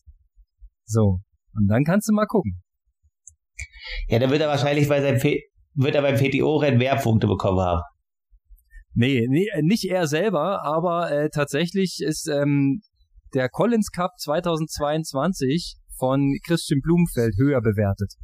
So. 0.85 1.21
Und 1.55 1.69
dann 1.69 1.83
kannst 1.85 2.07
du 2.09 2.13
mal 2.13 2.27
gucken. 2.27 2.61
Ja, 4.09 4.19
dann 4.19 4.31
wird 4.31 4.43
er 4.43 4.49
wahrscheinlich 4.49 4.89
bei 4.89 5.01
seinem 5.01 5.19
wird 5.75 5.95
er 5.95 6.03
beim 6.03 6.17
PTO-Rennen 6.17 6.79
mehr 6.79 6.97
Punkte 6.97 7.27
bekommen 7.27 7.61
haben. 7.61 7.83
Nee, 8.93 9.27
nee, 9.29 9.49
nicht 9.63 9.85
er 9.85 10.07
selber, 10.07 10.65
aber 10.65 11.11
äh, 11.11 11.31
tatsächlich 11.31 12.01
ist 12.05 12.27
ähm, 12.27 12.81
der 13.35 13.49
Collins 13.49 13.91
Cup 13.93 14.19
2022 14.19 15.77
von 15.97 16.37
Christian 16.45 16.81
Blumenfeld 16.83 17.35
höher 17.39 17.61
bewertet. 17.61 18.15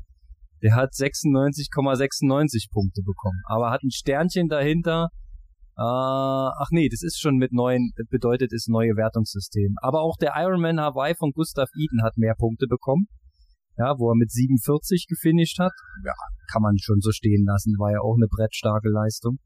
Der 0.63 0.75
hat 0.75 0.93
96,96 0.93 1.69
,96 1.71 2.73
Punkte 2.73 3.03
bekommen, 3.03 3.41
aber 3.47 3.71
hat 3.71 3.83
ein 3.83 3.91
Sternchen 3.91 4.49
dahinter 4.49 5.09
Uh, 5.79 6.49
ach 6.57 6.71
nee, 6.71 6.89
das 6.89 7.03
ist 7.03 7.21
schon 7.21 7.37
mit 7.37 7.53
neuen, 7.53 7.93
bedeutet 8.09 8.51
ist 8.51 8.67
neue 8.67 8.97
Wertungssystem. 8.97 9.75
Aber 9.83 10.01
auch 10.01 10.17
der 10.17 10.33
Ironman 10.35 10.81
Hawaii 10.81 11.15
von 11.15 11.33
Gustav 11.33 11.69
Eden 11.77 12.03
hat 12.03 12.17
mehr 12.17 12.35
Punkte 12.35 12.67
bekommen. 12.67 13.09
Ja, 13.77 13.99
wo 13.99 14.11
er 14.11 14.17
mit 14.17 14.31
47 14.31 15.07
gefinisht 15.07 15.59
hat. 15.59 15.73
Ja, 16.03 16.15
kann 16.51 16.63
man 16.63 16.79
schon 16.79 17.01
so 17.03 17.13
stehen 17.13 17.45
lassen, 17.45 17.75
war 17.79 17.93
ja 17.93 18.01
auch 18.01 18.17
eine 18.17 18.27
brettstarke 18.27 18.89
Leistung. 18.89 19.37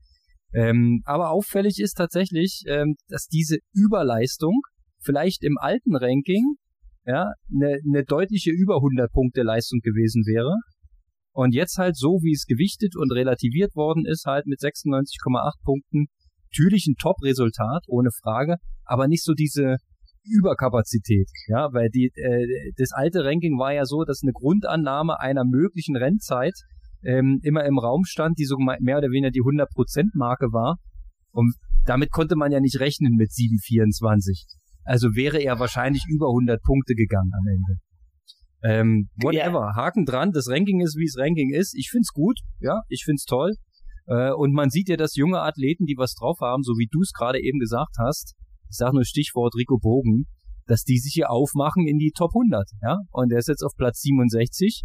Ähm, 0.52 1.02
aber 1.04 1.30
auffällig 1.30 1.78
ist 1.78 1.94
tatsächlich, 1.94 2.62
ähm, 2.66 2.96
dass 3.08 3.26
diese 3.26 3.58
Überleistung 3.72 4.60
vielleicht 5.02 5.42
im 5.42 5.56
alten 5.58 5.96
Ranking 5.96 6.56
ja, 7.06 7.32
eine 7.52 7.78
ne 7.84 8.04
deutliche 8.04 8.50
über 8.50 8.76
100 8.76 9.10
Punkte 9.12 9.42
Leistung 9.42 9.80
gewesen 9.82 10.24
wäre. 10.26 10.54
Und 11.32 11.54
jetzt 11.54 11.78
halt 11.78 11.96
so, 11.96 12.18
wie 12.22 12.32
es 12.32 12.44
gewichtet 12.44 12.96
und 12.96 13.12
relativiert 13.12 13.74
worden 13.76 14.04
ist, 14.04 14.24
halt 14.26 14.46
mit 14.46 14.58
96,8 14.60 15.52
Punkten 15.64 16.06
natürlich 16.50 16.86
ein 16.86 16.96
Top-Resultat, 17.00 17.84
ohne 17.86 18.10
Frage, 18.22 18.56
aber 18.84 19.06
nicht 19.06 19.24
so 19.24 19.32
diese 19.34 19.76
Überkapazität, 20.24 21.30
ja, 21.46 21.72
weil 21.72 21.88
die, 21.88 22.10
äh, 22.14 22.72
das 22.76 22.90
alte 22.92 23.24
Ranking 23.24 23.58
war 23.58 23.72
ja 23.72 23.84
so, 23.84 24.04
dass 24.04 24.20
eine 24.22 24.32
Grundannahme 24.32 25.18
einer 25.20 25.44
möglichen 25.44 25.96
Rennzeit 25.96 26.54
ähm, 27.02 27.40
immer 27.42 27.64
im 27.64 27.78
Raum 27.78 28.04
stand, 28.04 28.38
die 28.38 28.44
so 28.44 28.56
mehr 28.58 28.98
oder 28.98 29.08
weniger 29.08 29.30
die 29.30 29.42
100%-Marke 29.42 30.52
war. 30.52 30.76
Und 31.32 31.54
damit 31.86 32.10
konnte 32.10 32.36
man 32.36 32.52
ja 32.52 32.60
nicht 32.60 32.80
rechnen 32.80 33.14
mit 33.16 33.30
7,24. 33.30 34.44
Also 34.84 35.14
wäre 35.14 35.38
er 35.38 35.58
wahrscheinlich 35.58 36.04
über 36.08 36.28
100 36.28 36.62
Punkte 36.62 36.94
gegangen 36.94 37.30
am 37.32 37.46
Ende. 37.46 37.80
Ähm, 38.62 39.08
whatever, 39.22 39.72
ja. 39.74 39.76
Haken 39.76 40.04
dran, 40.04 40.32
das 40.32 40.48
Ranking 40.48 40.80
ist, 40.80 40.96
wie 40.96 41.04
es 41.04 41.16
Ranking 41.16 41.52
ist. 41.54 41.74
Ich 41.74 41.88
find's 41.90 42.12
gut, 42.12 42.38
ja, 42.58 42.80
ich 42.88 43.02
find's 43.04 43.24
toll. 43.24 43.54
Äh, 44.06 44.32
und 44.32 44.52
man 44.52 44.68
sieht 44.70 44.88
ja, 44.88 44.96
dass 44.96 45.16
junge 45.16 45.40
Athleten, 45.40 45.86
die 45.86 45.96
was 45.96 46.14
drauf 46.14 46.38
haben, 46.40 46.62
so 46.62 46.72
wie 46.72 46.88
du 46.90 47.00
es 47.00 47.12
gerade 47.12 47.40
eben 47.40 47.58
gesagt 47.58 47.96
hast, 47.98 48.34
ich 48.68 48.76
sage 48.76 48.94
nur 48.94 49.04
Stichwort 49.04 49.54
Rico 49.56 49.78
Bogen, 49.78 50.26
dass 50.66 50.84
die 50.84 50.98
sich 50.98 51.12
hier 51.14 51.30
aufmachen 51.30 51.86
in 51.86 51.98
die 51.98 52.12
Top 52.14 52.32
100, 52.34 52.68
ja. 52.82 52.98
Und 53.10 53.32
er 53.32 53.38
ist 53.38 53.48
jetzt 53.48 53.62
auf 53.62 53.72
Platz 53.76 54.00
67 54.00 54.84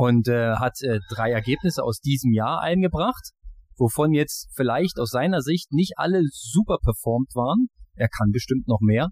und 0.00 0.28
äh, 0.28 0.54
hat 0.54 0.80
äh, 0.80 0.98
drei 1.10 1.30
Ergebnisse 1.30 1.82
aus 1.82 2.00
diesem 2.00 2.32
Jahr 2.32 2.60
eingebracht, 2.62 3.32
wovon 3.76 4.12
jetzt 4.12 4.48
vielleicht 4.56 4.98
aus 4.98 5.10
seiner 5.10 5.42
Sicht 5.42 5.72
nicht 5.72 5.94
alle 5.96 6.22
super 6.30 6.78
performt 6.82 7.34
waren. 7.34 7.66
Er 7.96 8.08
kann 8.08 8.30
bestimmt 8.30 8.66
noch 8.66 8.80
mehr. 8.80 9.08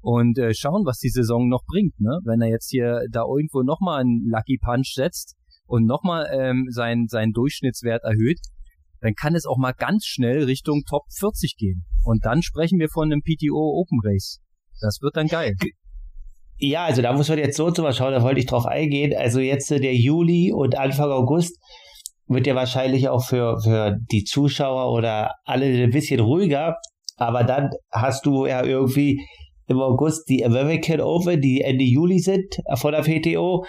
Und 0.00 0.38
äh, 0.38 0.54
schauen, 0.54 0.86
was 0.86 0.96
die 0.96 1.10
Saison 1.10 1.48
noch 1.48 1.64
bringt, 1.66 2.00
ne? 2.00 2.20
Wenn 2.24 2.40
er 2.40 2.48
jetzt 2.48 2.70
hier 2.70 3.02
da 3.10 3.20
irgendwo 3.20 3.62
nochmal 3.62 4.00
einen 4.00 4.30
Lucky 4.30 4.58
Punch 4.64 4.94
setzt, 4.94 5.36
und 5.70 5.86
nochmal 5.86 6.26
ähm, 6.32 6.66
seinen 6.70 7.06
sein 7.06 7.30
Durchschnittswert 7.30 8.02
erhöht, 8.02 8.40
dann 9.00 9.14
kann 9.14 9.36
es 9.36 9.46
auch 9.46 9.56
mal 9.56 9.72
ganz 9.72 10.04
schnell 10.04 10.44
Richtung 10.44 10.82
Top 10.88 11.04
40 11.18 11.56
gehen. 11.56 11.84
Und 12.02 12.24
dann 12.24 12.42
sprechen 12.42 12.80
wir 12.80 12.88
von 12.88 13.12
einem 13.12 13.22
PTO 13.22 13.80
Open 13.80 14.00
Race. 14.02 14.40
Das 14.80 14.98
wird 15.00 15.16
dann 15.16 15.28
geil. 15.28 15.54
Ja, 16.62 16.84
also 16.84 17.00
da 17.00 17.14
muss 17.14 17.28
man 17.30 17.38
jetzt 17.38 17.56
so 17.56 17.70
zu 17.70 17.82
mal 17.82 17.94
schauen, 17.94 18.12
da 18.12 18.22
wollte 18.22 18.40
ich 18.40 18.46
drauf 18.46 18.66
eingehen. 18.66 19.14
Also 19.16 19.40
jetzt 19.40 19.70
äh, 19.70 19.80
der 19.80 19.94
Juli 19.94 20.52
und 20.52 20.76
Anfang 20.76 21.10
August 21.10 21.58
wird 22.28 22.46
ja 22.46 22.54
wahrscheinlich 22.54 23.08
auch 23.08 23.24
für, 23.24 23.58
für 23.62 23.96
die 24.12 24.24
Zuschauer 24.24 24.92
oder 24.92 25.34
alle 25.44 25.66
ein 25.66 25.90
bisschen 25.90 26.20
ruhiger. 26.20 26.76
Aber 27.16 27.44
dann 27.44 27.70
hast 27.90 28.26
du 28.26 28.44
ja 28.46 28.62
irgendwie 28.62 29.20
im 29.68 29.80
August 29.80 30.28
die 30.28 30.44
American 30.44 31.00
Open, 31.00 31.40
die 31.40 31.62
Ende 31.62 31.84
Juli 31.84 32.18
sind 32.18 32.58
äh, 32.66 32.76
von 32.76 32.92
der 32.92 33.02
PTO 33.02 33.64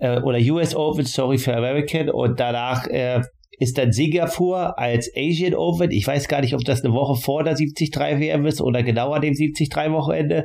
äh, 0.00 0.20
oder 0.20 0.38
US 0.38 0.74
Open, 0.76 1.06
sorry 1.06 1.38
für 1.38 1.56
American 1.56 2.10
und 2.10 2.38
danach 2.38 2.86
äh, 2.88 3.22
ist 3.58 3.78
dann 3.78 3.92
Singapur 3.92 4.78
als 4.78 5.10
Asian 5.16 5.54
Open. 5.54 5.90
Ich 5.92 6.06
weiß 6.06 6.28
gar 6.28 6.42
nicht, 6.42 6.54
ob 6.54 6.64
das 6.64 6.84
eine 6.84 6.92
Woche 6.92 7.20
vor 7.20 7.44
der 7.44 7.54
73 7.54 7.94
WM 7.94 8.44
ist 8.46 8.60
oder 8.60 8.82
genauer 8.82 9.20
dem 9.20 9.34
73 9.34 9.70
Wochenende. 9.92 10.44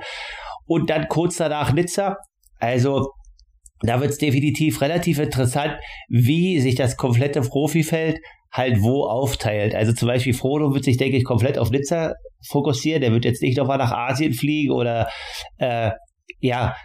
Und 0.69 0.89
dann 0.89 1.07
kurz 1.07 1.37
danach 1.37 1.73
Nizza. 1.73 2.17
Also 2.59 3.09
da 3.81 3.99
wird 3.99 4.11
es 4.11 4.17
definitiv 4.19 4.81
relativ 4.81 5.19
interessant, 5.19 5.73
wie 6.09 6.59
sich 6.59 6.75
das 6.75 6.95
komplette 6.95 7.41
Profifeld 7.41 8.19
halt 8.51 8.81
wo 8.81 9.05
aufteilt. 9.05 9.73
Also 9.73 9.93
zum 9.93 10.07
Beispiel 10.07 10.33
Frodo 10.33 10.73
wird 10.73 10.83
sich, 10.83 10.97
denke 10.97 11.17
ich, 11.17 11.23
komplett 11.23 11.57
auf 11.57 11.71
Nizza 11.71 12.13
fokussieren. 12.47 13.01
Der 13.01 13.11
wird 13.11 13.25
jetzt 13.25 13.41
nicht 13.41 13.57
nochmal 13.57 13.77
nach 13.79 13.91
Asien 13.91 14.33
fliegen 14.33 14.71
oder 14.71 15.09
äh, 15.57 15.91
ja, 16.39 16.75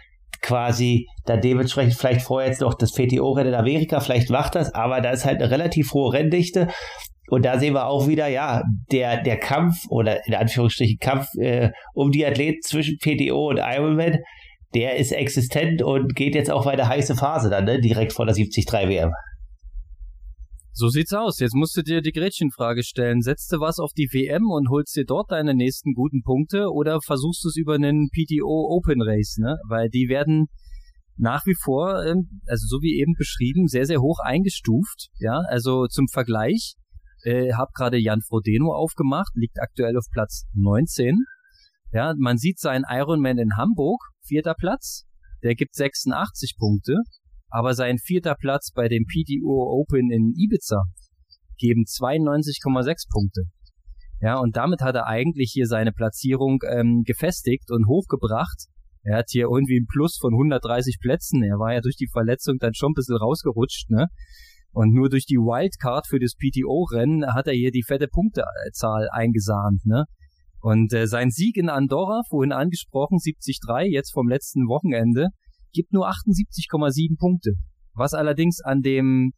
quasi 0.41 1.07
da 1.25 1.37
dementsprechend 1.37 1.93
vielleicht 1.95 2.21
vorher 2.21 2.49
jetzt 2.49 2.61
noch 2.61 2.73
das 2.75 2.93
PTO-Rennen 2.93 3.53
in 3.53 3.59
Amerika, 3.59 3.99
vielleicht 3.99 4.29
macht 4.29 4.55
das, 4.55 4.73
aber 4.73 5.01
da 5.01 5.11
ist 5.11 5.25
halt 5.25 5.41
eine 5.41 5.49
relativ 5.49 5.93
hohe 5.93 6.13
Renndichte. 6.13 6.67
Und 7.27 7.45
da 7.45 7.59
sehen 7.59 7.73
wir 7.73 7.87
auch 7.87 8.07
wieder, 8.07 8.27
ja, 8.27 8.63
der, 8.91 9.21
der 9.23 9.37
Kampf 9.37 9.85
oder 9.89 10.25
in 10.27 10.35
Anführungsstrichen 10.35 10.97
Kampf 10.99 11.27
äh, 11.37 11.71
um 11.93 12.11
die 12.11 12.25
Athleten 12.25 12.61
zwischen 12.61 12.97
PTO 12.97 13.49
und 13.49 13.57
Ironman, 13.57 14.19
der 14.75 14.97
ist 14.97 15.11
existent 15.11 15.81
und 15.81 16.15
geht 16.15 16.35
jetzt 16.35 16.51
auch 16.51 16.65
weiter 16.65 16.87
heiße 16.87 17.15
Phase 17.15 17.49
dann, 17.49 17.65
ne? 17.65 17.79
direkt 17.79 18.13
vor 18.13 18.25
der 18.25 18.35
73 18.35 18.65
WM. 18.71 19.11
So 20.77 20.89
sieht's 20.89 21.13
aus. 21.13 21.39
Jetzt 21.39 21.55
musst 21.55 21.77
du 21.77 21.83
dir 21.83 22.01
die 22.01 22.11
Gretchenfrage 22.11 22.83
stellen. 22.83 23.21
Setzt 23.21 23.49
du 23.53 23.61
was 23.61 23.79
auf 23.79 23.91
die 23.95 24.09
WM 24.11 24.51
und 24.51 24.69
holst 24.69 24.93
dir 24.97 25.05
dort 25.05 25.31
deine 25.31 25.55
nächsten 25.55 25.93
guten 25.93 26.21
Punkte 26.21 26.67
oder 26.69 26.99
versuchst 27.01 27.45
du 27.45 27.47
es 27.47 27.55
über 27.55 27.75
einen 27.75 28.09
PTO 28.09 28.75
Open 28.75 29.01
Race, 29.01 29.37
ne? 29.39 29.55
Weil 29.69 29.87
die 29.87 30.09
werden 30.09 30.47
nach 31.15 31.45
wie 31.45 31.55
vor, 31.63 32.03
ähm, 32.05 32.41
also 32.45 32.67
so 32.67 32.81
wie 32.81 32.99
eben 32.99 33.13
beschrieben, 33.17 33.67
sehr, 33.67 33.85
sehr 33.85 34.01
hoch 34.01 34.19
eingestuft. 34.19 35.07
Ja, 35.19 35.39
also 35.47 35.87
zum 35.87 36.07
Vergleich, 36.11 36.73
äh, 37.25 37.53
hab 37.53 37.73
gerade 37.73 37.97
Jan 37.97 38.21
Frodeno 38.21 38.73
aufgemacht, 38.73 39.31
liegt 39.35 39.59
aktuell 39.59 39.97
auf 39.97 40.05
Platz 40.11 40.45
19. 40.53 41.17
Ja, 41.91 42.13
man 42.17 42.37
sieht 42.37 42.59
seinen 42.59 42.85
Ironman 42.89 43.37
in 43.37 43.57
Hamburg, 43.57 44.01
vierter 44.25 44.55
Platz, 44.57 45.05
der 45.43 45.55
gibt 45.55 45.75
86 45.75 46.55
Punkte 46.57 46.95
aber 47.55 47.73
sein 47.73 47.97
vierter 47.97 48.35
Platz 48.35 48.71
bei 48.75 48.89
dem 48.89 49.05
PTO 49.05 49.79
Open 49.79 50.11
in 50.11 50.33
Ibiza 50.35 50.83
geben 51.57 51.83
92,6 51.83 53.09
Punkte. 53.09 53.43
Ja, 54.19 54.39
und 54.39 54.57
damit 54.57 54.81
hat 54.81 54.95
er 54.95 55.07
eigentlich 55.07 55.51
hier 55.53 55.65
seine 55.65 55.93
Platzierung 55.93 56.59
ähm, 56.67 57.03
gefestigt 57.05 57.71
und 57.71 57.87
hochgebracht. 57.87 58.65
Er 59.03 59.19
hat 59.19 59.27
hier 59.29 59.43
irgendwie 59.43 59.79
ein 59.79 59.87
Plus 59.87 60.17
von 60.19 60.33
130 60.33 60.97
Plätzen. 60.99 61.43
Er 61.43 61.57
war 61.57 61.73
ja 61.73 61.79
durch 61.79 61.95
die 61.95 62.09
Verletzung 62.11 62.57
dann 62.59 62.73
schon 62.73 62.91
ein 62.91 62.93
bisschen 62.93 63.15
rausgerutscht, 63.15 63.89
ne? 63.89 64.07
Und 64.75 64.93
nur 64.93 65.07
durch 65.07 65.25
die 65.25 65.37
Wildcard 65.37 66.05
für 66.05 66.19
das 66.19 66.33
PTO-Rennen 66.35 67.33
hat 67.33 67.47
er 67.47 67.53
hier 67.53 67.71
die 67.71 67.83
fette 67.83 68.09
Punktezahl 68.09 69.07
eingesahnt, 69.09 69.85
ne? 69.85 70.03
Und 70.59 70.91
äh, 70.91 71.07
sein 71.07 71.29
Sieg 71.29 71.55
in 71.55 71.69
Andorra, 71.69 72.23
vorhin 72.27 72.51
angesprochen, 72.51 73.19
73, 73.23 73.59
jetzt 73.89 74.11
vom 74.11 74.27
letzten 74.27 74.67
Wochenende, 74.67 75.29
gibt 75.71 75.93
nur 75.93 76.09
78,7 76.09 77.17
Punkte. 77.17 77.53
Was 77.93 78.13
allerdings 78.13 78.59
an 78.59 78.81
dem, 78.81 79.31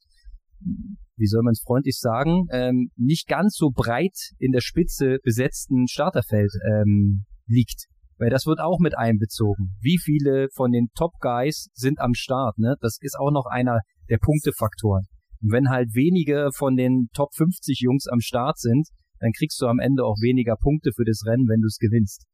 wie 1.17 1.27
soll 1.27 1.43
man 1.43 1.51
es 1.51 1.61
freundlich 1.63 1.99
sagen, 1.99 2.47
ähm, 2.51 2.89
nicht 2.95 3.27
ganz 3.27 3.57
so 3.57 3.69
breit 3.69 4.17
in 4.39 4.53
der 4.53 4.61
Spitze 4.61 5.17
besetzten 5.21 5.88
Starterfeld 5.88 6.51
ähm, 6.67 7.25
liegt. 7.45 7.85
Weil 8.17 8.31
das 8.31 8.47
wird 8.47 8.59
auch 8.59 8.79
mit 8.79 8.97
einbezogen. 8.97 9.75
Wie 9.81 9.99
viele 9.99 10.47
von 10.55 10.71
den 10.71 10.88
Top 10.95 11.11
Guys 11.19 11.67
sind 11.73 11.99
am 11.99 12.15
Start, 12.15 12.57
ne? 12.57 12.73
Das 12.81 12.97
ist 13.01 13.19
auch 13.19 13.29
noch 13.29 13.45
einer 13.45 13.81
der 14.09 14.17
Punktefaktoren. 14.17 15.05
Und 15.41 15.51
wenn 15.51 15.69
halt 15.69 15.93
wenige 15.93 16.49
von 16.55 16.75
den 16.75 17.07
Top 17.13 17.33
50 17.35 17.79
Jungs 17.79 18.07
am 18.07 18.19
Start 18.19 18.57
sind, 18.59 18.88
dann 19.19 19.31
kriegst 19.31 19.59
du 19.61 19.67
am 19.67 19.79
Ende 19.79 20.03
auch 20.03 20.17
weniger 20.21 20.55
Punkte 20.55 20.91
für 20.95 21.05
das 21.05 21.23
Rennen, 21.25 21.47
wenn 21.47 21.61
du 21.61 21.67
es 21.67 21.77
gewinnst. 21.77 22.25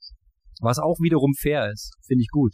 Was 0.62 0.80
auch 0.80 0.97
wiederum 1.01 1.34
fair 1.34 1.72
ist, 1.72 1.93
finde 2.06 2.22
ich 2.22 2.30
gut. 2.30 2.54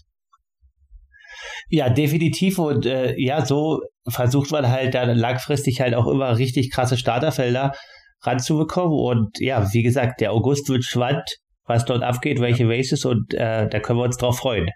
Ja, 1.69 1.89
definitiv. 1.89 2.59
Und 2.59 2.85
äh, 2.85 3.15
ja, 3.17 3.45
so 3.45 3.81
versucht 4.07 4.51
man 4.51 4.69
halt 4.69 4.95
dann 4.95 5.17
langfristig 5.17 5.81
halt 5.81 5.93
auch 5.93 6.07
immer 6.07 6.37
richtig 6.37 6.71
krasse 6.71 6.97
Starterfelder 6.97 7.73
ranzubekommen. 8.21 8.97
Und 8.97 9.39
ja, 9.39 9.71
wie 9.73 9.83
gesagt, 9.83 10.21
der 10.21 10.31
August 10.31 10.69
wird 10.69 10.83
spannend, 10.83 11.29
was 11.65 11.85
dort 11.85 12.03
abgeht, 12.03 12.39
welche 12.39 12.67
Races 12.67 13.05
und 13.05 13.33
äh, 13.33 13.67
da 13.69 13.79
können 13.79 13.99
wir 13.99 14.05
uns 14.05 14.17
drauf 14.17 14.37
freuen. 14.37 14.67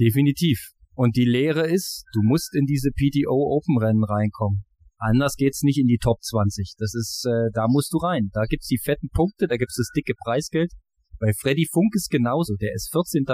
Definitiv. 0.00 0.70
Und 0.94 1.16
die 1.16 1.24
Lehre 1.24 1.66
ist, 1.66 2.04
du 2.12 2.20
musst 2.22 2.54
in 2.54 2.66
diese 2.66 2.90
PTO 2.90 3.56
Open 3.56 3.78
Rennen 3.78 4.04
reinkommen. 4.04 4.64
Anders 4.98 5.34
geht's 5.34 5.62
nicht 5.62 5.78
in 5.78 5.86
die 5.86 5.98
Top 5.98 6.22
20. 6.22 6.74
Das 6.78 6.94
ist, 6.94 7.26
äh, 7.26 7.50
da 7.52 7.66
musst 7.68 7.92
du 7.92 7.98
rein. 7.98 8.30
Da 8.32 8.44
gibt's 8.44 8.68
die 8.68 8.78
fetten 8.78 9.08
Punkte, 9.12 9.48
da 9.48 9.56
gibt's 9.56 9.76
das 9.76 9.90
dicke 9.96 10.14
Preisgeld. 10.24 10.72
Bei 11.18 11.32
Freddy 11.32 11.66
Funk 11.72 11.94
ist 11.94 12.10
genauso. 12.10 12.54
Der 12.56 12.72
ist 12.74 12.90
14. 12.92 13.24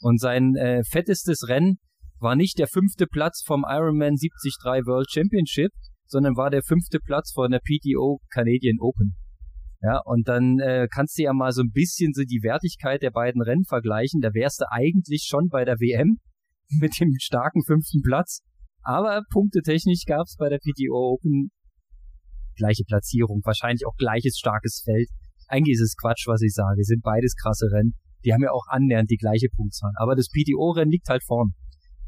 Und 0.00 0.20
sein 0.20 0.54
äh, 0.54 0.84
fettestes 0.84 1.48
Rennen 1.48 1.78
war 2.20 2.36
nicht 2.36 2.58
der 2.58 2.68
fünfte 2.68 3.06
Platz 3.06 3.42
vom 3.44 3.64
Ironman 3.66 4.14
73 4.16 4.54
World 4.86 5.10
Championship, 5.10 5.72
sondern 6.06 6.36
war 6.36 6.50
der 6.50 6.62
fünfte 6.62 6.98
Platz 7.00 7.32
von 7.32 7.50
der 7.50 7.60
PTO 7.60 8.20
Canadian 8.32 8.78
Open. 8.80 9.16
Ja, 9.80 10.00
und 10.04 10.26
dann 10.26 10.58
äh, 10.58 10.88
kannst 10.92 11.18
du 11.18 11.22
ja 11.22 11.32
mal 11.32 11.52
so 11.52 11.62
ein 11.62 11.70
bisschen 11.72 12.12
so 12.12 12.22
die 12.22 12.42
Wertigkeit 12.42 13.02
der 13.02 13.12
beiden 13.12 13.42
Rennen 13.42 13.64
vergleichen. 13.64 14.20
Da 14.20 14.34
wärst 14.34 14.60
du 14.60 14.64
eigentlich 14.70 15.26
schon 15.28 15.48
bei 15.48 15.64
der 15.64 15.76
WM 15.76 16.18
mit 16.80 16.98
dem 17.00 17.12
starken 17.20 17.62
fünften 17.64 18.02
Platz. 18.02 18.40
Aber 18.82 19.22
punktetechnisch 19.30 20.04
gab 20.06 20.22
es 20.26 20.36
bei 20.38 20.48
der 20.48 20.58
PTO 20.58 21.14
Open 21.14 21.50
gleiche 22.56 22.84
Platzierung, 22.84 23.40
wahrscheinlich 23.44 23.86
auch 23.86 23.94
gleiches 23.96 24.36
starkes 24.38 24.82
Feld. 24.84 25.08
Eigentlich 25.46 25.74
ist 25.74 25.82
es 25.82 25.96
Quatsch, 25.96 26.26
was 26.26 26.42
ich 26.42 26.52
sage. 26.52 26.82
Sind 26.82 27.02
beides 27.02 27.34
krasse 27.36 27.66
Rennen 27.70 27.94
die 28.24 28.32
haben 28.32 28.42
ja 28.42 28.50
auch 28.50 28.66
annähernd 28.68 29.10
die 29.10 29.16
gleiche 29.16 29.48
Punktzahl. 29.54 29.92
Aber 29.96 30.16
das 30.16 30.28
PTO-Rennen 30.28 30.90
liegt 30.90 31.08
halt 31.08 31.24
vorn. 31.24 31.52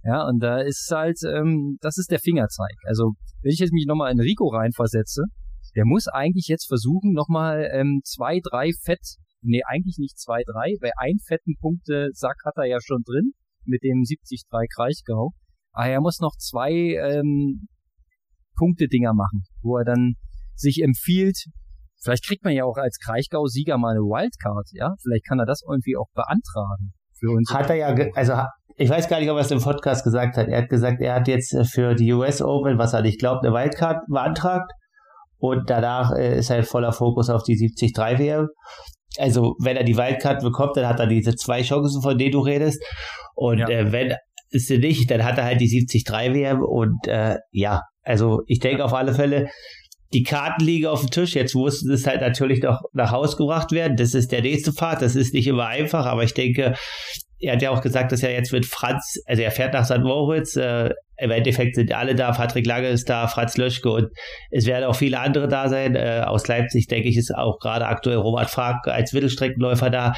Ja, 0.03 0.27
und 0.27 0.41
da 0.41 0.61
ist 0.61 0.91
halt, 0.91 1.19
ähm, 1.27 1.77
das 1.81 1.99
ist 1.99 2.11
der 2.11 2.19
Fingerzeig. 2.19 2.75
Also, 2.85 3.13
wenn 3.43 3.53
ich 3.53 3.59
jetzt 3.59 3.73
mich 3.73 3.87
nochmal 3.87 4.13
in 4.13 4.21
Rico 4.21 4.49
reinversetze, 4.49 5.25
der 5.77 5.85
muss 5.85 6.09
eigentlich 6.09 6.47
jetzt 6.49 6.67
versuchen, 6.67 7.13
nochmal 7.13 7.69
ähm, 7.73 8.01
zwei, 8.05 8.41
drei 8.43 8.71
Fett, 8.83 9.17
nee, 9.43 9.61
eigentlich 9.67 9.99
nicht 9.99 10.19
zwei, 10.19 10.43
drei, 10.45 10.75
weil 10.81 10.93
ein 10.97 11.19
fetten 11.27 11.55
Punkte-Sack 11.61 12.37
hat 12.45 12.57
er 12.57 12.65
ja 12.65 12.79
schon 12.81 13.03
drin, 13.05 13.33
mit 13.65 13.83
dem 13.83 14.03
73 14.05 14.45
Kraichgau. 14.75 15.31
Aber 15.73 15.87
er 15.87 16.01
muss 16.01 16.21
noch 16.21 16.37
zwei 16.37 16.73
ähm, 16.73 17.69
Punkte-Dinger 18.57 19.15
machen, 19.15 19.45
wo 19.63 19.79
er 19.79 19.85
dann 19.85 20.15
sich 20.55 20.83
empfiehlt, 20.83 21.47
Vielleicht 22.03 22.27
kriegt 22.27 22.45
man 22.45 22.55
ja 22.55 22.65
auch 22.65 22.79
als 22.79 22.99
Kraichgau-Sieger 22.99 23.77
mal 23.77 23.91
eine 23.91 24.01
Wildcard, 24.01 24.69
ja? 24.73 24.95
Vielleicht 25.03 25.27
kann 25.27 25.39
er 25.39 25.45
das 25.45 25.61
irgendwie 25.69 25.97
auch 25.97 26.09
beantragen 26.15 26.93
für 27.19 27.31
uns. 27.31 27.53
Hat 27.53 27.69
er 27.69 27.77
ja, 27.77 27.95
also 28.15 28.33
ich 28.77 28.89
weiß 28.89 29.09
gar 29.09 29.21
nicht, 29.21 29.31
ob 29.31 29.37
er 29.37 29.43
es 29.43 29.51
im 29.51 29.61
Podcast 29.61 30.03
gesagt 30.05 30.39
hat. 30.39 30.49
Er 30.49 30.63
hat 30.63 30.71
gesagt, 30.71 31.03
er 31.03 31.17
hat 31.17 31.29
jetzt 31.29 31.55
für 31.71 31.95
die 31.95 32.11
US 32.15 32.41
Open, 32.41 32.79
was 32.79 32.95
er 32.95 33.03
nicht 33.03 33.21
glaubt, 33.21 33.45
eine 33.45 33.55
Wildcard 33.55 34.07
beantragt. 34.09 34.73
Und 35.37 35.69
danach 35.69 36.13
äh, 36.13 36.39
ist 36.39 36.49
halt 36.49 36.67
voller 36.67 36.93
Fokus 36.93 37.29
auf 37.29 37.43
die 37.43 37.57
73 37.57 38.19
WM. 38.19 38.49
Also, 39.19 39.57
wenn 39.59 39.77
er 39.77 39.85
die 39.85 39.97
Wildcard 39.97 40.43
bekommt, 40.43 40.77
dann 40.77 40.87
hat 40.87 41.01
er 41.01 41.07
diese 41.07 41.35
zwei 41.35 41.63
Chancen, 41.63 42.03
von 42.03 42.17
denen 42.17 42.33
du 42.33 42.41
redest. 42.41 42.83
Und 43.35 43.59
ja. 43.59 43.69
äh, 43.69 43.93
wenn 43.93 44.15
sie 44.51 44.79
nicht, 44.79 45.11
dann 45.11 45.25
hat 45.25 45.39
er 45.39 45.45
halt 45.45 45.61
die 45.61 45.69
73 45.69 46.05
WM. 46.35 46.63
Und 46.63 47.07
äh, 47.07 47.37
ja, 47.51 47.83
also 48.03 48.43
ich 48.47 48.61
denke 48.61 48.85
auf 48.85 48.95
alle 48.95 49.15
Fälle, 49.15 49.49
die 50.13 50.23
Karten 50.23 50.65
liegen 50.65 50.87
auf 50.87 51.01
dem 51.01 51.11
Tisch. 51.11 51.35
Jetzt 51.35 51.55
muss 51.55 51.83
es 51.83 52.07
halt 52.07 52.21
natürlich 52.21 52.63
noch 52.63 52.83
nach 52.93 53.13
Hause 53.13 53.37
gebracht 53.37 53.73
werden. 53.73 53.97
Das 53.97 54.15
ist 54.15 54.33
der 54.33 54.43
nächste 54.43 54.73
Part. 54.73 55.03
Das 55.03 55.15
ist 55.15 55.35
nicht 55.35 55.47
immer 55.47 55.67
einfach, 55.67 56.07
aber 56.07 56.25
ich 56.25 56.35
denke, 56.35 56.75
er 57.41 57.55
hat 57.55 57.63
ja 57.63 57.71
auch 57.71 57.81
gesagt, 57.81 58.13
dass 58.13 58.23
er 58.23 58.33
jetzt 58.33 58.53
mit 58.53 58.67
Franz, 58.67 59.19
also 59.27 59.43
er 59.43 59.51
fährt 59.51 59.73
nach 59.73 59.85
St. 59.85 60.01
Moritz, 60.01 60.57
äh, 60.57 60.91
im 61.17 61.31
Endeffekt 61.31 61.75
sind 61.75 61.93
alle 61.93 62.15
da, 62.15 62.33
Patrick 62.33 62.67
Lange 62.67 62.89
ist 62.89 63.09
da, 63.09 63.29
Franz 63.29 63.57
Löschke 63.57 63.91
und 63.91 64.09
es 64.51 64.67
werden 64.67 64.85
auch 64.85 64.97
viele 64.97 65.19
andere 65.19 65.49
da 65.49 65.69
sein. 65.69 65.95
Äh, 65.95 66.23
aus 66.27 66.47
Leipzig, 66.49 66.87
denke 66.87 67.09
ich, 67.09 67.17
ist 67.17 67.35
auch 67.35 67.59
gerade 67.59 67.87
aktuell 67.87 68.19
Robert 68.19 68.51
Frank 68.51 68.87
als 68.87 69.13
Mittelstreckenläufer 69.13 69.91
da. 69.91 70.15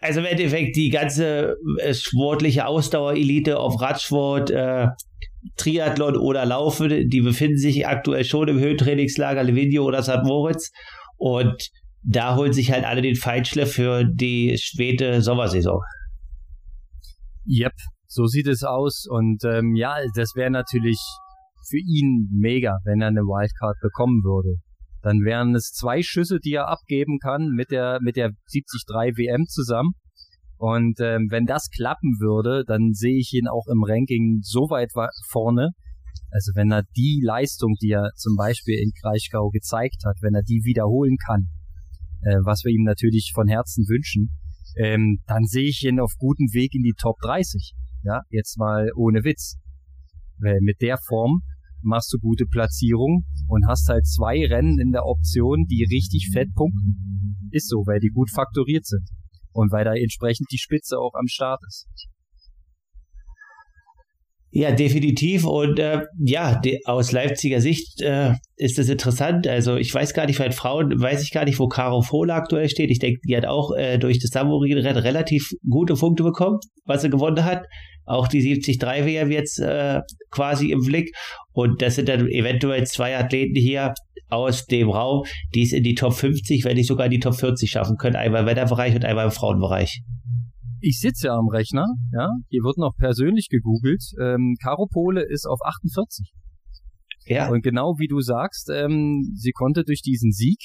Also 0.00 0.20
im 0.20 0.26
Endeffekt 0.26 0.76
die 0.76 0.90
ganze 0.90 1.56
äh, 1.80 1.92
sportliche 1.92 2.66
Ausdauerelite 2.66 3.58
auf 3.58 3.80
Radsport, 3.80 4.50
äh, 4.50 4.86
Triathlon 5.56 6.16
oder 6.16 6.44
Laufen, 6.44 7.08
die 7.08 7.20
befinden 7.20 7.58
sich 7.58 7.86
aktuell 7.86 8.24
schon 8.24 8.48
im 8.48 8.58
Höhentrainingslager 8.58 9.42
Livigno 9.42 9.84
oder 9.84 10.02
St. 10.02 10.24
Moritz 10.24 10.70
und 11.16 11.70
da 12.02 12.36
holen 12.36 12.52
sich 12.52 12.72
halt 12.72 12.84
alle 12.84 13.02
den 13.02 13.16
Feinschliff 13.16 13.72
für 13.72 14.04
die 14.04 14.56
späte 14.58 15.20
Sommersaison. 15.22 15.80
Yep, 17.46 17.72
so 18.06 18.26
sieht 18.26 18.46
es 18.46 18.62
aus 18.62 19.06
und 19.08 19.44
ähm, 19.44 19.74
ja, 19.74 19.96
das 20.14 20.34
wäre 20.34 20.50
natürlich 20.50 20.98
für 21.68 21.78
ihn 21.78 22.28
mega, 22.32 22.78
wenn 22.84 23.00
er 23.00 23.08
eine 23.08 23.20
Wildcard 23.20 23.76
bekommen 23.80 24.22
würde. 24.24 24.60
Dann 25.02 25.20
wären 25.24 25.54
es 25.54 25.70
zwei 25.70 26.02
Schüsse, 26.02 26.38
die 26.42 26.54
er 26.54 26.68
abgeben 26.68 27.18
kann 27.20 27.50
mit 27.54 27.70
der 27.70 27.98
mit 28.02 28.16
der 28.16 28.30
73 28.52 29.16
WM 29.16 29.46
zusammen 29.46 29.92
und 30.58 30.98
ähm, 30.98 31.28
wenn 31.30 31.46
das 31.46 31.70
klappen 31.70 32.18
würde, 32.18 32.64
dann 32.66 32.92
sehe 32.92 33.16
ich 33.16 33.32
ihn 33.32 33.46
auch 33.46 33.66
im 33.68 33.84
Ranking 33.84 34.40
so 34.42 34.68
weit 34.70 34.90
vorne. 35.30 35.70
Also 36.30 36.52
wenn 36.56 36.72
er 36.72 36.82
die 36.96 37.22
Leistung, 37.24 37.74
die 37.80 37.92
er 37.92 38.10
zum 38.16 38.34
Beispiel 38.36 38.74
in 38.74 38.90
Kraichgau 39.00 39.50
gezeigt 39.50 40.02
hat, 40.04 40.16
wenn 40.20 40.34
er 40.34 40.42
die 40.42 40.62
wiederholen 40.64 41.16
kann, 41.24 41.48
äh, 42.22 42.38
was 42.44 42.64
wir 42.64 42.72
ihm 42.72 42.82
natürlich 42.82 43.30
von 43.32 43.46
Herzen 43.46 43.84
wünschen, 43.88 44.30
ähm, 44.76 45.20
dann 45.26 45.44
sehe 45.44 45.68
ich 45.68 45.84
ihn 45.84 46.00
auf 46.00 46.12
gutem 46.18 46.48
Weg 46.52 46.74
in 46.74 46.82
die 46.82 46.94
Top 46.98 47.18
30. 47.22 47.74
Ja, 48.02 48.22
jetzt 48.28 48.58
mal 48.58 48.90
ohne 48.96 49.22
Witz. 49.22 49.58
Weil 50.40 50.58
mit 50.60 50.82
der 50.82 50.98
Form 51.06 51.42
machst 51.82 52.12
du 52.12 52.18
gute 52.18 52.46
Platzierung 52.46 53.24
und 53.46 53.66
hast 53.68 53.88
halt 53.88 54.06
zwei 54.06 54.44
Rennen 54.44 54.80
in 54.80 54.90
der 54.90 55.06
Option, 55.06 55.66
die 55.70 55.86
richtig 55.88 56.30
fett 56.32 56.52
punkten. 56.54 57.48
Ist 57.52 57.68
so, 57.68 57.84
weil 57.86 58.00
die 58.00 58.10
gut 58.10 58.30
faktoriert 58.30 58.84
sind 58.84 59.08
und 59.52 59.72
weil 59.72 59.84
da 59.84 59.94
entsprechend 59.94 60.48
die 60.52 60.58
Spitze 60.58 60.98
auch 60.98 61.14
am 61.14 61.26
Start 61.26 61.60
ist. 61.66 61.86
Ja, 64.50 64.72
definitiv. 64.72 65.44
Und 65.44 65.78
äh, 65.78 66.02
ja, 66.18 66.60
aus 66.86 67.12
Leipziger 67.12 67.60
Sicht 67.60 68.00
äh, 68.00 68.32
ist 68.56 68.78
das 68.78 68.88
interessant. 68.88 69.46
Also 69.46 69.76
ich 69.76 69.92
weiß 69.92 70.14
gar 70.14 70.24
nicht, 70.24 70.38
bei 70.38 70.50
Frauen 70.50 70.98
weiß 70.98 71.22
ich 71.22 71.32
gar 71.32 71.44
nicht, 71.44 71.58
wo 71.58 71.68
Caro 71.68 72.00
Fohler 72.00 72.36
aktuell 72.36 72.68
steht. 72.70 72.90
Ich 72.90 72.98
denke, 72.98 73.20
die 73.28 73.36
hat 73.36 73.44
auch 73.44 73.76
äh, 73.76 73.98
durch 73.98 74.18
das 74.20 74.30
Samurin-Rennen 74.30 75.02
relativ 75.02 75.50
gute 75.68 75.94
Punkte 75.94 76.22
bekommen, 76.22 76.58
was 76.86 77.02
sie 77.02 77.10
gewonnen 77.10 77.44
hat. 77.44 77.66
Auch 78.08 78.28
die 78.28 78.40
73 78.40 78.80
WM 78.80 79.30
jetzt 79.30 79.58
äh, 79.58 80.00
quasi 80.30 80.72
im 80.72 80.80
Blick. 80.80 81.14
Und 81.52 81.82
das 81.82 81.96
sind 81.96 82.08
dann 82.08 82.28
eventuell 82.28 82.86
zwei 82.86 83.16
Athleten 83.16 83.56
hier 83.56 83.94
aus 84.28 84.66
dem 84.66 84.90
Raum, 84.90 85.24
die 85.54 85.62
es 85.62 85.72
in 85.72 85.82
die 85.82 85.94
Top 85.94 86.14
50, 86.14 86.64
wenn 86.64 86.76
nicht 86.76 86.86
sogar 86.86 87.06
in 87.06 87.12
die 87.12 87.20
Top 87.20 87.34
40 87.34 87.70
schaffen 87.70 87.96
können. 87.96 88.16
Einmal 88.16 88.42
im 88.42 88.46
Wetterbereich 88.46 88.94
und 88.94 89.04
einmal 89.04 89.26
im 89.26 89.30
Frauenbereich 89.30 90.02
ich 90.80 91.00
sitze 91.00 91.26
ja 91.26 91.34
am 91.34 91.48
Rechner, 91.48 91.86
ja, 92.12 92.28
hier 92.48 92.62
wird 92.62 92.78
noch 92.78 92.94
persönlich 92.96 93.48
gegoogelt. 93.48 94.02
Ähm, 94.20 94.54
Caro 94.62 94.86
Pole 94.86 95.22
ist 95.22 95.46
auf 95.46 95.58
48. 95.64 96.32
Ja. 97.26 97.48
Und 97.50 97.62
genau 97.62 97.96
wie 97.98 98.06
du 98.06 98.20
sagst, 98.20 98.70
ähm, 98.72 99.32
sie 99.34 99.52
konnte 99.52 99.84
durch 99.84 100.02
diesen 100.02 100.32
Sieg 100.32 100.58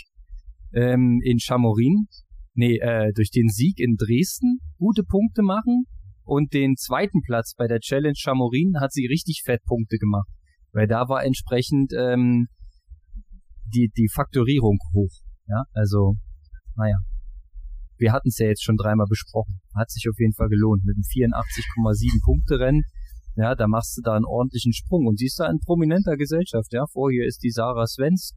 ähm, 0.74 1.20
in 1.24 1.40
Chamorin, 1.40 2.08
nee, 2.54 2.78
äh, 2.78 3.12
durch 3.14 3.32
den 3.32 3.50
Sieg 3.50 3.80
in 3.80 3.96
Dresden 3.98 4.60
gute 4.78 5.04
Punkte 5.04 5.42
machen 5.42 5.86
und 6.26 6.54
den 6.54 6.76
zweiten 6.76 7.22
Platz 7.22 7.54
bei 7.56 7.68
der 7.68 7.80
Challenge 7.80 8.16
Chamorin 8.18 8.80
hat 8.80 8.92
sie 8.92 9.06
richtig 9.08 9.42
Fettpunkte 9.46 9.98
gemacht, 9.98 10.30
weil 10.72 10.88
da 10.88 11.08
war 11.10 11.24
entsprechend 11.24 11.94
ähm, 11.98 12.48
die 13.74 13.92
die 13.96 14.10
Faktorierung 14.14 14.78
hoch. 14.94 15.12
Ja, 15.48 15.64
also 15.74 16.16
naja, 16.76 16.98
wir 17.98 18.12
hatten 18.12 18.30
es 18.30 18.38
ja 18.38 18.48
jetzt 18.48 18.64
schon 18.64 18.78
dreimal 18.78 19.08
besprochen. 19.08 19.62
Hat 19.76 19.90
sich 19.92 20.08
auf 20.10 20.20
jeden 20.20 20.34
Fall 20.34 20.50
gelohnt. 20.50 20.84
Mit 20.84 20.96
einem 20.96 21.04
84,7 21.04 22.24
Punkte 22.24 22.60
Rennen. 22.60 22.84
Ja, 23.36 23.56
da 23.56 23.68
machst 23.68 23.98
du 23.98 24.02
da 24.02 24.16
einen 24.16 24.26
ordentlichen 24.26 24.74
Sprung 24.74 25.08
und 25.08 25.18
siehst 25.18 25.40
da 25.40 25.50
in 25.50 25.60
prominenter 25.60 26.18
Gesellschaft. 26.18 26.72
Ja, 26.72 26.86
vor 26.92 27.12
hier 27.12 27.26
ist 27.26 27.42
die 27.44 27.50
Sarah 27.50 27.88
Svensk, 27.88 28.36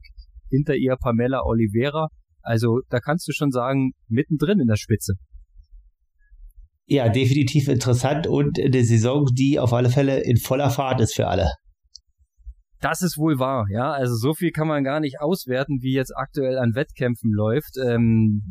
hinter 0.49 0.75
ihr 0.75 0.95
Pamela 0.95 1.41
Oliveira. 1.43 2.07
Also 2.41 2.79
da 2.89 2.99
kannst 2.99 3.27
du 3.27 3.33
schon 3.33 3.51
sagen, 3.51 3.91
mittendrin 4.07 4.59
in 4.59 4.67
der 4.67 4.77
Spitze. 4.77 5.13
Ja, 6.89 7.09
definitiv 7.09 7.67
interessant 7.67 8.27
und 8.27 8.57
eine 8.59 8.83
Saison, 8.83 9.25
die 9.33 9.59
auf 9.59 9.73
alle 9.73 9.89
Fälle 9.89 10.23
in 10.23 10.37
voller 10.37 10.69
Fahrt 10.69 11.01
ist 11.01 11.15
für 11.15 11.27
alle. 11.27 11.51
Das 12.79 13.01
ist 13.01 13.17
wohl 13.17 13.39
wahr, 13.39 13.65
ja. 13.71 13.91
Also 13.91 14.15
so 14.15 14.33
viel 14.33 14.51
kann 14.51 14.67
man 14.67 14.83
gar 14.83 14.99
nicht 14.99 15.19
auswerten, 15.19 15.79
wie 15.81 15.93
jetzt 15.93 16.15
aktuell 16.15 16.57
an 16.57 16.75
Wettkämpfen 16.75 17.31
läuft. 17.31 17.75
Ähm, 17.85 18.41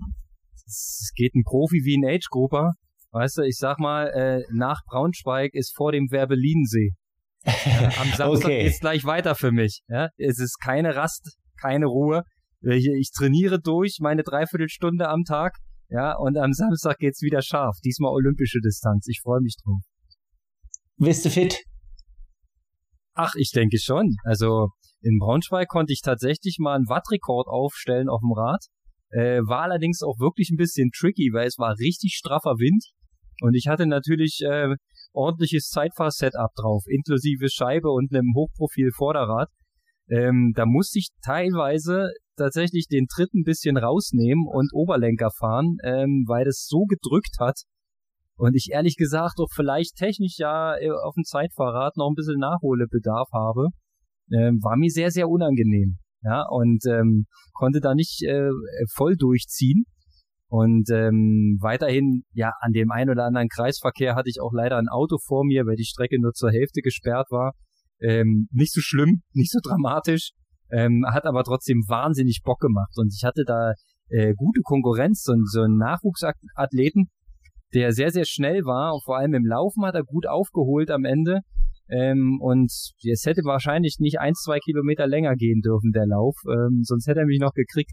es 0.67 1.13
geht 1.15 1.35
ein 1.35 1.45
Profi 1.45 1.83
wie 1.85 1.97
ein 1.97 2.05
Age-Grupper. 2.05 2.73
Weißt 3.13 3.39
du, 3.39 3.43
ich 3.43 3.57
sag 3.57 3.79
mal, 3.79 4.09
äh, 4.09 4.43
nach 4.53 4.83
Braunschweig 4.85 5.55
ist 5.55 5.75
vor 5.75 5.93
dem 5.93 6.11
Werbelinsee. 6.11 6.91
Ja, 7.47 7.91
am 8.01 8.09
Samstag 8.17 8.51
okay. 8.51 8.65
geht's 8.65 8.81
gleich 8.81 9.05
weiter 9.05 9.35
für 9.35 9.53
mich. 9.53 9.81
Ja, 9.89 10.09
es 10.19 10.39
ist 10.39 10.59
keine 10.63 10.97
Rast, 10.97 11.37
keine 11.59 11.87
Ruhe. 11.87 12.25
Ich, 12.61 12.87
ich 12.87 13.13
trainiere 13.17 13.61
durch 13.61 13.99
meine 14.01 14.25
Dreiviertelstunde 14.25 15.09
am 15.09 15.23
Tag. 15.23 15.55
Ja, 15.89 16.17
und 16.17 16.37
am 16.37 16.53
Samstag 16.53 16.99
geht's 16.99 17.23
wieder 17.23 17.43
scharf. 17.43 17.77
Diesmal 17.85 18.13
olympische 18.13 18.61
Distanz. 18.61 19.07
Ich 19.09 19.21
freue 19.23 19.41
mich 19.41 19.57
drauf. 19.63 19.83
Bist 20.99 21.25
du 21.25 21.31
fit? 21.31 21.63
Ach, 23.15 23.35
ich 23.37 23.51
denke 23.53 23.79
schon. 23.79 24.17
Also 24.25 24.69
in 25.01 25.19
Braunschweig 25.19 25.69
konnte 25.69 25.93
ich 25.93 26.01
tatsächlich 26.03 26.57
mal 26.59 26.75
einen 26.75 26.89
Wattrekord 26.89 27.47
aufstellen 27.49 28.09
auf 28.09 28.21
dem 28.21 28.33
Rad. 28.33 28.65
Äh, 29.11 29.41
war 29.47 29.63
allerdings 29.63 30.03
auch 30.03 30.19
wirklich 30.19 30.51
ein 30.51 30.57
bisschen 30.57 30.91
tricky, 30.91 31.31
weil 31.33 31.47
es 31.47 31.59
war 31.59 31.79
richtig 31.79 32.15
straffer 32.17 32.59
Wind. 32.59 32.85
Und 33.41 33.55
ich 33.55 33.69
hatte 33.69 33.87
natürlich 33.87 34.41
äh, 34.45 34.75
ordentliches 35.13 35.69
Zeitfahr-Setup 35.69 36.51
drauf, 36.57 36.85
inklusive 36.89 37.49
Scheibe 37.49 37.91
und 37.91 38.13
einem 38.13 38.33
Hochprofil-Vorderrad. 38.35 39.49
Ähm, 40.09 40.53
da 40.55 40.67
musste 40.67 40.99
ich 40.99 41.09
teilweise 41.25 42.11
tatsächlich 42.37 42.87
den 42.89 43.07
Tritt 43.07 43.33
ein 43.35 43.45
bisschen 43.45 43.77
rausnehmen 43.77 44.47
und 44.47 44.71
Oberlenker 44.73 45.31
fahren, 45.39 45.77
ähm, 45.85 46.25
weil 46.27 46.45
das 46.45 46.67
so 46.69 46.85
gedrückt 46.85 47.37
hat. 47.41 47.63
Und 48.37 48.55
ich 48.55 48.69
ehrlich 48.73 48.97
gesagt 48.97 49.39
auch 49.39 49.51
vielleicht 49.55 49.97
technisch 49.97 50.37
ja 50.39 50.77
äh, 50.77 50.91
auf 50.91 51.15
dem 51.15 51.25
Zeitfahrrad 51.25 51.97
noch 51.97 52.09
ein 52.09 52.15
bisschen 52.15 52.39
Nachholbedarf 52.39 53.29
habe. 53.33 53.69
Ähm, 54.31 54.61
war 54.63 54.77
mir 54.77 54.91
sehr, 54.91 55.11
sehr 55.11 55.29
unangenehm 55.29 55.99
ja, 56.23 56.45
und 56.49 56.85
ähm, 56.87 57.27
konnte 57.55 57.81
da 57.81 57.95
nicht 57.95 58.23
äh, 58.25 58.51
voll 58.95 59.17
durchziehen. 59.17 59.85
Und 60.49 60.89
ähm, 60.91 61.59
weiterhin, 61.61 62.23
ja, 62.33 62.53
an 62.61 62.73
dem 62.73 62.91
einen 62.91 63.11
oder 63.11 63.25
anderen 63.25 63.49
Kreisverkehr 63.49 64.15
hatte 64.15 64.29
ich 64.29 64.41
auch 64.41 64.53
leider 64.53 64.77
ein 64.77 64.89
Auto 64.89 65.17
vor 65.25 65.45
mir, 65.45 65.67
weil 65.67 65.77
die 65.77 65.85
Strecke 65.85 66.21
nur 66.21 66.33
zur 66.33 66.51
Hälfte 66.51 66.83
gesperrt 66.83 67.27
war. 67.31 67.53
Ähm, 68.01 68.49
nicht 68.53 68.73
so 68.73 68.81
schlimm, 68.81 69.23
nicht 69.33 69.51
so 69.51 69.59
dramatisch, 69.63 70.33
ähm, 70.71 71.05
hat 71.09 71.25
aber 71.25 71.45
trotzdem 71.45 71.83
wahnsinnig 71.89 72.43
Bock 72.45 72.61
gemacht. 72.61 72.93
Und 72.97 73.13
ich 73.15 73.25
hatte 73.25 73.45
da 73.47 73.73
äh, 74.09 74.35
gute 74.35 74.61
Konkurrenz, 74.63 75.23
so, 75.23 75.35
so 75.45 75.63
einen 75.63 75.77
Nachwuchsathleten, 75.79 77.09
der 77.75 77.93
sehr, 77.93 78.11
sehr 78.11 78.25
schnell 78.25 78.65
war. 78.65 78.95
Und 78.95 79.05
vor 79.05 79.17
allem 79.19 79.35
im 79.35 79.47
Laufen 79.47 79.85
hat 79.85 79.95
er 79.95 80.05
gut 80.05 80.27
aufgeholt 80.27 80.91
am 80.91 81.05
Ende. 81.05 81.41
Ähm, 81.89 82.39
und 82.41 82.73
es 82.73 83.25
hätte 83.27 83.43
wahrscheinlich 83.45 83.97
nicht 84.01 84.19
ein, 84.19 84.35
zwei 84.35 84.59
Kilometer 84.59 85.07
länger 85.07 85.37
gehen 85.37 85.61
dürfen, 85.61 85.93
der 85.93 86.07
Lauf, 86.07 86.35
ähm, 86.51 86.81
sonst 86.83 87.07
hätte 87.07 87.21
er 87.21 87.27
mich 87.27 87.39
noch 87.39 87.53
gekriegt. 87.53 87.93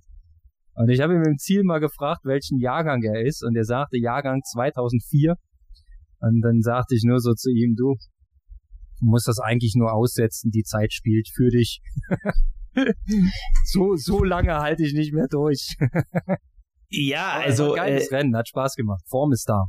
Und 0.76 0.90
ich 0.90 1.02
habe 1.02 1.14
ihm 1.14 1.22
im 1.24 1.38
Ziel 1.38 1.64
mal 1.64 1.80
gefragt, 1.80 2.22
welchen 2.24 2.58
Jahrgang 2.58 3.04
er 3.04 3.24
ist, 3.24 3.44
und 3.44 3.56
er 3.56 3.66
sagte 3.66 4.00
Jahrgang 4.00 4.42
2004. 4.42 5.36
Und 6.22 6.42
dann 6.42 6.62
sagte 6.62 6.96
ich 6.96 7.04
nur 7.04 7.20
so 7.20 7.34
zu 7.34 7.52
ihm, 7.52 7.76
du, 7.76 7.94
du 9.00 9.06
musst 9.06 9.28
das 9.28 9.40
eigentlich 9.40 9.76
nur 9.76 9.94
aussetzen, 9.94 10.50
die 10.50 10.64
Zeit 10.64 10.92
spielt 10.92 11.30
für 11.36 11.50
dich. 11.50 11.82
so, 13.66 13.96
so 13.96 14.24
lange 14.24 14.56
halte 14.56 14.84
ich 14.84 14.94
nicht 14.94 15.14
mehr 15.14 15.28
durch. 15.30 15.76
ja, 16.90 17.40
also. 17.44 17.74
Geiles 17.74 18.10
äh, 18.10 18.16
Rennen, 18.16 18.36
hat 18.36 18.48
Spaß 18.48 18.76
gemacht. 18.76 19.02
Form 19.10 19.32
ist 19.32 19.48
da. 19.48 19.66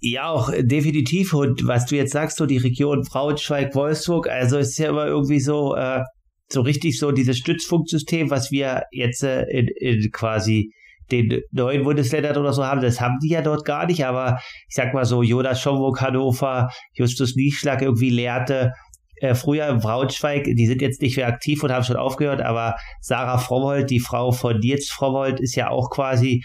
Ja, 0.00 0.28
auch 0.28 0.50
äh, 0.50 0.62
definitiv. 0.62 1.32
Und 1.32 1.66
was 1.66 1.86
du 1.86 1.96
jetzt 1.96 2.12
sagst, 2.12 2.36
so 2.36 2.46
die 2.46 2.58
Region 2.58 3.02
Braunschweig, 3.02 3.74
Wolfsburg, 3.74 4.28
also 4.28 4.58
ist 4.58 4.78
ja 4.78 4.90
immer 4.90 5.06
irgendwie 5.06 5.40
so, 5.40 5.74
äh, 5.74 6.02
so 6.48 6.60
richtig 6.60 6.98
so 6.98 7.10
dieses 7.10 7.38
Stützfunksystem, 7.38 8.30
was 8.30 8.50
wir 8.50 8.82
jetzt 8.92 9.22
äh, 9.22 9.44
in, 9.44 9.68
in 9.80 10.10
quasi 10.10 10.72
den 11.10 11.40
neuen 11.52 11.84
Bundesländern 11.84 12.36
oder 12.36 12.52
so 12.52 12.64
haben, 12.64 12.80
das 12.80 13.00
haben 13.00 13.18
die 13.22 13.30
ja 13.30 13.42
dort 13.42 13.64
gar 13.64 13.86
nicht, 13.86 14.04
aber 14.04 14.38
ich 14.68 14.74
sag 14.74 14.94
mal 14.94 15.04
so, 15.04 15.22
Jonas 15.22 15.60
Schomburg, 15.60 16.00
Hannover, 16.00 16.70
Justus 16.94 17.34
Nieschlag 17.36 17.82
irgendwie 17.82 18.10
lehrte, 18.10 18.72
äh, 19.16 19.34
früher 19.34 19.72
Braunschweig, 19.74 20.44
die 20.44 20.66
sind 20.66 20.82
jetzt 20.82 21.02
nicht 21.02 21.16
mehr 21.16 21.28
aktiv 21.28 21.62
und 21.62 21.72
haben 21.72 21.84
schon 21.84 21.96
aufgehört, 21.96 22.40
aber 22.40 22.76
Sarah 23.00 23.38
Frommold, 23.38 23.90
die 23.90 24.00
Frau 24.00 24.32
von 24.32 24.58
Nils 24.58 24.90
Frommold, 24.90 25.40
ist 25.40 25.54
ja 25.54 25.70
auch 25.70 25.90
quasi 25.90 26.42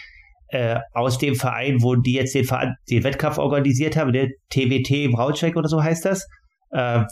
äh, 0.49 0.79
aus 0.93 1.17
dem 1.17 1.35
Verein, 1.35 1.81
wo 1.81 1.95
die 1.95 2.13
jetzt 2.13 2.35
den, 2.35 2.47
den 2.89 3.03
Wettkampf 3.03 3.37
organisiert 3.37 3.95
haben, 3.95 4.13
der 4.13 4.29
TWT 4.49 5.11
Braunschweig 5.11 5.55
oder 5.55 5.69
so 5.69 5.81
heißt 5.81 6.05
das. 6.05 6.27
Äh, 6.71 7.03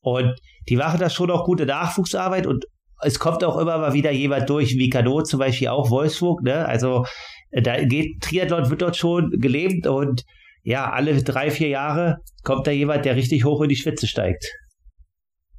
und 0.00 0.34
die 0.68 0.76
machen 0.76 1.00
da 1.00 1.10
schon 1.10 1.30
auch 1.30 1.44
gute 1.44 1.66
Nachwuchsarbeit 1.66 2.46
und 2.46 2.64
es 3.04 3.18
kommt 3.18 3.42
auch 3.44 3.58
immer 3.58 3.78
mal 3.78 3.94
wieder 3.94 4.12
jemand 4.12 4.48
durch, 4.48 4.76
wie 4.76 4.88
Kano 4.88 5.22
zum 5.22 5.40
Beispiel 5.40 5.68
auch 5.68 5.90
Wolfsburg, 5.90 6.42
ne? 6.42 6.66
Also 6.66 7.04
äh, 7.50 7.62
da 7.62 7.82
geht 7.82 8.22
Triathlon 8.22 8.70
wird 8.70 8.82
dort 8.82 8.96
schon 8.96 9.30
gelebt 9.38 9.86
und 9.86 10.24
ja, 10.62 10.90
alle 10.90 11.20
drei, 11.22 11.50
vier 11.50 11.68
Jahre 11.68 12.18
kommt 12.44 12.66
da 12.66 12.70
jemand, 12.70 13.04
der 13.04 13.16
richtig 13.16 13.44
hoch 13.44 13.60
in 13.62 13.68
die 13.68 13.76
Spitze 13.76 14.06
steigt. 14.06 14.46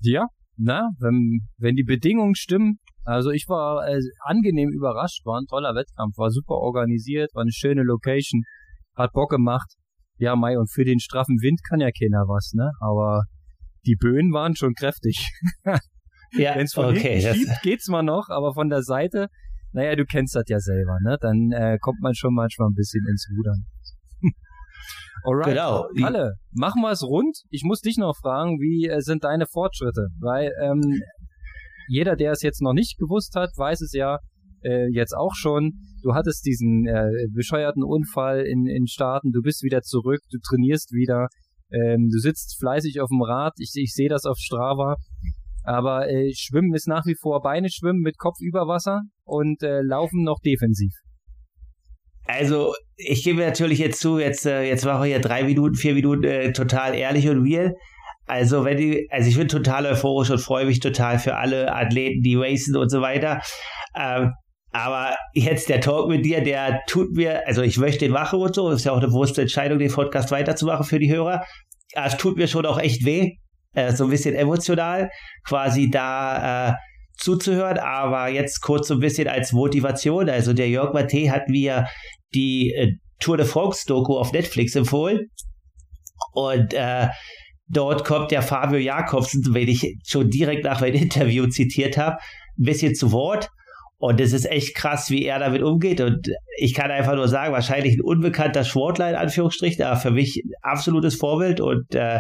Ja, 0.04 0.28
na, 0.58 0.90
wenn, 1.00 1.48
wenn 1.58 1.76
die 1.76 1.84
Bedingungen 1.84 2.36
stimmen, 2.36 2.80
also 3.06 3.32
ich 3.32 3.46
war 3.48 3.88
äh, 3.88 4.00
angenehm 4.20 4.70
überrascht, 4.70 5.26
war 5.26 5.40
ein 5.40 5.48
toller 5.48 5.76
Wettkampf, 5.76 6.18
war 6.18 6.30
super 6.30 6.56
organisiert, 6.56 7.32
war 7.34 7.42
eine 7.42 7.52
schöne 7.52 7.84
Location, 7.84 8.44
hat 8.96 9.12
Bock 9.14 9.32
gemacht. 9.32 9.74
Ja, 10.18 10.36
Mai, 10.36 10.58
und 10.58 10.72
für 10.72 10.86
den 10.86 11.00
straffen 11.00 11.38
Wind 11.42 11.60
kann 11.68 11.80
ja 11.80 11.90
keiner 11.92 12.26
was, 12.28 12.52
ne? 12.54 12.72
Aber 12.80 13.24
die 13.86 13.96
Böen 13.96 14.32
waren 14.32 14.56
schon 14.56 14.74
kräftig. 14.74 15.28
ja, 16.34 16.56
Wenn's 16.56 16.74
von 16.74 16.86
okay. 16.86 17.20
Schiebt, 17.20 17.62
geht's 17.64 17.88
mal 17.88 18.04
noch, 18.04 18.30
aber 18.30 18.54
von 18.54 18.70
der 18.70 18.84
Seite, 18.84 19.28
naja, 19.72 19.96
du 19.96 20.06
kennst 20.06 20.36
das 20.36 20.46
ja 20.48 20.60
selber, 20.60 20.98
ne? 21.04 21.18
Dann 21.20 21.52
äh, 21.52 21.78
kommt 21.80 22.00
man 22.02 22.14
schon 22.14 22.34
manchmal 22.34 22.70
ein 22.70 22.76
bisschen 22.76 23.06
ins 23.10 23.28
Rudern. 23.36 23.66
Alright. 25.24 25.54
Genau. 25.54 25.88
Kalle, 26.00 26.34
machen 26.52 26.82
wir 26.82 26.92
es 26.92 27.04
rund. 27.04 27.38
Ich 27.50 27.64
muss 27.64 27.82
dich 27.82 27.98
noch 27.98 28.16
fragen, 28.16 28.60
wie 28.60 28.88
äh, 28.88 29.00
sind 29.02 29.24
deine 29.24 29.46
Fortschritte? 29.46 30.08
Weil 30.20 30.52
ähm, 30.62 30.82
jeder, 31.88 32.16
der 32.16 32.32
es 32.32 32.42
jetzt 32.42 32.62
noch 32.62 32.74
nicht 32.74 32.98
gewusst 32.98 33.36
hat, 33.36 33.50
weiß 33.56 33.82
es 33.82 33.94
ja 33.94 34.20
äh, 34.64 34.88
jetzt 34.92 35.14
auch 35.14 35.36
schon. 35.36 35.74
Du 36.02 36.14
hattest 36.14 36.46
diesen 36.46 36.86
äh, 36.88 37.10
bescheuerten 37.34 37.84
Unfall 37.84 38.42
in, 38.42 38.66
in 38.68 38.88
Staaten, 38.88 39.32
du 39.32 39.42
bist 39.42 39.64
wieder 39.64 39.82
zurück, 39.82 40.20
du 40.32 40.38
trainierst 40.40 40.92
wieder, 40.92 41.28
ähm, 41.72 42.10
du 42.12 42.20
sitzt 42.20 42.58
fleißig 42.60 43.00
auf 43.00 43.10
dem 43.10 43.22
Rad, 43.22 43.54
ich, 43.58 43.72
ich 43.76 43.94
sehe 43.94 44.10
das 44.10 44.26
auf 44.26 44.38
Strava. 44.38 44.96
Aber 45.64 46.10
äh, 46.10 46.32
Schwimmen 46.36 46.74
ist 46.74 46.88
nach 46.88 47.06
wie 47.06 47.16
vor 47.16 47.42
Beine 47.42 47.70
schwimmen 47.70 48.02
mit 48.02 48.18
Kopf 48.18 48.36
über 48.42 48.68
Wasser 48.68 49.04
und 49.24 49.64
äh, 49.64 49.82
Laufen 49.82 50.24
noch 50.24 50.40
defensiv. 50.44 50.92
Also, 52.26 52.74
ich 52.96 53.24
gebe 53.24 53.42
natürlich 53.42 53.80
jetzt 53.80 54.00
zu, 54.00 54.20
jetzt, 54.20 54.46
äh, 54.46 54.64
jetzt 54.64 54.86
war 54.86 55.04
ich 55.06 55.12
ja 55.12 55.20
drei 55.20 55.44
Minuten, 55.44 55.76
vier 55.76 55.94
Minuten 55.94 56.24
äh, 56.24 56.54
total 56.54 56.96
ehrlich 56.96 57.28
und 57.28 57.44
real. 57.44 57.74
Also 58.26 58.64
wenn 58.64 58.78
die, 58.78 59.08
also 59.12 59.30
ich 59.30 59.38
bin 59.38 59.48
total 59.48 59.86
euphorisch 59.86 60.30
und 60.30 60.40
freue 60.40 60.66
mich 60.66 60.80
total 60.80 61.20
für 61.20 61.36
alle 61.36 61.74
Athleten, 61.74 62.22
die 62.22 62.36
racen 62.36 62.76
und 62.78 62.90
so 62.90 63.02
weiter. 63.02 63.42
Ähm, 63.98 64.32
aber 64.72 65.16
jetzt 65.34 65.70
der 65.70 65.82
Talk 65.82 66.10
mit 66.10 66.26
dir, 66.26 66.42
der 66.42 66.82
tut 66.88 67.12
mir, 67.12 67.46
also 67.46 67.62
ich 67.62 67.78
möchte 67.78 68.06
den 68.06 68.12
machen 68.12 68.40
und 68.40 68.56
so, 68.56 68.70
ist 68.72 68.86
ja 68.86 68.92
auch 68.92 68.98
eine 68.98 69.08
bewusste 69.08 69.42
Entscheidung, 69.42 69.78
den 69.78 69.92
Podcast 69.92 70.32
weiterzumachen 70.32 70.86
für 70.86 71.00
die 71.00 71.12
Hörer. 71.12 71.46
Aber 71.96 72.08
es 72.08 72.18
tut 72.18 72.38
mir 72.38 72.48
schon 72.48 72.66
auch 72.66 72.80
echt 72.80 73.06
weh, 73.06 73.34
äh, 73.74 73.92
so 73.92 74.06
ein 74.06 74.10
bisschen 74.10 74.34
emotional, 74.36 75.12
quasi 75.46 75.92
da 75.92 76.70
äh, 76.70 76.74
zuzuhören. 77.18 77.78
Aber 77.78 78.28
jetzt 78.30 78.62
kurz 78.62 78.88
so 78.88 78.96
ein 78.96 79.00
bisschen 79.00 79.28
als 79.28 79.52
Motivation. 79.52 80.30
Also 80.30 80.54
der 80.54 80.70
Jörg 80.70 80.94
Matte 80.94 81.32
hat 81.32 81.50
mir 81.50 81.88
die 82.34 82.74
äh, 82.74 82.94
Tour 83.20 83.38
de 83.38 83.46
France 83.46 83.86
Doku 83.88 84.18
auf 84.18 84.32
Netflix 84.32 84.76
empfohlen. 84.76 85.30
Und 86.34 86.74
äh, 86.74 87.08
dort 87.68 88.06
kommt 88.06 88.32
der 88.32 88.42
Fabio 88.42 88.80
Jakobsen, 88.80 89.44
wenn 89.54 89.68
ich 89.68 89.98
schon 90.06 90.30
direkt 90.30 90.64
nach 90.64 90.82
meinem 90.82 91.02
Interview 91.04 91.48
zitiert 91.48 91.98
habe, 91.98 92.18
ein 92.58 92.66
bisschen 92.66 92.96
zu 92.96 93.12
Wort. 93.12 93.50
Und 93.98 94.20
es 94.20 94.34
ist 94.34 94.46
echt 94.52 94.76
krass, 94.76 95.10
wie 95.10 95.26
er 95.26 95.40
damit 95.40 95.64
umgeht. 95.64 96.02
Und 96.02 96.28
ich 96.58 96.74
kann 96.74 96.92
einfach 96.92 97.16
nur 97.16 97.30
sagen, 97.30 97.54
wahrscheinlich 97.54 97.96
ein 97.96 98.02
unbekannter 98.02 98.66
Sportler 98.66 99.10
in 99.10 99.16
Anführungsstrichen, 99.16 99.86
aber 99.86 99.96
für 99.96 100.12
mich 100.12 100.44
ein 100.44 100.52
absolutes 100.62 101.16
Vorbild. 101.16 101.62
Und, 101.62 101.96
äh, 101.96 102.20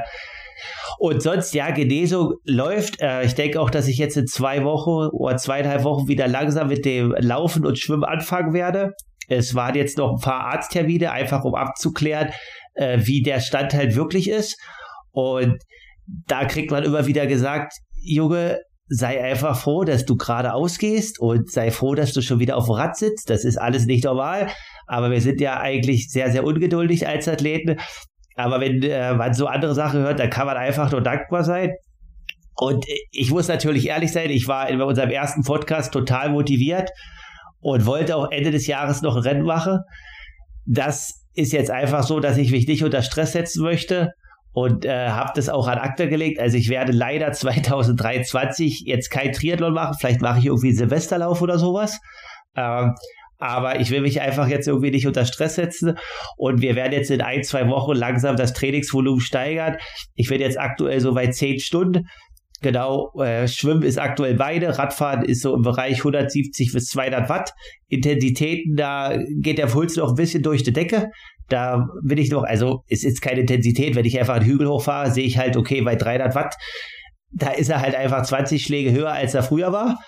und 0.99 1.21
sonst, 1.21 1.53
ja, 1.53 1.71
Genesung 1.71 2.35
läuft. 2.45 3.01
Äh, 3.01 3.23
ich 3.23 3.35
denke 3.35 3.59
auch, 3.59 3.69
dass 3.69 3.87
ich 3.87 3.97
jetzt 3.97 4.17
in 4.17 4.27
zwei 4.27 4.63
Wochen 4.63 5.09
oder 5.15 5.37
zweieinhalb 5.37 5.83
Wochen 5.83 6.07
wieder 6.07 6.27
langsam 6.27 6.67
mit 6.67 6.85
dem 6.85 7.13
Laufen 7.19 7.65
und 7.65 7.79
Schwimmen 7.79 8.03
anfangen 8.03 8.53
werde. 8.53 8.93
Es 9.27 9.55
waren 9.55 9.75
jetzt 9.75 9.97
noch 9.97 10.13
ein 10.13 10.21
paar 10.21 10.45
Arzttermine, 10.53 11.11
einfach 11.11 11.43
um 11.43 11.55
abzuklären, 11.55 12.29
äh, 12.73 12.99
wie 13.03 13.21
der 13.21 13.39
Stand 13.39 13.73
halt 13.73 13.95
wirklich 13.95 14.29
ist. 14.29 14.57
Und 15.11 15.57
da 16.27 16.45
kriegt 16.45 16.71
man 16.71 16.83
immer 16.83 17.07
wieder 17.07 17.27
gesagt, 17.27 17.73
Junge, 18.01 18.59
sei 18.87 19.23
einfach 19.23 19.57
froh, 19.57 19.83
dass 19.83 20.05
du 20.05 20.15
gerade 20.15 20.53
ausgehst 20.53 21.19
und 21.19 21.49
sei 21.49 21.71
froh, 21.71 21.95
dass 21.95 22.13
du 22.13 22.21
schon 22.21 22.39
wieder 22.39 22.57
auf 22.57 22.65
dem 22.65 22.73
Rad 22.73 22.97
sitzt. 22.97 23.29
Das 23.29 23.45
ist 23.45 23.57
alles 23.57 23.85
nicht 23.85 24.03
normal. 24.03 24.49
Aber 24.87 25.11
wir 25.11 25.21
sind 25.21 25.39
ja 25.39 25.59
eigentlich 25.59 26.09
sehr, 26.09 26.31
sehr 26.31 26.43
ungeduldig 26.43 27.07
als 27.07 27.27
Athleten. 27.27 27.79
Aber 28.35 28.59
wenn 28.59 28.81
äh, 28.83 29.13
man 29.13 29.33
so 29.33 29.47
andere 29.47 29.75
Sachen 29.75 30.01
hört, 30.01 30.19
dann 30.19 30.29
kann 30.29 30.47
man 30.47 30.57
einfach 30.57 30.91
nur 30.91 31.01
dankbar 31.01 31.43
sein. 31.43 31.71
Und 32.55 32.85
ich 33.11 33.31
muss 33.31 33.47
natürlich 33.47 33.87
ehrlich 33.87 34.11
sein, 34.11 34.29
ich 34.29 34.47
war 34.47 34.69
in 34.69 34.81
unserem 34.81 35.09
ersten 35.09 35.43
Podcast 35.43 35.91
total 35.91 36.29
motiviert 36.29 36.89
und 37.59 37.85
wollte 37.85 38.15
auch 38.15 38.31
Ende 38.31 38.51
des 38.51 38.67
Jahres 38.67 39.01
noch 39.01 39.15
ein 39.15 39.23
Rennen 39.23 39.43
machen. 39.43 39.79
Das 40.65 41.23
ist 41.33 41.51
jetzt 41.51 41.71
einfach 41.71 42.03
so, 42.03 42.19
dass 42.19 42.37
ich 42.37 42.51
mich 42.51 42.67
nicht 42.67 42.83
unter 42.83 43.01
Stress 43.01 43.31
setzen 43.31 43.63
möchte 43.63 44.11
und 44.51 44.85
äh, 44.85 45.09
habe 45.09 45.31
das 45.35 45.49
auch 45.49 45.67
an 45.67 45.79
Akte 45.79 46.07
gelegt. 46.07 46.39
Also 46.39 46.57
ich 46.57 46.69
werde 46.69 46.91
leider 46.91 47.31
2023 47.33 48.83
jetzt 48.85 49.09
kein 49.09 49.33
Triathlon 49.33 49.73
machen. 49.73 49.95
Vielleicht 49.99 50.21
mache 50.21 50.39
ich 50.39 50.45
irgendwie 50.45 50.73
Silvesterlauf 50.73 51.41
oder 51.41 51.57
sowas. 51.57 51.99
Ähm, 52.55 52.93
aber 53.43 53.79
ich 53.79 53.91
will 53.91 54.01
mich 54.01 54.21
einfach 54.21 54.47
jetzt 54.47 54.67
irgendwie 54.67 54.91
nicht 54.91 55.05
unter 55.05 55.25
Stress 55.25 55.55
setzen 55.55 55.97
und 56.37 56.61
wir 56.61 56.75
werden 56.75 56.93
jetzt 56.93 57.11
in 57.11 57.21
ein, 57.21 57.43
zwei 57.43 57.67
Wochen 57.67 57.93
langsam 57.93 58.35
das 58.35 58.53
Trainingsvolumen 58.53 59.19
steigern. 59.19 59.77
Ich 60.15 60.29
werde 60.29 60.43
jetzt 60.43 60.59
aktuell 60.59 60.99
so 60.99 61.13
bei 61.13 61.27
zehn 61.27 61.59
Stunden. 61.59 62.07
Genau, 62.61 63.11
äh, 63.19 63.47
Schwimmen 63.49 63.83
ist 63.83 63.99
aktuell 63.99 64.35
beide, 64.35 64.77
Radfahren 64.77 65.25
ist 65.25 65.41
so 65.41 65.53
im 65.53 65.63
Bereich 65.63 65.97
170 65.97 66.71
bis 66.71 66.85
200 66.87 67.27
Watt. 67.27 67.51
Intensitäten, 67.89 68.77
da 68.77 69.17
geht 69.41 69.57
der 69.57 69.67
Puls 69.67 69.97
noch 69.97 70.09
ein 70.09 70.15
bisschen 70.15 70.43
durch 70.43 70.63
die 70.63 70.71
Decke. 70.71 71.09
Da 71.49 71.89
bin 72.01 72.17
ich 72.17 72.31
noch, 72.31 72.43
also 72.43 72.83
es 72.87 73.03
ist 73.03 73.21
keine 73.21 73.41
Intensität, 73.41 73.95
wenn 73.95 74.05
ich 74.05 74.17
einfach 74.17 74.35
einen 74.35 74.45
Hügel 74.45 74.69
hochfahre, 74.69 75.11
sehe 75.11 75.25
ich 75.25 75.37
halt, 75.37 75.57
okay, 75.57 75.81
bei 75.81 75.95
300 75.95 76.35
Watt, 76.35 76.55
da 77.33 77.49
ist 77.49 77.69
er 77.69 77.81
halt 77.81 77.95
einfach 77.95 78.23
20 78.23 78.63
Schläge 78.63 78.93
höher, 78.93 79.11
als 79.11 79.33
er 79.33 79.43
früher 79.43 79.73
war. 79.73 79.99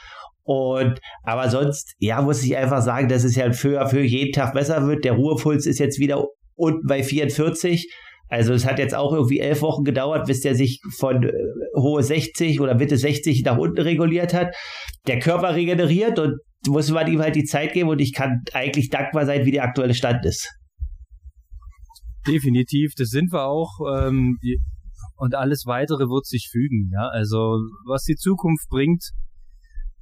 Und 0.46 1.00
aber 1.24 1.50
sonst, 1.50 1.96
ja, 1.98 2.22
muss 2.22 2.44
ich 2.44 2.56
einfach 2.56 2.82
sagen, 2.82 3.10
dass 3.10 3.24
es 3.24 3.36
ja 3.36 3.52
für, 3.52 3.88
für 3.88 4.02
jeden 4.02 4.32
Tag 4.32 4.54
besser 4.54 4.88
wird. 4.88 5.04
Der 5.04 5.14
Ruhepuls 5.14 5.66
ist 5.66 5.80
jetzt 5.80 6.00
wieder 6.00 6.24
unten 6.56 6.86
bei 6.88 7.04
44. 7.04 7.92
Also 8.28 8.54
es 8.54 8.66
hat 8.66 8.78
jetzt 8.78 8.96
auch 8.96 9.12
irgendwie 9.12 9.40
elf 9.40 9.62
Wochen 9.62 9.84
gedauert, 9.84 10.28
bis 10.28 10.42
der 10.42 10.56
sich 10.56 10.80
von 10.98 11.24
äh, 11.24 11.32
hohe 11.76 12.04
60 12.04 12.62
oder 12.62 12.76
Mitte 12.76 12.98
60 12.98 13.44
nach 13.44 13.58
unten 13.58 13.82
reguliert 13.82 14.34
hat. 14.34 14.56
Der 15.08 15.20
Körper 15.20 15.56
regeneriert 15.56 16.20
und 16.20 16.40
muss 16.68 16.92
man 16.92 17.12
ihm 17.12 17.22
halt 17.22 17.36
die 17.36 17.44
Zeit 17.44 17.74
geben 17.74 17.90
und 17.90 18.00
ich 18.00 18.14
kann 18.14 18.42
eigentlich 18.54 18.90
dankbar 18.90 19.26
sein, 19.26 19.46
wie 19.46 19.52
der 19.52 19.64
aktuelle 19.64 19.94
Stand 19.94 20.26
ist. 20.26 20.52
Definitiv, 22.28 22.94
das 22.98 23.10
sind 23.10 23.32
wir 23.32 23.46
auch. 23.46 23.80
Ähm, 23.96 24.38
und 25.18 25.36
alles 25.36 25.64
weitere 25.66 26.06
wird 26.06 26.26
sich 26.26 26.50
fügen. 26.52 26.92
Ja, 26.94 27.08
also 27.10 27.60
was 27.88 28.04
die 28.04 28.16
Zukunft 28.16 28.68
bringt. 28.70 29.04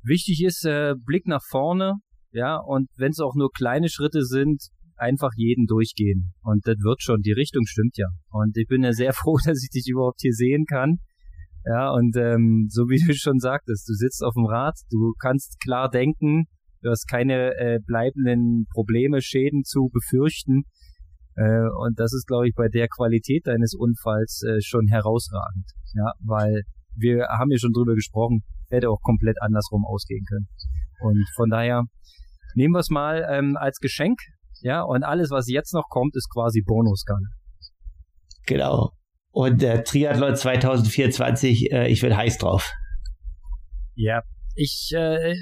Wichtig 0.04 0.44
ist 0.44 0.66
äh, 0.66 0.96
Blick 1.06 1.28
nach 1.28 1.44
vorne. 1.50 1.96
Ja, 2.32 2.58
und 2.58 2.90
wenn 2.98 3.12
es 3.12 3.20
auch 3.20 3.36
nur 3.36 3.52
kleine 3.52 3.90
Schritte 3.90 4.24
sind, 4.26 4.62
einfach 4.98 5.32
jeden 5.36 5.66
durchgehen. 5.66 6.34
Und 6.42 6.66
das 6.66 6.78
wird 6.84 7.02
schon. 7.02 7.22
Die 7.22 7.32
Richtung 7.32 7.64
stimmt 7.66 7.98
ja. 7.98 8.08
Und 8.30 8.58
ich 8.58 8.68
bin 8.68 8.84
ja 8.84 8.92
sehr 8.92 9.14
froh, 9.14 9.38
dass 9.44 9.64
ich 9.64 9.70
dich 9.70 9.88
überhaupt 9.90 10.22
hier 10.22 10.34
sehen 10.34 10.66
kann. 10.66 10.98
Ja, 11.66 11.92
und 11.92 12.16
ähm, 12.18 12.68
so 12.70 12.84
wie 12.90 13.00
du 13.06 13.14
schon 13.14 13.40
sagtest, 13.40 13.88
du 13.88 13.94
sitzt 13.94 14.22
auf 14.24 14.34
dem 14.34 14.46
Rad, 14.46 14.76
du 14.90 15.14
kannst 15.22 15.62
klar 15.64 15.90
denken, 15.90 16.44
du 16.82 16.90
hast 16.90 17.08
keine 17.08 17.56
äh, 17.58 17.80
bleibenden 17.86 18.66
Probleme, 18.74 19.22
Schäden 19.22 19.64
zu 19.64 19.90
befürchten. 19.94 20.64
Äh, 21.36 21.68
und 21.80 21.98
das 21.98 22.14
ist, 22.14 22.28
glaube 22.28 22.50
ich, 22.50 22.54
bei 22.54 22.68
der 22.68 22.88
Qualität 22.90 23.48
deines 23.48 23.74
Unfalls 23.74 24.44
äh, 24.44 24.60
schon 24.62 24.88
herausragend. 24.88 25.66
Ja, 25.94 26.12
weil 26.20 26.64
wir 26.96 27.28
haben 27.30 27.52
ja 27.52 27.58
schon 27.58 27.72
drüber 27.72 27.96
gesprochen, 27.96 28.42
hätte 28.74 28.90
auch 28.90 29.02
komplett 29.02 29.42
andersrum 29.42 29.86
ausgehen 29.86 30.26
können. 30.26 30.48
Und 31.00 31.26
von 31.36 31.50
daher 31.50 31.84
nehmen 32.56 32.74
wir 32.74 32.80
es 32.80 32.90
mal 32.90 33.26
ähm, 33.30 33.58
als 33.58 33.80
Geschenk. 33.80 34.20
Ja, 34.62 34.82
und 34.82 35.04
alles, 35.04 35.30
was 35.30 35.50
jetzt 35.50 35.74
noch 35.74 35.90
kommt, 35.90 36.16
ist 36.16 36.30
quasi 36.34 36.62
Bonuskanne. 36.66 37.28
Genau. 38.46 38.92
Und 39.32 39.62
der 39.62 39.84
Triathlon 39.84 40.36
2024, 40.36 41.72
äh, 41.72 41.88
ich 41.88 42.02
bin 42.02 42.16
heiß 42.16 42.38
drauf. 42.38 42.72
Ja, 43.96 44.22
ich, 44.56 44.92
äh, 44.96 45.34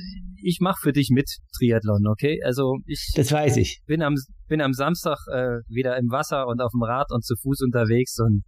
ich 0.41 0.59
mach 0.61 0.79
für 0.79 0.93
dich 0.93 1.09
mit 1.11 1.29
Triathlon, 1.57 2.07
okay? 2.07 2.39
Also 2.43 2.77
ich. 2.85 3.11
Das 3.15 3.31
weiß 3.31 3.57
ich. 3.57 3.81
Bin 3.85 4.01
am, 4.01 4.15
bin 4.47 4.61
am 4.61 4.73
Samstag 4.73 5.17
äh, 5.31 5.59
wieder 5.67 5.97
im 5.97 6.09
Wasser 6.09 6.47
und 6.47 6.61
auf 6.61 6.71
dem 6.71 6.83
Rad 6.83 7.07
und 7.11 7.23
zu 7.23 7.35
Fuß 7.41 7.61
unterwegs 7.61 8.17
und 8.19 8.43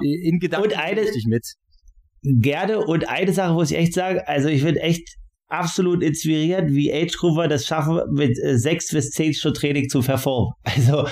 in 0.00 0.38
Gedanken 0.38 0.68
und 0.68 0.78
eine, 0.78 1.02
dich 1.02 1.26
mit. 1.26 1.44
Gerne 2.22 2.78
und 2.78 3.08
eine 3.08 3.32
Sache 3.32 3.52
muss 3.52 3.70
ich 3.70 3.78
echt 3.78 3.94
sagen, 3.94 4.20
also 4.26 4.48
ich 4.48 4.62
bin 4.62 4.76
echt 4.76 5.16
absolut 5.48 6.02
inspiriert, 6.02 6.70
wie 6.70 6.92
Age 6.92 7.16
Grouper 7.18 7.46
das 7.46 7.66
schaffen, 7.66 8.00
mit 8.12 8.38
äh, 8.42 8.56
sechs 8.56 8.90
bis 8.90 9.10
zehn 9.10 9.34
Stunden 9.34 9.58
Training 9.58 9.88
zu 9.88 10.00
performen. 10.00 10.52
Also 10.64 11.06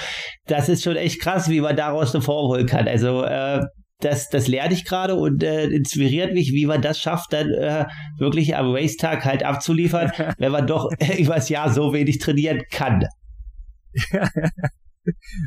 das 0.47 0.69
ist 0.69 0.83
schon 0.83 0.97
echt 0.97 1.21
krass, 1.21 1.49
wie 1.51 1.61
man 1.61 1.77
daraus 1.77 2.15
eine 2.15 2.23
Form 2.23 2.49
holen 2.49 2.67
kann. 2.67 2.89
Also 2.89 3.23
äh, 3.23 3.61
das, 4.01 4.31
das 4.31 4.49
lerne 4.49 4.73
ich 4.73 4.85
gerade 4.85 5.15
und 5.15 5.43
äh, 5.43 5.67
inspiriert 5.67 6.33
mich, 6.33 6.53
wie 6.53 6.67
man 6.67 6.81
das 6.81 6.99
schafft, 7.01 7.33
dann 7.33 7.51
äh, 7.51 7.85
wirklich 8.19 8.57
am 8.57 8.71
Racetag 8.71 9.25
halt 9.25 9.45
abzuliefern, 9.45 10.11
wenn 10.39 10.53
man 10.53 10.67
doch 10.67 10.91
übers 11.19 11.49
Jahr 11.49 11.73
so 11.73 11.93
wenig 11.93 12.19
trainieren 12.19 12.63
kann. 12.71 13.05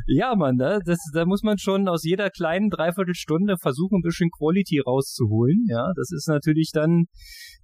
Ja, 0.06 0.34
Mann, 0.34 0.56
da, 0.56 0.78
das, 0.84 0.98
da 1.12 1.24
muss 1.26 1.42
man 1.42 1.58
schon 1.58 1.88
aus 1.88 2.04
jeder 2.04 2.30
kleinen 2.30 2.70
Dreiviertelstunde 2.70 3.56
versuchen, 3.60 3.98
ein 3.98 4.02
bisschen 4.02 4.30
Quality 4.30 4.80
rauszuholen. 4.80 5.64
Ja, 5.68 5.92
das 5.96 6.10
ist 6.12 6.28
natürlich 6.28 6.70
dann 6.72 7.04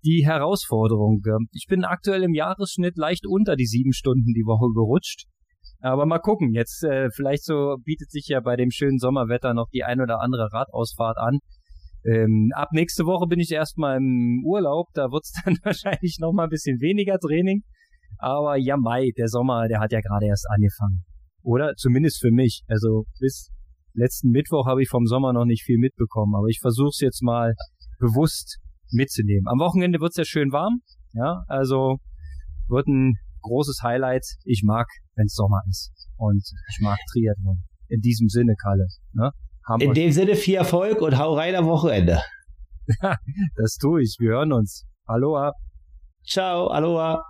die 0.05 0.25
Herausforderung. 0.25 1.23
Ich 1.53 1.67
bin 1.69 1.85
aktuell 1.85 2.23
im 2.23 2.35
Jahresschnitt 2.35 2.97
leicht 2.97 3.27
unter 3.27 3.57
die 3.57 3.67
sieben 3.67 3.93
Stunden 3.93 4.33
die 4.33 4.47
Woche 4.47 4.73
gerutscht. 4.73 5.27
Aber 5.83 6.05
mal 6.05 6.19
gucken, 6.19 6.53
jetzt 6.53 6.85
äh, 6.85 7.09
vielleicht 7.11 7.45
so 7.45 7.77
bietet 7.85 8.11
sich 8.11 8.27
ja 8.29 8.41
bei 8.41 8.57
dem 8.57 8.71
schönen 8.71 8.99
Sommerwetter 8.99 9.55
noch 9.55 9.69
die 9.73 9.83
ein 9.83 10.01
oder 10.01 10.21
andere 10.21 10.49
Radausfahrt 10.53 11.17
an. 11.19 11.39
Ähm, 12.05 12.51
ab 12.55 12.69
nächste 12.73 13.05
Woche 13.05 13.27
bin 13.27 13.41
ich 13.41 13.51
erstmal 13.51 13.97
im 13.97 14.43
Urlaub, 14.45 14.89
da 14.95 15.11
wird's 15.11 15.33
dann 15.45 15.57
wahrscheinlich 15.63 16.19
noch 16.21 16.33
mal 16.33 16.45
ein 16.45 16.51
bisschen 16.51 16.81
weniger 16.81 17.19
Training. 17.19 17.63
Aber 18.19 18.57
ja, 18.57 18.77
Mai, 18.77 19.11
der 19.17 19.29
Sommer, 19.29 19.69
der 19.69 19.81
hat 19.81 19.93
ja 19.93 20.01
gerade 20.01 20.27
erst 20.27 20.47
angefangen. 20.51 21.05
Oder 21.43 21.75
zumindest 21.77 22.21
für 22.21 22.31
mich. 22.31 22.63
Also 22.69 23.05
bis 23.19 23.51
letzten 23.95 24.31
Mittwoch 24.31 24.67
habe 24.67 24.83
ich 24.83 24.89
vom 24.89 25.07
Sommer 25.07 25.33
noch 25.33 25.45
nicht 25.45 25.65
viel 25.65 25.79
mitbekommen, 25.79 26.35
aber 26.37 26.47
ich 26.49 26.59
versuche 26.61 26.89
es 26.89 27.01
jetzt 27.01 27.23
mal 27.23 27.55
bewusst 27.99 28.59
mitzunehmen. 28.93 29.47
Am 29.49 29.59
Wochenende 29.59 30.01
wird's 30.01 30.17
ja 30.17 30.25
schön 30.25 30.53
warm, 30.53 30.81
ja, 31.13 31.43
also 31.49 31.99
wird 32.69 32.87
ein 32.87 33.15
großes 33.43 33.81
Highlight. 33.83 34.25
Ich 34.45 34.63
mag, 34.65 34.87
wenn 35.17 35.27
es 35.27 35.35
Sommer 35.35 35.61
ist. 35.69 35.93
Und 36.17 36.43
ich 36.69 36.81
mag 36.81 36.99
Triathlon. 37.13 37.63
In 37.89 38.01
diesem 38.01 38.29
Sinne, 38.29 38.55
Kalle. 38.63 38.87
Ne? 39.13 39.31
In 39.81 39.95
dem 39.95 40.13
Sinne 40.13 40.37
viel 40.37 40.57
Erfolg 40.57 41.01
und 41.01 41.19
hau 41.19 41.35
rein 41.35 41.55
am 41.55 41.67
Wochenende. 41.67 42.21
das 43.57 43.77
tue 43.77 44.03
ich. 44.03 44.17
Wir 44.19 44.33
hören 44.33 44.53
uns. 44.53 44.85
Aloha. 45.07 45.53
Ciao, 46.25 46.69
aloha. 46.69 47.23